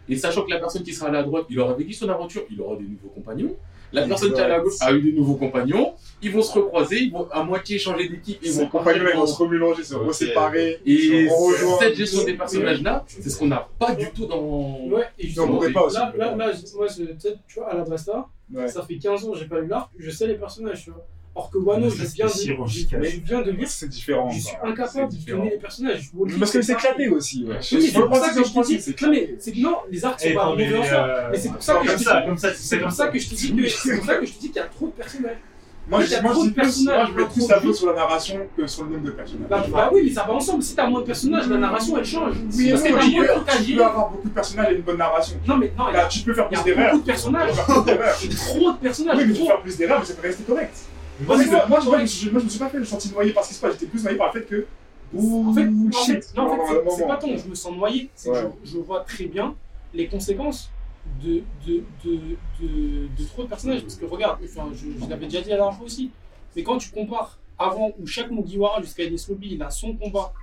[0.09, 2.43] Et sachant que la personne qui sera allée à droite, il aura vécu son aventure,
[2.49, 3.53] il aura des nouveaux compagnons.
[3.93, 5.93] La personne qui est à gauche a eu des nouveaux compagnons.
[6.21, 9.17] ils vont se recroiser, ils vont à moitié changer d'équipe, ils Ses vont compagnons, ils
[9.17, 10.79] vont se remélanger, se reséparer.
[10.85, 11.79] Et se rejoindre.
[11.79, 14.87] cette gestion des personnages-là, c'est ce qu'on n'a pas du tout dans.
[14.87, 18.67] Ouais, et justement, là, là, moi, tu vois, à la Basta, Ouais.
[18.67, 21.05] ça fait 15 ans que j'ai pas lu l'arc, je sais les personnages, tu vois.
[21.35, 23.03] Or que Wano, je viens de, chirurgical.
[23.03, 24.29] je viens de lire, C'est différent.
[24.29, 26.11] je suis incapable de donner les personnages.
[26.39, 27.43] Parce que c'est éclaté aussi.
[27.45, 27.55] Ouais.
[27.71, 30.05] Oui, mais c'est pour ça que je te dis, non, mais c'est que non, les
[30.05, 31.29] arcs sont pas mais, mauvais en soi.
[31.31, 33.29] Mais c'est pour ça que je te dis- comme ça, C'est pour ça que je
[33.29, 34.91] te dis que c'est pour ça que je te dis qu'il y a trop de
[34.91, 35.37] personnages.
[35.89, 38.65] Moi, je moi, plus, personnages, moi, je mets plus la faute sur la narration que
[38.67, 39.49] sur le nombre de personnages.
[39.49, 40.63] Bah, bah oui, mais ça va ensemble.
[40.63, 42.35] Si t'as moins de personnages, la narration elle change.
[42.55, 44.81] Oui, Parce que t'as tu moins de peux, tu avoir beaucoup de personnages et une
[44.83, 45.35] bonne narration.
[45.45, 46.91] Non, mais non, y Là, a, tu peux faire plus d'erreurs.
[46.91, 47.51] beaucoup de personnages.
[47.55, 47.81] Trop
[48.71, 49.17] de personnages.
[49.17, 50.73] Oui, mais tu peux faire plus d'erreurs, mais ça peut rester correct.
[51.19, 53.43] Moi, Moi, c'est- moi, moi, je- moi, me suis pas fait le senti noyé par
[53.43, 54.65] ce qui se passe, j'étais plus noyé par le fait que.
[55.13, 56.23] Ouh, En fait, en shit.
[56.23, 58.41] fait, non, en fait, Genre, c'est- pas tant, je me sens noyé, c'est Ouais.
[58.41, 59.55] que je, je vois très bien
[59.93, 60.71] les conséquences
[61.23, 62.15] de, de, de,
[62.61, 63.81] de, de trop de personnages.
[63.81, 66.09] Parce que regarde, enfin, je, je l'avais déjà dit à la dernière fois aussi,
[66.55, 70.33] mais quand tu compares avant où chaque Mugiwara jusqu'à Ines Lobby, il a son combat,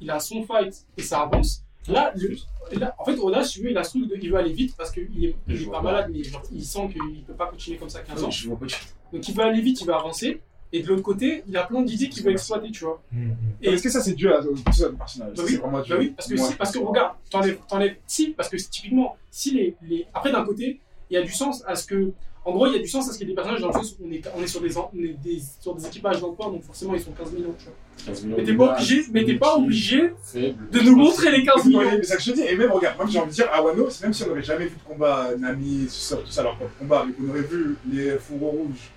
[0.00, 2.36] il a son fight et ça avance, là, le-
[2.78, 4.52] là en fait, Oda, si tu veux, il a ce truc de il veut aller
[4.52, 7.46] vite parce qu'il est, il est pas malade, mais genre, il sent qu'il peut pas
[7.46, 8.30] continuer comme ça 15 ans.
[8.30, 8.66] Je vois pas.
[9.12, 10.40] Donc il veut aller vite, il veut avancer.
[10.70, 13.00] Et de l'autre côté, il a plein d'idées qu'il veut exploiter, tu vois.
[13.10, 13.34] Mhm.
[13.62, 15.90] Et- Est-ce que ça, c'est dû à tout ça, le personnage Bah oui, vraiment dû.
[15.90, 19.52] Bah oui, parce que, si, parce que regarde, t'enlèves, t'enlèves, si, parce que typiquement, si
[19.52, 20.06] les, les...
[20.12, 20.78] Après, d'un côté,
[21.10, 22.12] il y a du sens à ce que,
[22.44, 23.68] en gros, il y a du sens à ce qu'il y ait des personnages dans
[23.68, 26.20] le sens où on est, on est, sur, des, on est des, sur des équipages
[26.20, 28.36] d'emploi, donc forcément, ils sont 15 millions, tu vois.
[28.36, 30.68] Mais t'es pas obligé, mais t'es pas obligé Faible.
[30.70, 31.78] de nous montrer les 15 millions.
[31.80, 32.42] Oui, mais c'est ça que je te dis.
[32.42, 34.66] Et même, regarde, même j'ai envie de dire, à Wano, même si on n'aurait jamais
[34.66, 37.76] vu de combat Nami, tout ça, tout ça, leur propre combat, mais qu'on aurait vu
[37.90, 38.90] les fourreaux rouges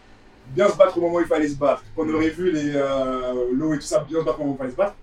[0.53, 3.45] bien se battre au moment où il fallait se battre, qu'on aurait vu les euh,
[3.53, 4.95] l'eau et tout ça bien se battre au moment où il fallait se battre,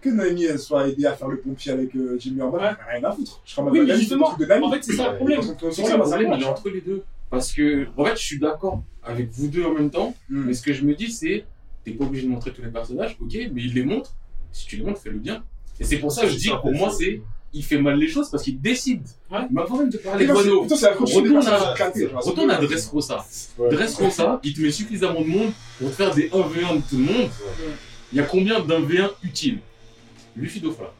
[0.00, 2.60] que elle soit aidée à faire le pompier avec euh, Jimmy Ouais.
[2.60, 3.42] rien à foutre.
[3.44, 4.66] Je mode, Oui, mais justement, de Nami.
[4.66, 5.40] En fait, c'est ça le problème.
[5.42, 7.02] C'est ça le problème, il est entre les deux.
[7.28, 10.44] Parce que, en fait, je suis d'accord avec vous deux en même temps, Hmm.
[10.46, 11.44] mais ce que je me dis, c'est,
[11.84, 14.14] t'es pas obligé de montrer tous les personnages, ok, mais il les montre.
[14.52, 15.44] Si tu les montres, fais-le bien.
[15.78, 17.20] Et c'est pour ça que je dis, pour moi, c'est,
[17.52, 19.02] il fait mal les choses parce qu'il décide.
[19.30, 19.38] Ouais.
[19.50, 20.94] Mais avant même de parler des Retourne à-
[22.24, 23.24] retourne à Dressrosa.
[23.58, 23.70] Ouais.
[23.70, 27.04] Dressrosa, il te met suffisamment de monde pour te faire des 1v1 de tout le
[27.04, 27.28] monde.
[28.12, 29.58] Il y a combien d'un V1 utile?
[30.36, 30.92] Luffy Dofla.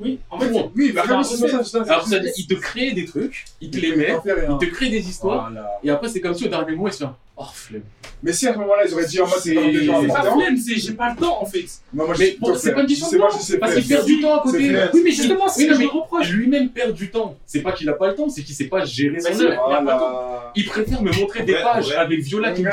[0.00, 0.70] Oui, en fait, Bon.
[0.76, 1.82] Oui, bah, ça, c'est ça.
[1.82, 5.08] Alors, c'est-à-dire, il te crée des trucs, il te les met, il te crée des
[5.08, 5.68] histoires, Voilà.
[5.82, 7.10] et après, c'est comme si au dernier moment, il se fait
[7.40, 7.82] Oh, flemme.
[8.20, 10.00] Mais si à ce moment-là, ils auraient dit en mode, c'est C'est- comme des gens
[10.02, 11.64] c'est pas flemme, c'est j'ai pas le temps en fait.
[11.94, 13.74] Non, moi, je Mais bon, c'est pas une question de moi, temps, je sais parce
[13.76, 14.58] qu'il perd du temps à côté.
[14.92, 16.28] Oui, mais justement, c'est ce que je reproche.
[16.30, 17.36] Lui-même perd du temps.
[17.46, 20.52] C'est pas qu'il a pas le temps, c'est qu'il sait pas gérer son œuvre.
[20.56, 22.70] Il préfère me montrer des pages avec Viola qui me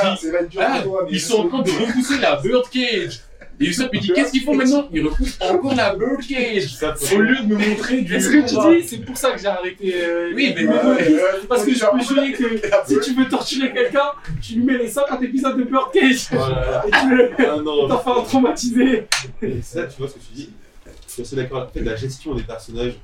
[0.50, 3.20] dit Ah, ils sont en train de repousser la birdcage.
[3.60, 4.88] Et Usopp il dit Qu'est-ce qu'ils font maintenant?
[4.92, 6.76] Ils repoussent encore la birdcage.
[6.98, 8.14] Faut- Au lieu de me montrer du.
[8.16, 9.94] Et ce que tu dis, c'est pour ça que j'ai arrêté.
[9.96, 14.12] euh, Oui, mais- ouais, Parce que je peux jurer que si tu veux torturer quelqu'un,
[14.42, 16.84] tu lui mets les 50 épisodes de Birdcage Voilà.
[16.88, 17.58] et tu le Ah
[17.88, 19.08] t'en fais un traumatisé.
[19.42, 20.50] Et ça, tu vois ce que tu dis?
[21.08, 21.64] Je suis assez d'accord.
[21.64, 22.96] En fait, la gestion des personnages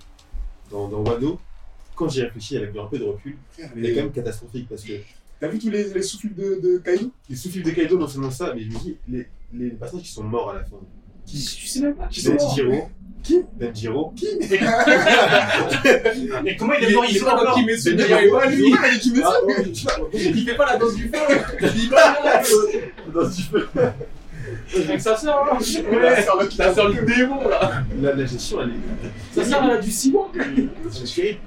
[0.69, 1.39] dans, dans Wano,
[1.95, 4.93] quand j'y réfléchis avec un peu de recul, elle est quand même catastrophique parce que
[5.39, 7.09] T'as vu tous les, les souffles de, de Kaido?
[7.27, 10.11] les souffles de Kaido, non seulement ça, mais je me dis, les, les personnages qui
[10.11, 10.77] sont morts à la fin.
[11.27, 12.89] Tu sais même pas qui sont morts.
[13.23, 14.13] Qui Denjiro.
[14.15, 14.25] Qui
[16.45, 18.17] Et comment il Il est mort est Il est pas mort Kimetsu, Mais mais non,
[18.19, 18.99] il est pas lui.
[18.99, 19.99] Qui met ça ouais, je sais pas.
[20.13, 21.19] Il fait pas la danse du feu.
[24.67, 24.81] Ce.
[24.81, 25.57] Avec sa sœur, hein.
[25.59, 27.83] Qu'il Ça sent le démon là.
[28.01, 28.79] La, la gestion, elle est.
[29.35, 30.31] Sa sœur, elle a du ciment.
[30.91, 31.39] C'est terrible.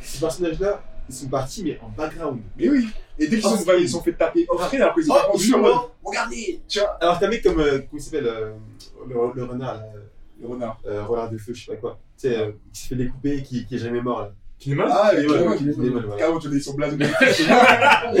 [0.00, 2.40] Ces personnages-là, ils sont partis, mais en background.
[2.56, 2.88] Mais oui.
[3.18, 5.38] Et dès qu'ils Oh, sont, ils sont fait taper off screen alors qu'ils ont Oh,
[5.52, 5.74] pas mode.
[6.02, 7.60] Regardez Tiens Alors, t'as un mec comme.
[7.60, 8.52] euh, comment il s'appelle euh,
[9.06, 9.82] le, le renard, là.
[10.40, 10.78] Le renard.
[10.86, 11.98] Euh, renard de feu, je sais pas quoi.
[12.18, 14.32] Tu sais, euh, qui s'est fait découper, qui, qui est jamais mort, là.
[14.58, 15.56] Kinemon Ah, Kinemon.
[15.56, 16.16] Kinemon, voilà.
[16.16, 16.96] Carrément, tu as son blason.
[16.96, 17.04] De.
[17.50, 18.12] Ah,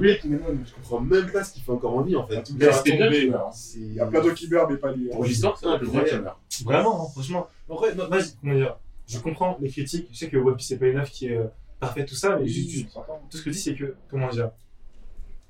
[0.00, 0.58] mec, Kinemon.
[0.66, 2.42] Je comprends même pas ce qu'il fait encore en vie, en fait.
[2.42, 5.08] tout Il y a plein d'autres qui meurent, mais pas lui.
[5.08, 6.38] Pour l'histoire, c'est un peu bien qu'il meurt.
[6.64, 7.48] Vraiment, hein, franchement.
[7.68, 8.76] En vrai, vas-y, comment dire
[9.08, 10.08] Je comprends les critiques.
[10.12, 11.44] Je sais que One Piece c'est pas une œuvre qui est euh,
[11.80, 12.88] parfaite, tout ça, mais juste, juste-
[13.30, 14.50] tout ce que je dis, c'est que, comment dire,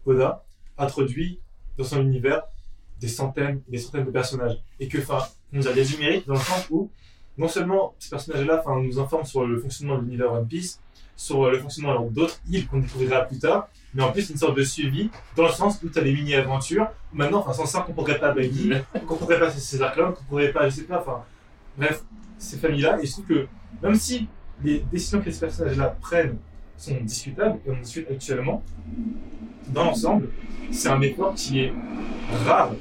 [0.07, 0.43] Oda
[0.79, 1.39] introduit
[1.79, 2.43] dans son univers
[3.01, 4.59] des centaines des centaines de personnages.
[4.81, 5.19] Et que, enfin,
[5.53, 6.91] il y a du mérite dans le sens où,
[7.39, 10.81] non seulement ces personnages-là nous informent sur le fonctionnement de l'univers One Piece,
[11.17, 14.63] sur le fonctionnement d'autres îles qu'on découvrira plus tard, mais en plus une sorte de
[14.65, 16.89] suivi, dans le sens où tu as des mini-aventures.
[17.13, 20.13] Maintenant, enfin, sans ça, on comprendrait pas Baggy, on comprendrait pas ces- ces arcs-là, on
[20.13, 21.23] comprendrait pas, je sais pas, enfin,
[21.77, 22.03] bref,
[22.43, 22.99] ces familles-là.
[23.03, 23.47] Et je trouve que,
[23.83, 24.29] même si
[24.63, 26.37] les décisions que ces personnages-là prennent
[26.77, 28.63] sont discutables, et on discute actuellement,
[29.69, 30.29] dans l'ensemble,
[30.71, 31.73] c'est un effort qui est
[32.47, 32.73] rare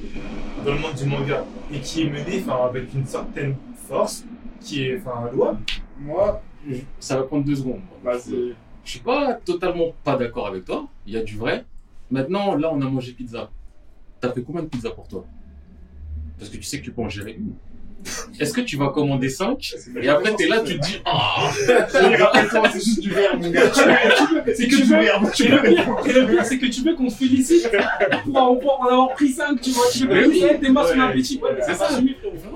[0.66, 3.56] dans le monde du manga et qui est mené enfin, avec une certaine
[3.88, 4.26] force
[4.60, 5.60] qui est enfin, louable.
[6.00, 6.42] Moi,
[7.00, 7.82] Ça va prendre deux secondes.
[8.04, 8.14] bah.
[8.84, 10.88] Je suis pas totalement pas d'accord avec toi.
[11.06, 11.66] Il y a du vrai.
[12.10, 13.52] Maintenant, là, on a mangé pizza.
[14.20, 15.26] T'as fait combien de pizzas pour toi?
[16.38, 17.54] Parce que tu sais que tu peux en gérer une.
[18.40, 22.70] Est-ce que tu vas commander 5 Et après, t'es là, tu te dis, ah Rappelle-toi,
[22.74, 23.72] c'est juste du verre, mon gars.
[23.74, 25.22] C'est que tu du veux- verre.
[25.40, 27.70] Et le pire, et le pire, c'est que tu veux qu'on te félicite
[28.26, 29.86] pour en, avoir pris 5, tu vois.
[29.92, 30.44] Tu veux Mais que oui.
[30.54, 30.94] tu tes Ouais.
[30.94, 31.42] sur appétit.
[31.60, 31.90] C'est c'est ça.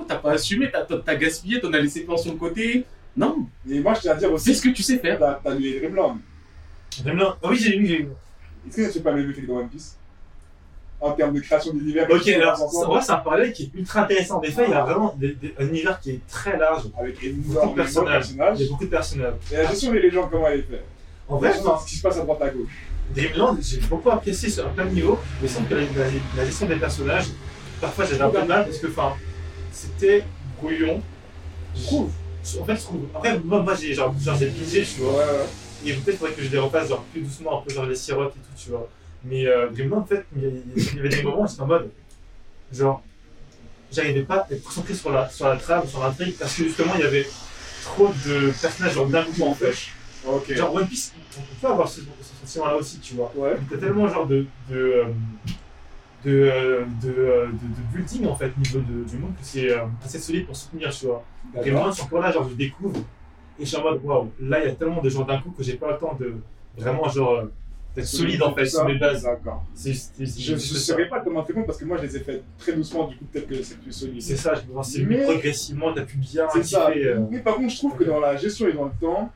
[0.08, 2.84] t'as pas assumé, t'as- gaspillé, t'en as laissé plein sur le côté.
[3.16, 5.18] Non, Et moi, je tiens à dire c'est aussi, ce que tu sais faire.
[5.42, 6.18] t'as les Dreamland.
[7.02, 7.34] Dreamland.
[7.42, 8.08] Ah oui, j'ai lu, j'ai lu.
[8.68, 9.96] Est-ce que tu pas le que dans One Piece?
[11.06, 12.06] En termes de création d'univers.
[12.10, 14.40] Ok, alors, passent c'est ensemble, vrai, c'est un parallèle qui est ultra intéressant.
[14.40, 16.82] Des fois, il y a vraiment des- des- un univers qui est très large.
[16.98, 18.12] Avec Beaucoup de personnages.
[18.28, 18.56] personnages.
[18.60, 19.34] Il y a beaucoup de personnages.
[19.52, 20.84] Et la gestion des légendes, comment elle est faite
[21.28, 22.70] En vrai, enfin, ce qui se passe à droite à gauche.
[23.14, 26.44] Dreamland, j'ai beaucoup apprécié sur plein de niveaux, mais il semble que la, la- la
[26.44, 27.26] gestion des personnages,
[27.80, 29.12] parfois j'avais un peu de mal parce que enfin,
[29.72, 30.24] c'était
[30.60, 31.00] brouillon.
[31.76, 32.10] Je trouve.
[32.60, 33.00] En fait, je trouve.
[33.14, 35.22] Après, moi, moi j'ai genre, genre j'ai pigé, tu Ouais, vois.
[35.22, 35.46] ouais.
[35.84, 38.34] Et peut-être faudrait que je les repasse genre plus doucement, un peu genre les sirotes
[38.34, 38.88] et tout, tu vois.
[39.24, 41.62] Mais euh, Dreamland, en fait, il y, a- il y avait des moments où j'étais
[41.62, 41.90] en mode.
[42.72, 43.02] Genre,
[43.92, 46.92] j'arrivais pas à être concentré sur la, sur la trame, sur l'intrigue, parce que justement,
[46.96, 47.26] il y avait
[47.84, 49.74] trop de personnages genre d'un coup en fait.
[50.26, 50.52] Ok.
[50.54, 52.06] Genre One Piece, on peut avoir ce, ce
[52.46, 53.32] sentiment-là aussi, tu vois.
[53.36, 53.56] Ouais.
[53.70, 55.04] T'as tellement genre de de euh,
[56.24, 59.42] de, euh, de, euh, de, de building en fait au niveau de- du monde que
[59.44, 61.24] c'est euh, assez solide pour soutenir, tu vois.
[61.64, 62.98] Et moi, suis encore là, genre je découvre
[63.58, 65.50] et je suis en mode waouh, là il y a tellement de gens d'un coup
[65.56, 66.34] que j'ai pas le temps de
[66.76, 67.44] vraiment genre
[68.04, 69.22] solide en fait sur mes bases.
[69.22, 69.64] D'accord.
[69.78, 72.72] Je ne saurais pas comment te répondre parce que moi je les ai fait très
[72.72, 74.22] doucement, du coup peut-être que c'est plus solide.
[74.22, 76.90] C'est ça, je me c'est Mais- progressivement, t'as pu bien C'est ça.
[76.90, 79.30] euh, Mais par contre, je trouve que dans la gestion et dans le temps,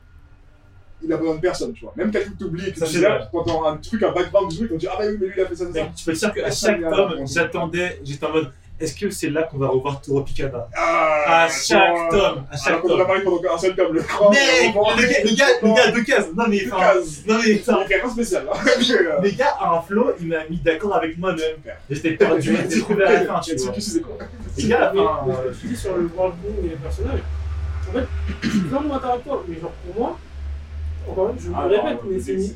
[1.03, 1.93] il a besoin de personne, tu vois.
[1.97, 3.29] Même quelqu'un que t'oublies et que Ça, tu c'est zappes, vrai.
[3.31, 5.41] t'entends un truc, un background du truc, on dit Ah bah oui, mais lui il
[5.41, 8.51] a fait ça, ça, tu peux dire qu'à chaque tome, j'attendais, j'étais en mode
[8.81, 12.81] est-ce que c'est là qu'on va revoir Toro Picana Ah, À chaque tome, à chaque
[12.81, 13.07] qu'on en a tome.
[13.07, 14.29] parlé pendant un seul tome, le cran.
[14.31, 14.39] Mec,
[14.73, 16.27] le gars, le gars, le gars, deux cases.
[16.35, 16.93] Non mais, enfin,
[17.27, 18.51] non mais, C'est enfin, un caractère spécial, là.
[18.55, 21.57] Euh, le gars a un flow, il m'a mis d'accord avec moi-même.
[21.89, 23.73] J'étais perdu, j'étais trouvé à la fin, tu vois.
[23.77, 24.01] c'est
[24.57, 27.19] Les gars, Mais, mais euh, tu dis sur le world building et les personnages,
[27.89, 28.05] en fait,
[28.43, 30.19] je suis vraiment d'accord avec toi, mais genre pour moi,
[31.09, 32.49] encore une fois, je Ah, répète, non, mais c'est une,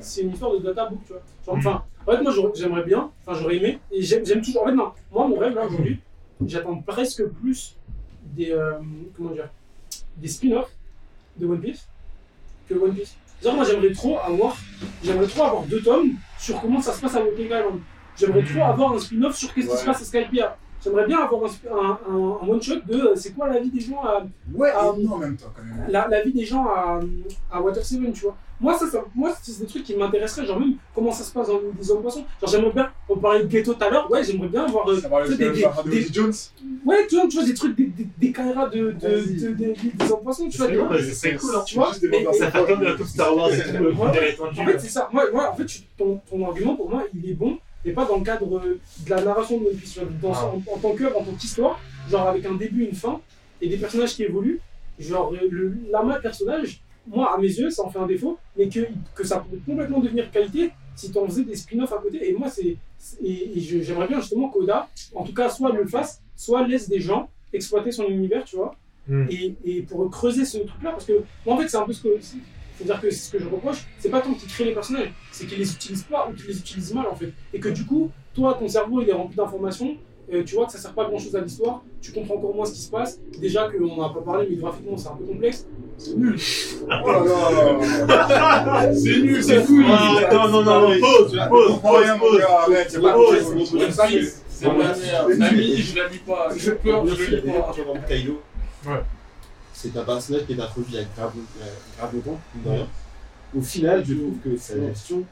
[0.00, 1.22] c'est histoire de databook, tu vois.
[1.46, 4.62] Genre, enfin, en fait, moi j'aimerais bien, enfin j'aurais aimé, et j'aime toujours.
[4.62, 5.98] En fait, non, moi mon rêve là aujourd'hui,
[6.46, 7.76] j'attends presque plus
[8.36, 8.50] des.
[8.52, 8.74] euh,
[9.16, 9.48] comment dire
[10.16, 10.70] Des spin-offs
[11.36, 11.86] de One Piece
[12.68, 13.16] que One Piece.
[13.42, 14.56] Genre, moi j'aimerais trop avoir.
[15.02, 17.80] J'aimerais trop avoir deux tomes sur comment ça se passe à Walking Island.
[18.16, 20.56] J'aimerais trop avoir un spin-off sur qu'est-ce qui se passe à Skypiea.
[20.82, 24.24] J'aimerais bien avoir un, one-shot de euh, c'est quoi la vie des gens à,
[24.54, 25.86] Ouais, et non, en même temps, quand même.
[25.90, 27.00] la, la vie des gens à,
[27.50, 28.36] à Water Seven, tu vois.
[28.60, 31.46] Moi, ça, ça, moi c'est des trucs qui m'intéresseraient, genre même comment ça se passe
[31.46, 32.24] dans des hommes poissons.
[32.40, 34.94] Genre, j'aimerais bien, on parlait de ghetto tout à l'heure, ouais, j'aimerais bien avoir euh,
[34.96, 35.10] des, film
[35.84, 36.32] de des- Woody Jones.
[36.84, 39.74] ouais, tu vois, tu vois, des trucs, des, des, des carrières de, de, de, de-
[39.74, 40.66] des hommes poissons, tu vois.
[41.12, 41.62] c'est des- cool, hein.
[41.66, 44.42] tu vois, des bandes Ça fait comme de la Star Wars et tout.
[44.42, 45.08] En fait, c'est ça.
[45.12, 48.24] Moi, moi, en fait, ton argument, pour moi, il est bon, mais pas dans le
[48.24, 49.98] cadre euh, de la narration de One Piece.
[50.22, 50.52] Dans, Ah.
[50.54, 51.80] en, en tant qu'œuvre, en tant qu'histoire,
[52.10, 53.20] genre avec un début, une fin,
[53.60, 54.60] et des personnages qui évoluent.
[54.98, 58.38] Genre, euh, le, la main personnage, moi, à mes yeux, ça en fait un défaut,
[58.56, 58.80] mais que,
[59.14, 62.28] que ça pourrait complètement devenir qualité si tu en faisais des spin-offs à côté.
[62.28, 62.76] Et moi, c'est.
[63.22, 67.00] Et, et j'aimerais bien justement qu'Oda, en tout cas, soit le fasse, soit laisse des
[67.00, 68.74] gens exploiter son univers, tu vois
[69.10, 69.24] Hmm.
[69.30, 72.02] et, et pour creuser ce truc-là, parce que moi en fait c'est un peu ce
[72.02, 72.08] que.
[72.78, 75.58] C'est-à-dire que ce que je reproche, c'est pas tant qu'ils créent les personnages, c'est qu'ils
[75.58, 77.32] les utilisent pas ou qu'ils les utilisent mal en fait.
[77.52, 79.96] Et que du coup, toi, ton cerveau il est rempli d'informations,
[80.32, 82.54] euh, tu vois que ça sert pas à grand chose à l'histoire, tu comprends encore
[82.54, 83.18] moins ce qui se passe.
[83.40, 85.66] Déjà qu'on n'en a pas parlé, mais graphiquement c'est un peu complexe.
[85.96, 86.38] C'est nul.
[86.88, 87.24] Oh là
[88.06, 88.92] là.
[88.94, 89.82] C'est nul, c'est fou.
[89.88, 91.80] Ah, non, non, non, non, pause, pause,
[92.20, 92.42] pause.
[92.60, 92.86] Pause.
[92.88, 94.94] C'est mon fils, c'est ma mère.
[95.28, 96.48] Je la lis pas.
[96.56, 97.74] Je pleure, je lis pas.
[98.08, 98.40] Kaido,
[98.86, 98.92] Ouais.
[99.80, 101.64] C'est un personnage qui est introduit avec grave, euh,
[101.96, 102.86] grave longtemps, mine de rien.
[103.56, 105.24] Au final, je trouve que sa gestion,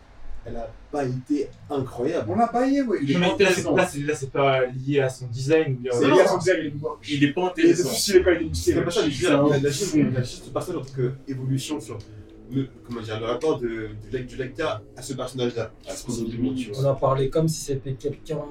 [0.45, 2.31] elle a pas été incroyable.
[2.31, 2.39] On
[2.83, 2.99] ouais.
[3.03, 3.77] Il est Non, pas mais là, c'est- intéressant.
[4.07, 5.93] là, c'est pas lié à son design ou bien.
[5.93, 6.97] C'est lié à son design, il est nouveau.
[7.09, 7.89] Il est pas intéressant.
[7.91, 10.11] il est C'est pas ça, mais je veux C'est dire, un la, la gestion, fou.
[10.15, 10.93] la gestion de personnage en tant
[11.27, 11.99] qu'évolution sur
[12.87, 16.13] comment dire, le rapport de, du, lec- du lecteur à ce personnage-là, à ce qu'on
[16.13, 18.37] dit, tu On en parlait comme si c'était quelqu'un.
[18.37, 18.49] waouh,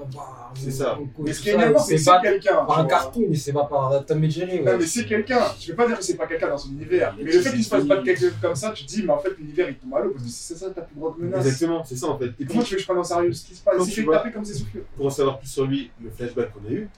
[0.55, 0.97] C'est ça.
[1.19, 2.65] Mais ce qui est énervant, c'est que c'est pas quelqu'un.
[2.65, 4.61] par un cartoon, il se bat par Tom et Jerry.
[4.63, 5.39] Non, mais c'est quelqu'un.
[5.59, 7.15] Je vais pas dire que c'est pas quelqu'un dans son univers.
[7.17, 9.13] Mais le fait qu'il se passe pas de quelqu'un comme ça, tu te dis, mais
[9.13, 11.45] en fait, l'univers il tombe à l'eau parce que c'est ça ta plus grande menace.
[11.45, 12.31] Exactement, c'est ça en fait.
[12.39, 13.81] Et Comment tu veux que je prenne en sérieux ce qui se passe?
[13.83, 14.83] Si tu je vais taper comme c'est soufflé.
[14.95, 16.89] pour en savoir plus sur lui, le flashback qu'on a eu,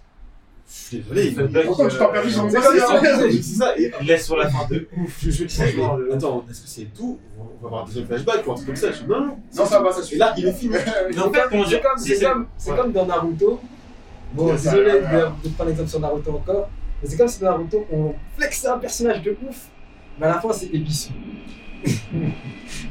[0.70, 1.32] je suis désolé.
[1.32, 4.68] Flashback, Pourquoi tu t'en perds euh, c'est ça, C'est ça, et Laisse sur la fin
[4.70, 5.18] de ouf.
[5.22, 7.18] je, Franchement, le- attends, est-ce que c'est tout?
[7.40, 8.92] On va avoir un deuxième flashback ou un truc comme ça?
[8.92, 10.18] Je dis, non, non, Non, ça va, ça Et suffit.
[10.18, 10.76] là, il est fini.
[10.76, 12.26] C'est comme, c'est c'est-
[12.58, 13.60] c'est dans Naruto.
[14.34, 16.70] Bon, C'est désolé de, prendre l'exemple sur Naruto encore.
[17.02, 19.68] Mais c'est comme si dans Naruto, on flexait un personnage de ouf.
[20.20, 21.10] Mais à la fin, c'est Ebisu.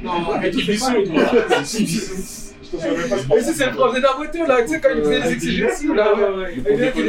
[0.03, 0.63] Non, Avec toi.
[0.63, 0.73] Je
[1.85, 5.33] Je Mais ça, c'est le prof de Naruto là, tu sais, quand il faisait les
[5.33, 6.15] exécutions là.
[6.15, 6.55] Ouais, ouais, ouais.
[6.57, 7.03] Il faisait les.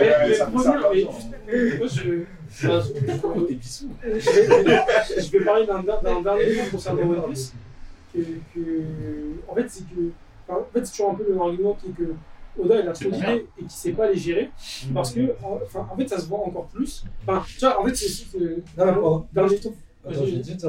[0.00, 2.10] Mais, moi, je,
[5.32, 7.52] vais, parler d'un dernier point concernant One Piece.
[9.48, 10.10] En fait, c'est que.
[10.48, 12.14] en fait, c'est toujours un peu le même argument qui est que
[12.60, 14.50] Oda il a trop d'idées et qu'il sait pas les gérer.
[14.94, 17.04] Parce que, en, enfin, en fait, ça se voit encore plus.
[17.26, 18.08] Enfin, tu vois, en fait, c'est.
[18.08, 18.38] c'est-
[18.76, 20.30] Non, mais pendant- dernier- je trouve- Attends, Vas-y.
[20.30, 20.66] j'ai juste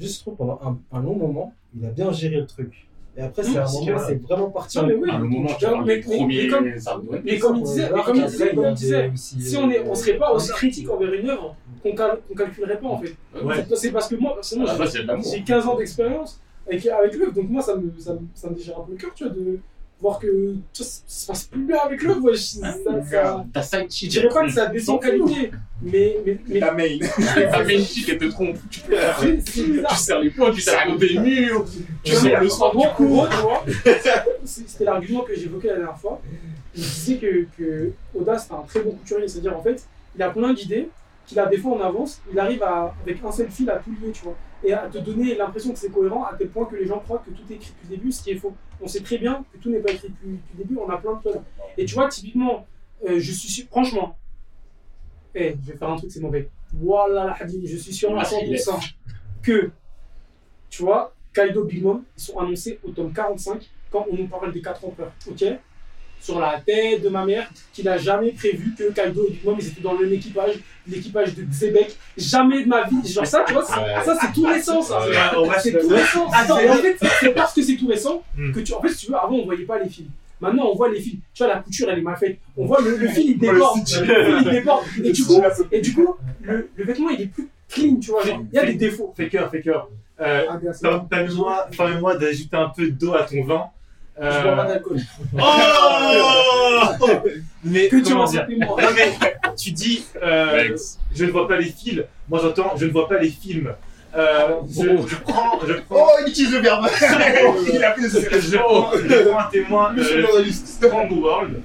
[0.00, 2.86] Juste, je trouve, pendant un, un long moment, il a bien géré le truc.
[3.16, 4.04] Et après, c'est Mmh, un c'est moment, vrai.
[4.08, 5.10] c'est vraiment parti Non, mais oui.
[5.10, 9.10] À le moment, tu Mais- comme- il disait, mais comme il disait, comme il disait,
[9.12, 12.18] aussi, si euh, on est, on serait pas aussi critique envers une œuvre qu'on cal-
[12.28, 13.14] qu'on calculerait pas en fait.
[13.44, 13.64] Ouais.
[13.74, 15.26] C'est- parce que moi, personnellement, À la base, il y a de l'amour.
[15.30, 18.54] j'ai 15 ans d'expérience avec, avec l'œuvre, donc moi ça me, ça, me, ça me
[18.54, 19.58] déchire un peu le cœur, tu vois, de
[20.00, 22.22] voir que ça se passe plus bien avec l'œuvre.
[22.22, 22.74] ouais, je- ça-
[23.10, 25.50] ça- Ta side Je dirais pas que ça descend en qualité,
[25.82, 26.98] mais, mais, mais La main.
[27.50, 28.56] Ta main chick, elle te trompe.
[28.70, 31.64] Tu peux la c'est c'est Tu serres les poings, tu serres des murs.
[32.02, 33.06] Tu sors le soir, tu en cours.
[33.08, 33.64] gros, tu vois,
[34.44, 36.20] c'était l'argument que j'évoquais la dernière fois.
[36.74, 39.82] Il disait que, que Oda, c'est un très bon couturier, c'est-à-dire en fait,
[40.16, 40.88] il a plein d'idées
[41.30, 43.90] qu'il a des fois en avance, il arrive à, avec un seul fil à tout
[43.90, 46.76] lier, tu vois, et à te donner l'impression que c'est cohérent à tel point que
[46.76, 48.52] les gens croient que tout est écrit depuis le début, ce qui est faux.
[48.80, 50.98] On sait très bien que tout n'est pas écrit depuis, depuis le début, on a
[50.98, 51.40] plein de choses.
[51.78, 52.66] Et tu vois, typiquement,
[53.08, 54.18] euh, je suis sûr, franchement,
[55.34, 56.50] eh, je vais faire un truc, c'est mauvais.
[56.74, 58.92] Voilà la hadith, je suis sûr à 100%
[59.42, 59.70] que,
[60.68, 64.52] tu vois, Kaido Big Mom, ils sont annoncés au tome 45 quand on nous parle
[64.52, 65.44] des 4 empereurs, ok?
[66.20, 69.56] Sur la tête de ma mère, qu'il a jamais prévu que Kaido et Big Mom,
[69.58, 70.54] ils étaient dans le même équipage,
[70.86, 71.96] l'équipage de Zebek.
[72.16, 73.06] Jamais de ma vie.
[73.10, 74.04] Genre ça, tu vois, Ouais.
[74.04, 75.00] ça c'est tout récent, ça.
[75.00, 75.14] Ouais,
[75.62, 76.26] C'est tout récent.
[76.32, 78.52] Attends, en fait, c'est parce que c'est tout récent Hmm.
[78.52, 78.72] que tu.
[78.74, 80.06] En fait, si tu veux, avant, on voyait pas les fils.
[80.42, 81.16] Maintenant, on voit les fils.
[81.34, 82.38] Tu vois, la couture, elle est mal faite.
[82.56, 83.78] On voit le, le fil, il déborde.
[83.80, 84.84] Le fil, il déborde.
[85.04, 85.42] Et du coup,
[85.72, 88.22] et du coup le, le vêtement, il est plus clean, tu vois.
[88.26, 89.12] Il y a des défauts.
[89.16, 89.88] Faker, faker.
[90.20, 90.88] Euh, Ah, bien sûr.
[90.88, 93.64] perm- Permets-moi permets-moi d'ajouter un peu d'eau à ton vin.
[94.20, 94.68] Je bois pas Euh...
[94.68, 94.98] d'alcool.
[95.38, 97.06] Oh
[97.64, 98.46] Mais Que tu comment dire.
[98.58, 99.12] Non, mais
[99.56, 100.76] tu dis, euh,
[101.14, 102.02] je ne vois pas les fils.
[102.28, 103.72] Moi j'entends, je ne vois pas les films.
[104.14, 106.86] Euh, je, je prends, je prends, Oh, il utilise le verbe.
[107.72, 109.92] Il a pris je, prends, je prends un témoin.
[109.92, 110.66] Monsieur euh, le journaliste.
[110.66, 111.60] Strong World,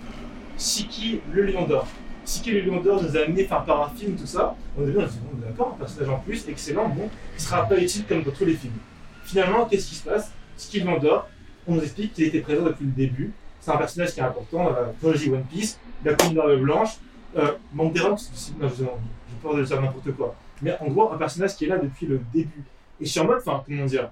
[0.57, 1.87] Shiki le Lion d'Or.
[2.25, 4.55] Shiki le Lion d'Or nous a amené enfin, par un film, tout ça.
[4.77, 7.41] On a dit, on a dit, bon, d'accord, un personnage en plus, excellent, bon, il
[7.41, 8.73] sera pas utile comme dans tous les films.
[9.25, 10.29] Finalement, qu'est-ce qui se passe?
[10.59, 11.27] Shiki le Lion d'Or,
[11.67, 13.31] on nous explique qu'il était présent depuis le début.
[13.61, 16.97] C'est un personnage qui est important dans la trilogie One Piece, la Queen d'Arme Blanche,
[17.37, 18.85] euh, non, je- j'ai
[19.41, 20.35] peur de dire n'importe quoi.
[20.61, 22.63] Mais en gros, un personnage qui est là depuis le début.
[23.01, 24.09] Et je suis en mode, enfin, comment dire,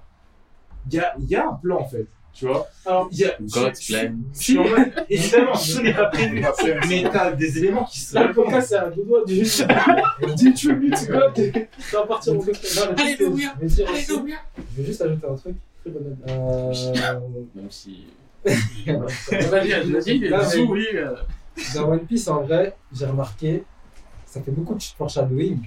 [0.90, 2.66] il y a, y a un plan en fait, tu vois.
[2.84, 4.14] Alors, Il y a, God's je- je- plan.
[4.34, 6.44] je suis en mode, évidemment, tout n'est pas prévu.
[6.88, 8.44] Mais t'as des éléments qui se là, répondent.
[8.46, 9.40] podcast, c'est à deux doigts du.
[10.36, 11.66] Du tribute, God.
[11.78, 12.42] Ça va partir au.
[12.42, 15.54] Je vais dire aussi- je vais juste ajouter un truc.
[15.84, 16.16] Très bonne.
[16.28, 16.72] Euh,
[17.54, 18.06] Même si.
[18.86, 19.08] Euh.
[21.74, 23.64] Dans One Piece, en vrai, j'ai remarqué,
[24.26, 25.60] ça fait beaucoup de foreshadowing,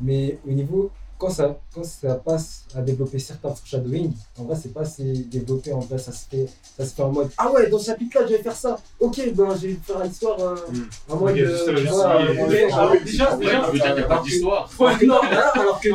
[0.00, 4.72] mais au niveau, quand ça, quand ça passe à développer certains foreshadowing, en vrai, c'est
[4.72, 6.46] pas assez développé, en vrai, ça se fait,
[6.76, 9.20] ça se fait en mode Ah ouais, dans ce chapitre-là, je vais faire ça, ok,
[9.34, 11.12] ben je vais faire l'histoire euh, euh,
[12.02, 12.16] a-
[12.78, 14.70] en mode- déjà, déjà, tu veux dire qu'il n'y a pas d'histoire.
[14.78, 15.18] Ouais, non,
[15.54, 15.88] alors que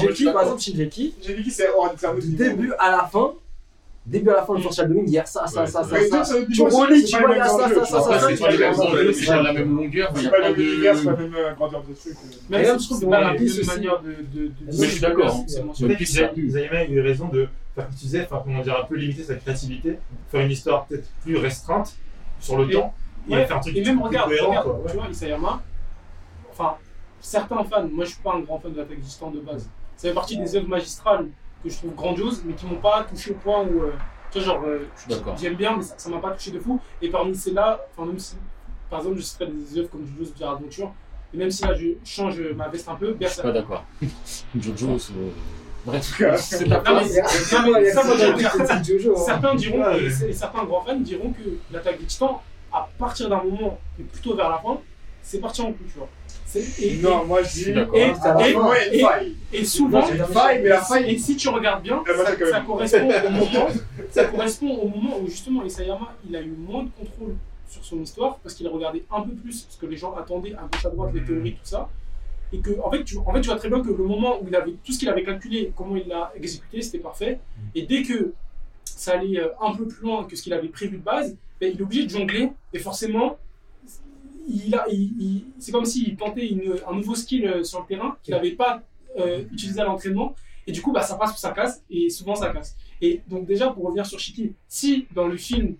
[0.00, 0.60] Shingeki, suis par exemple,
[1.34, 1.68] dit que c'est
[2.20, 3.32] du début à la fin,
[4.06, 5.96] début à la fin, le foreshadowing, il y a ça, ça, ça, ça,
[6.52, 8.74] Tu relis, vois, il y a ça, ça, ça, ça, c'est pas les vois, mêmes
[8.74, 9.12] vraiment, enjeux, ouais.
[9.12, 11.04] c'est pas la même longueur, il y C'est a pas pas le même univers, c'est
[11.04, 11.22] pas de.
[11.22, 12.14] la même grandeur de truc.
[12.50, 14.50] Même, je trouve je que la même manière de.
[14.66, 15.44] Mais je suis d'accord.
[16.56, 19.98] a eu raison de faire, tu disais, enfin, comment dire, un peu limiter sa créativité,
[20.30, 21.94] faire une histoire peut-être plus restreinte
[22.40, 22.94] sur le temps,
[23.28, 25.62] et faire un truc Et même, regarde, tu vois, Isayama,
[26.52, 26.76] enfin,
[27.20, 29.68] certains fans, moi je suis pas un grand fan de l'attaque du de base.
[29.96, 31.28] Ça fait partie des œuvres magistrales
[31.64, 33.92] que je trouve grandioses, mais qui m'ont pas touché au point où, euh,
[34.30, 34.86] tu vois, genre, euh,
[35.40, 36.78] j'aime bien, mais ça m'a pas touché de fou.
[37.02, 38.36] Et parmi celles-là, enfin, même si,
[38.90, 40.92] par exemple, je citerai des œuvres comme Jojo's Bizarre Adventure,
[41.32, 43.54] et même si là je change ma veste un peu, Je suis pas Berserk.
[43.54, 43.84] d'accord.
[44.58, 45.12] Jojo, c'est.
[45.86, 47.08] Bref, c'est ta Non, mais place.
[47.10, 48.92] Il y a- Ça, mais- il y a ça, ça moi, dans j'aime le petit
[48.98, 49.22] Jojo, hein.
[49.26, 50.30] Certains diront, Ouais, et, ouais.
[50.30, 51.42] et certains grands fans diront que
[51.72, 52.36] l'attaque des titans,
[52.72, 54.78] à partir d'un moment, et plutôt vers la fin,
[55.22, 56.08] c'est parti en couille, tu vois.
[56.56, 57.70] Et, Non, moi je dis.
[57.70, 59.34] et, et- une et- faille.
[59.52, 61.10] et souvent, Non, une faille, mais la faille.
[61.14, 62.14] et si tu regardes bien, ben,
[62.50, 63.68] ça, correspond au moment,
[64.10, 67.34] ça correspond au moment où justement Isayama, il a eu moins de contrôle
[67.68, 70.54] sur son histoire parce qu'il a regardé un peu plus ce que les gens attendaient
[70.54, 71.88] à gauche à droite, les théories, tout ça.
[72.52, 74.46] Et que, en fait, tu, en fait, tu vois très bien que le moment où
[74.46, 77.40] il avait tout ce qu'il avait calculé, comment il l'a exécuté, c'était parfait.
[77.74, 78.32] Et dès que
[78.84, 81.72] ça allait euh, un peu plus loin que ce qu'il avait prévu de base, ben,
[81.74, 82.50] il est obligé de jongler.
[82.72, 83.38] Et forcément,
[84.48, 87.86] il a, il- il- c'est comme s'il plantait une- un nouveau skill euh, sur le
[87.86, 88.82] terrain qu'il n'avait pas
[89.18, 90.34] euh, utilisé à l'entraînement.
[90.66, 92.74] Et du coup, bah, ça passe ou ça casse, et souvent ça casse.
[93.00, 95.76] Et donc, déjà, pour revenir sur Shiki, si dans le film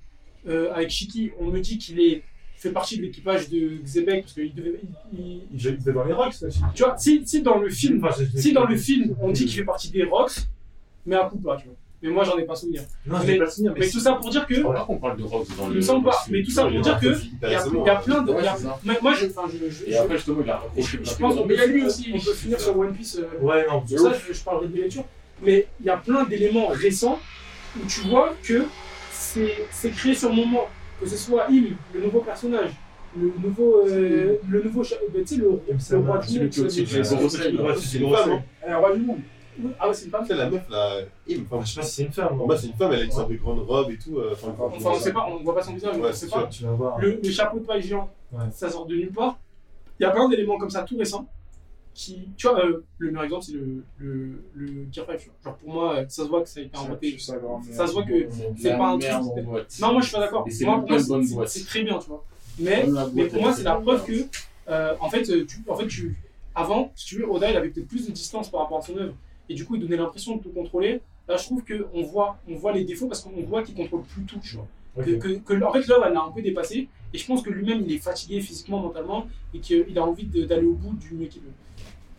[0.47, 2.23] euh, avec Shiki, on me dit qu'il est
[2.57, 4.81] fait partie de l'équipage de Xebec, parce qu'il devait.
[5.13, 6.35] il- il- dans les rocks,
[6.75, 9.55] tu vois, si, si dans le film, Enfin, si dans le film, on dit qu'il
[9.57, 10.37] fait partie des Rocks,
[11.07, 11.77] mais un coup pas, tu vois.
[12.05, 12.83] Mais moi, j'en ai pas souvenir.
[13.07, 14.55] Non, mais- pas le signer, mais Mais tout ça pour dire que.
[14.55, 15.77] Je crois pas qu'on parle de Rox dans Il le.
[15.77, 17.55] me semble pas, le mais tout ça pour Il y a dire que il y
[17.55, 18.31] a, il y a plein de.
[18.33, 20.63] Ouais, il y a- moi, je, enfin, je, je, Et je- après, justement, il a
[20.77, 22.13] je, pense qu'on Mais il y a lui aussi.
[22.15, 23.19] on peut finir sur One Piece.
[23.19, 25.05] euh, Ouais, non, sur ça, je, parlerai des lectures.
[25.43, 27.19] Mais il y a plein d'éléments récents
[27.77, 28.65] où tu vois que
[29.11, 30.67] c'est c'est créé sur le moment.
[31.01, 32.71] Que ce soit Im, le nouveau personnage,
[33.19, 34.85] le nouveau, euh, le nouveau, euh,
[35.17, 38.17] tu sais, le, le roi du c'est le monde.
[38.29, 38.43] hein.
[38.67, 39.19] Un roi du monde.
[39.79, 40.99] Ah ouais, c'est une femme C'est la meuf là,
[41.31, 41.43] Im.
[41.51, 42.37] Enfin, Je sais pas si c'est une femme.
[42.37, 44.19] pour moi, c'est une femme, elle a une sorte de grande robe et tout.
[44.19, 46.31] euh, Enfin, Enfin, on sait pas, on voit pas son visage, Ouais, on c'est sait
[46.33, 46.47] pas.
[46.47, 46.99] Tu vas voir.
[47.01, 48.41] Le, le chapeau de paille géant, Ouais.
[48.53, 49.39] ça sort de nulle part.
[50.01, 51.27] Il y a plein d'éléments comme ça tout récents.
[51.95, 55.17] Qui, tu vois, euh, le meilleur exemple, c'est le, le, le Gear 5.
[55.17, 55.35] tu vois.
[55.45, 57.17] Genre pour moi, ça se voit que ça a été inventé.
[57.21, 57.35] Ça,
[57.87, 58.29] se voit que
[58.61, 59.13] c'est pas un truc-.
[59.81, 60.45] Non, moi je suis pas d'accord.
[60.63, 61.49] Moi, pour moi, c'est- boîte.
[61.49, 62.25] c'est très bien, tu vois.
[62.59, 64.13] Mais, mais pour moi, c'est est la preuve que,
[64.69, 66.17] euh, en fait, tu, en fait tu,
[66.57, 68.97] avant, si tu veux, Oda, il avait peut-être plus de distance par rapport à son
[68.97, 69.15] œuvre.
[69.49, 71.01] Et du coup, il donnait l'impression de tout contrôler.
[71.29, 74.23] Là, je trouve qu'on voit, on voit les défauts parce qu'on voit qu'il contrôle plus
[74.25, 74.67] tout, tu vois.
[74.97, 75.05] Ok.
[75.07, 76.89] Que, que, que- en fait, l'œuvre, elle l'a un peu dépassé.
[77.13, 80.67] Et je pense que lui-même, il est fatigué physiquement, mentalement, et qu'il a envie d'aller
[80.67, 81.53] au bout du mieux qu'il veut.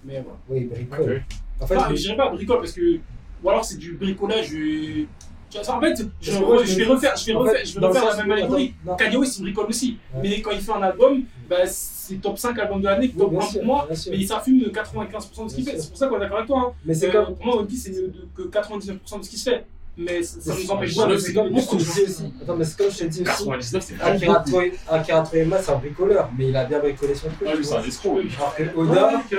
[0.03, 0.37] Mais voilà.
[0.49, 1.23] Oui, bricole.
[1.59, 2.99] En fait, Enfin, le- je dirais pas bricole parce que.
[3.43, 4.53] Ou alors c'est du bricolage.
[4.53, 5.05] euh,
[5.49, 7.79] tu vois, En fait, je, je je vais refaire, je vais en refaire, fait, je
[7.79, 8.73] vais refaire la même allégorie.
[8.97, 9.97] Kanye West, il bricole aussi.
[10.13, 10.21] Ouais.
[10.23, 11.65] Mais quand il fait un album, bah,
[12.07, 13.87] c'est top 5 album de l'année, top bien 1 sûr, pour moi.
[13.89, 15.79] Mais il s'affume 95% de ce qu'il fait.
[15.79, 16.61] C'est pour ça qu'on est d'accord avec toi.
[16.67, 16.73] Hein.
[16.85, 17.35] Mais c'est Euh, comme.
[17.35, 19.65] Pour moi, One Piece, c'est mieux de- que 99% de ce qui se fait.
[19.97, 22.33] Mais ça, ça nous empêche pas de c'est comme de- je te dis aussi.
[22.41, 23.23] Attends, mais c'est comme je te dis aussi.
[23.23, 25.23] 99, c'est pas Akira.
[25.23, 27.41] Toriyama- c'est un bricoleur, mais il a bien bricolé son truc.
[27.43, 28.19] Ouais, tu lui, c'est un escroc.
[28.19, 28.29] lui.
[28.37, 29.37] Alors que Oda, ok.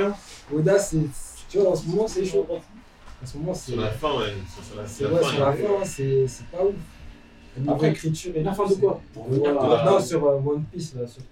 [0.55, 0.97] Oda, c'est.
[1.51, 2.47] Tu vois, en ce moment, c'est chaud.
[2.51, 3.73] En ce moment, c'est.
[3.73, 4.33] Sur la fin, ouais.
[4.89, 5.29] Sur la, fin.
[5.39, 6.75] hein, c'est c'est pas ouf.
[7.69, 9.01] Après, écriture et La fin de quoi?
[9.17, 11.07] Non, sur euh, One Piece, là.
[11.07, 11.23] Sur...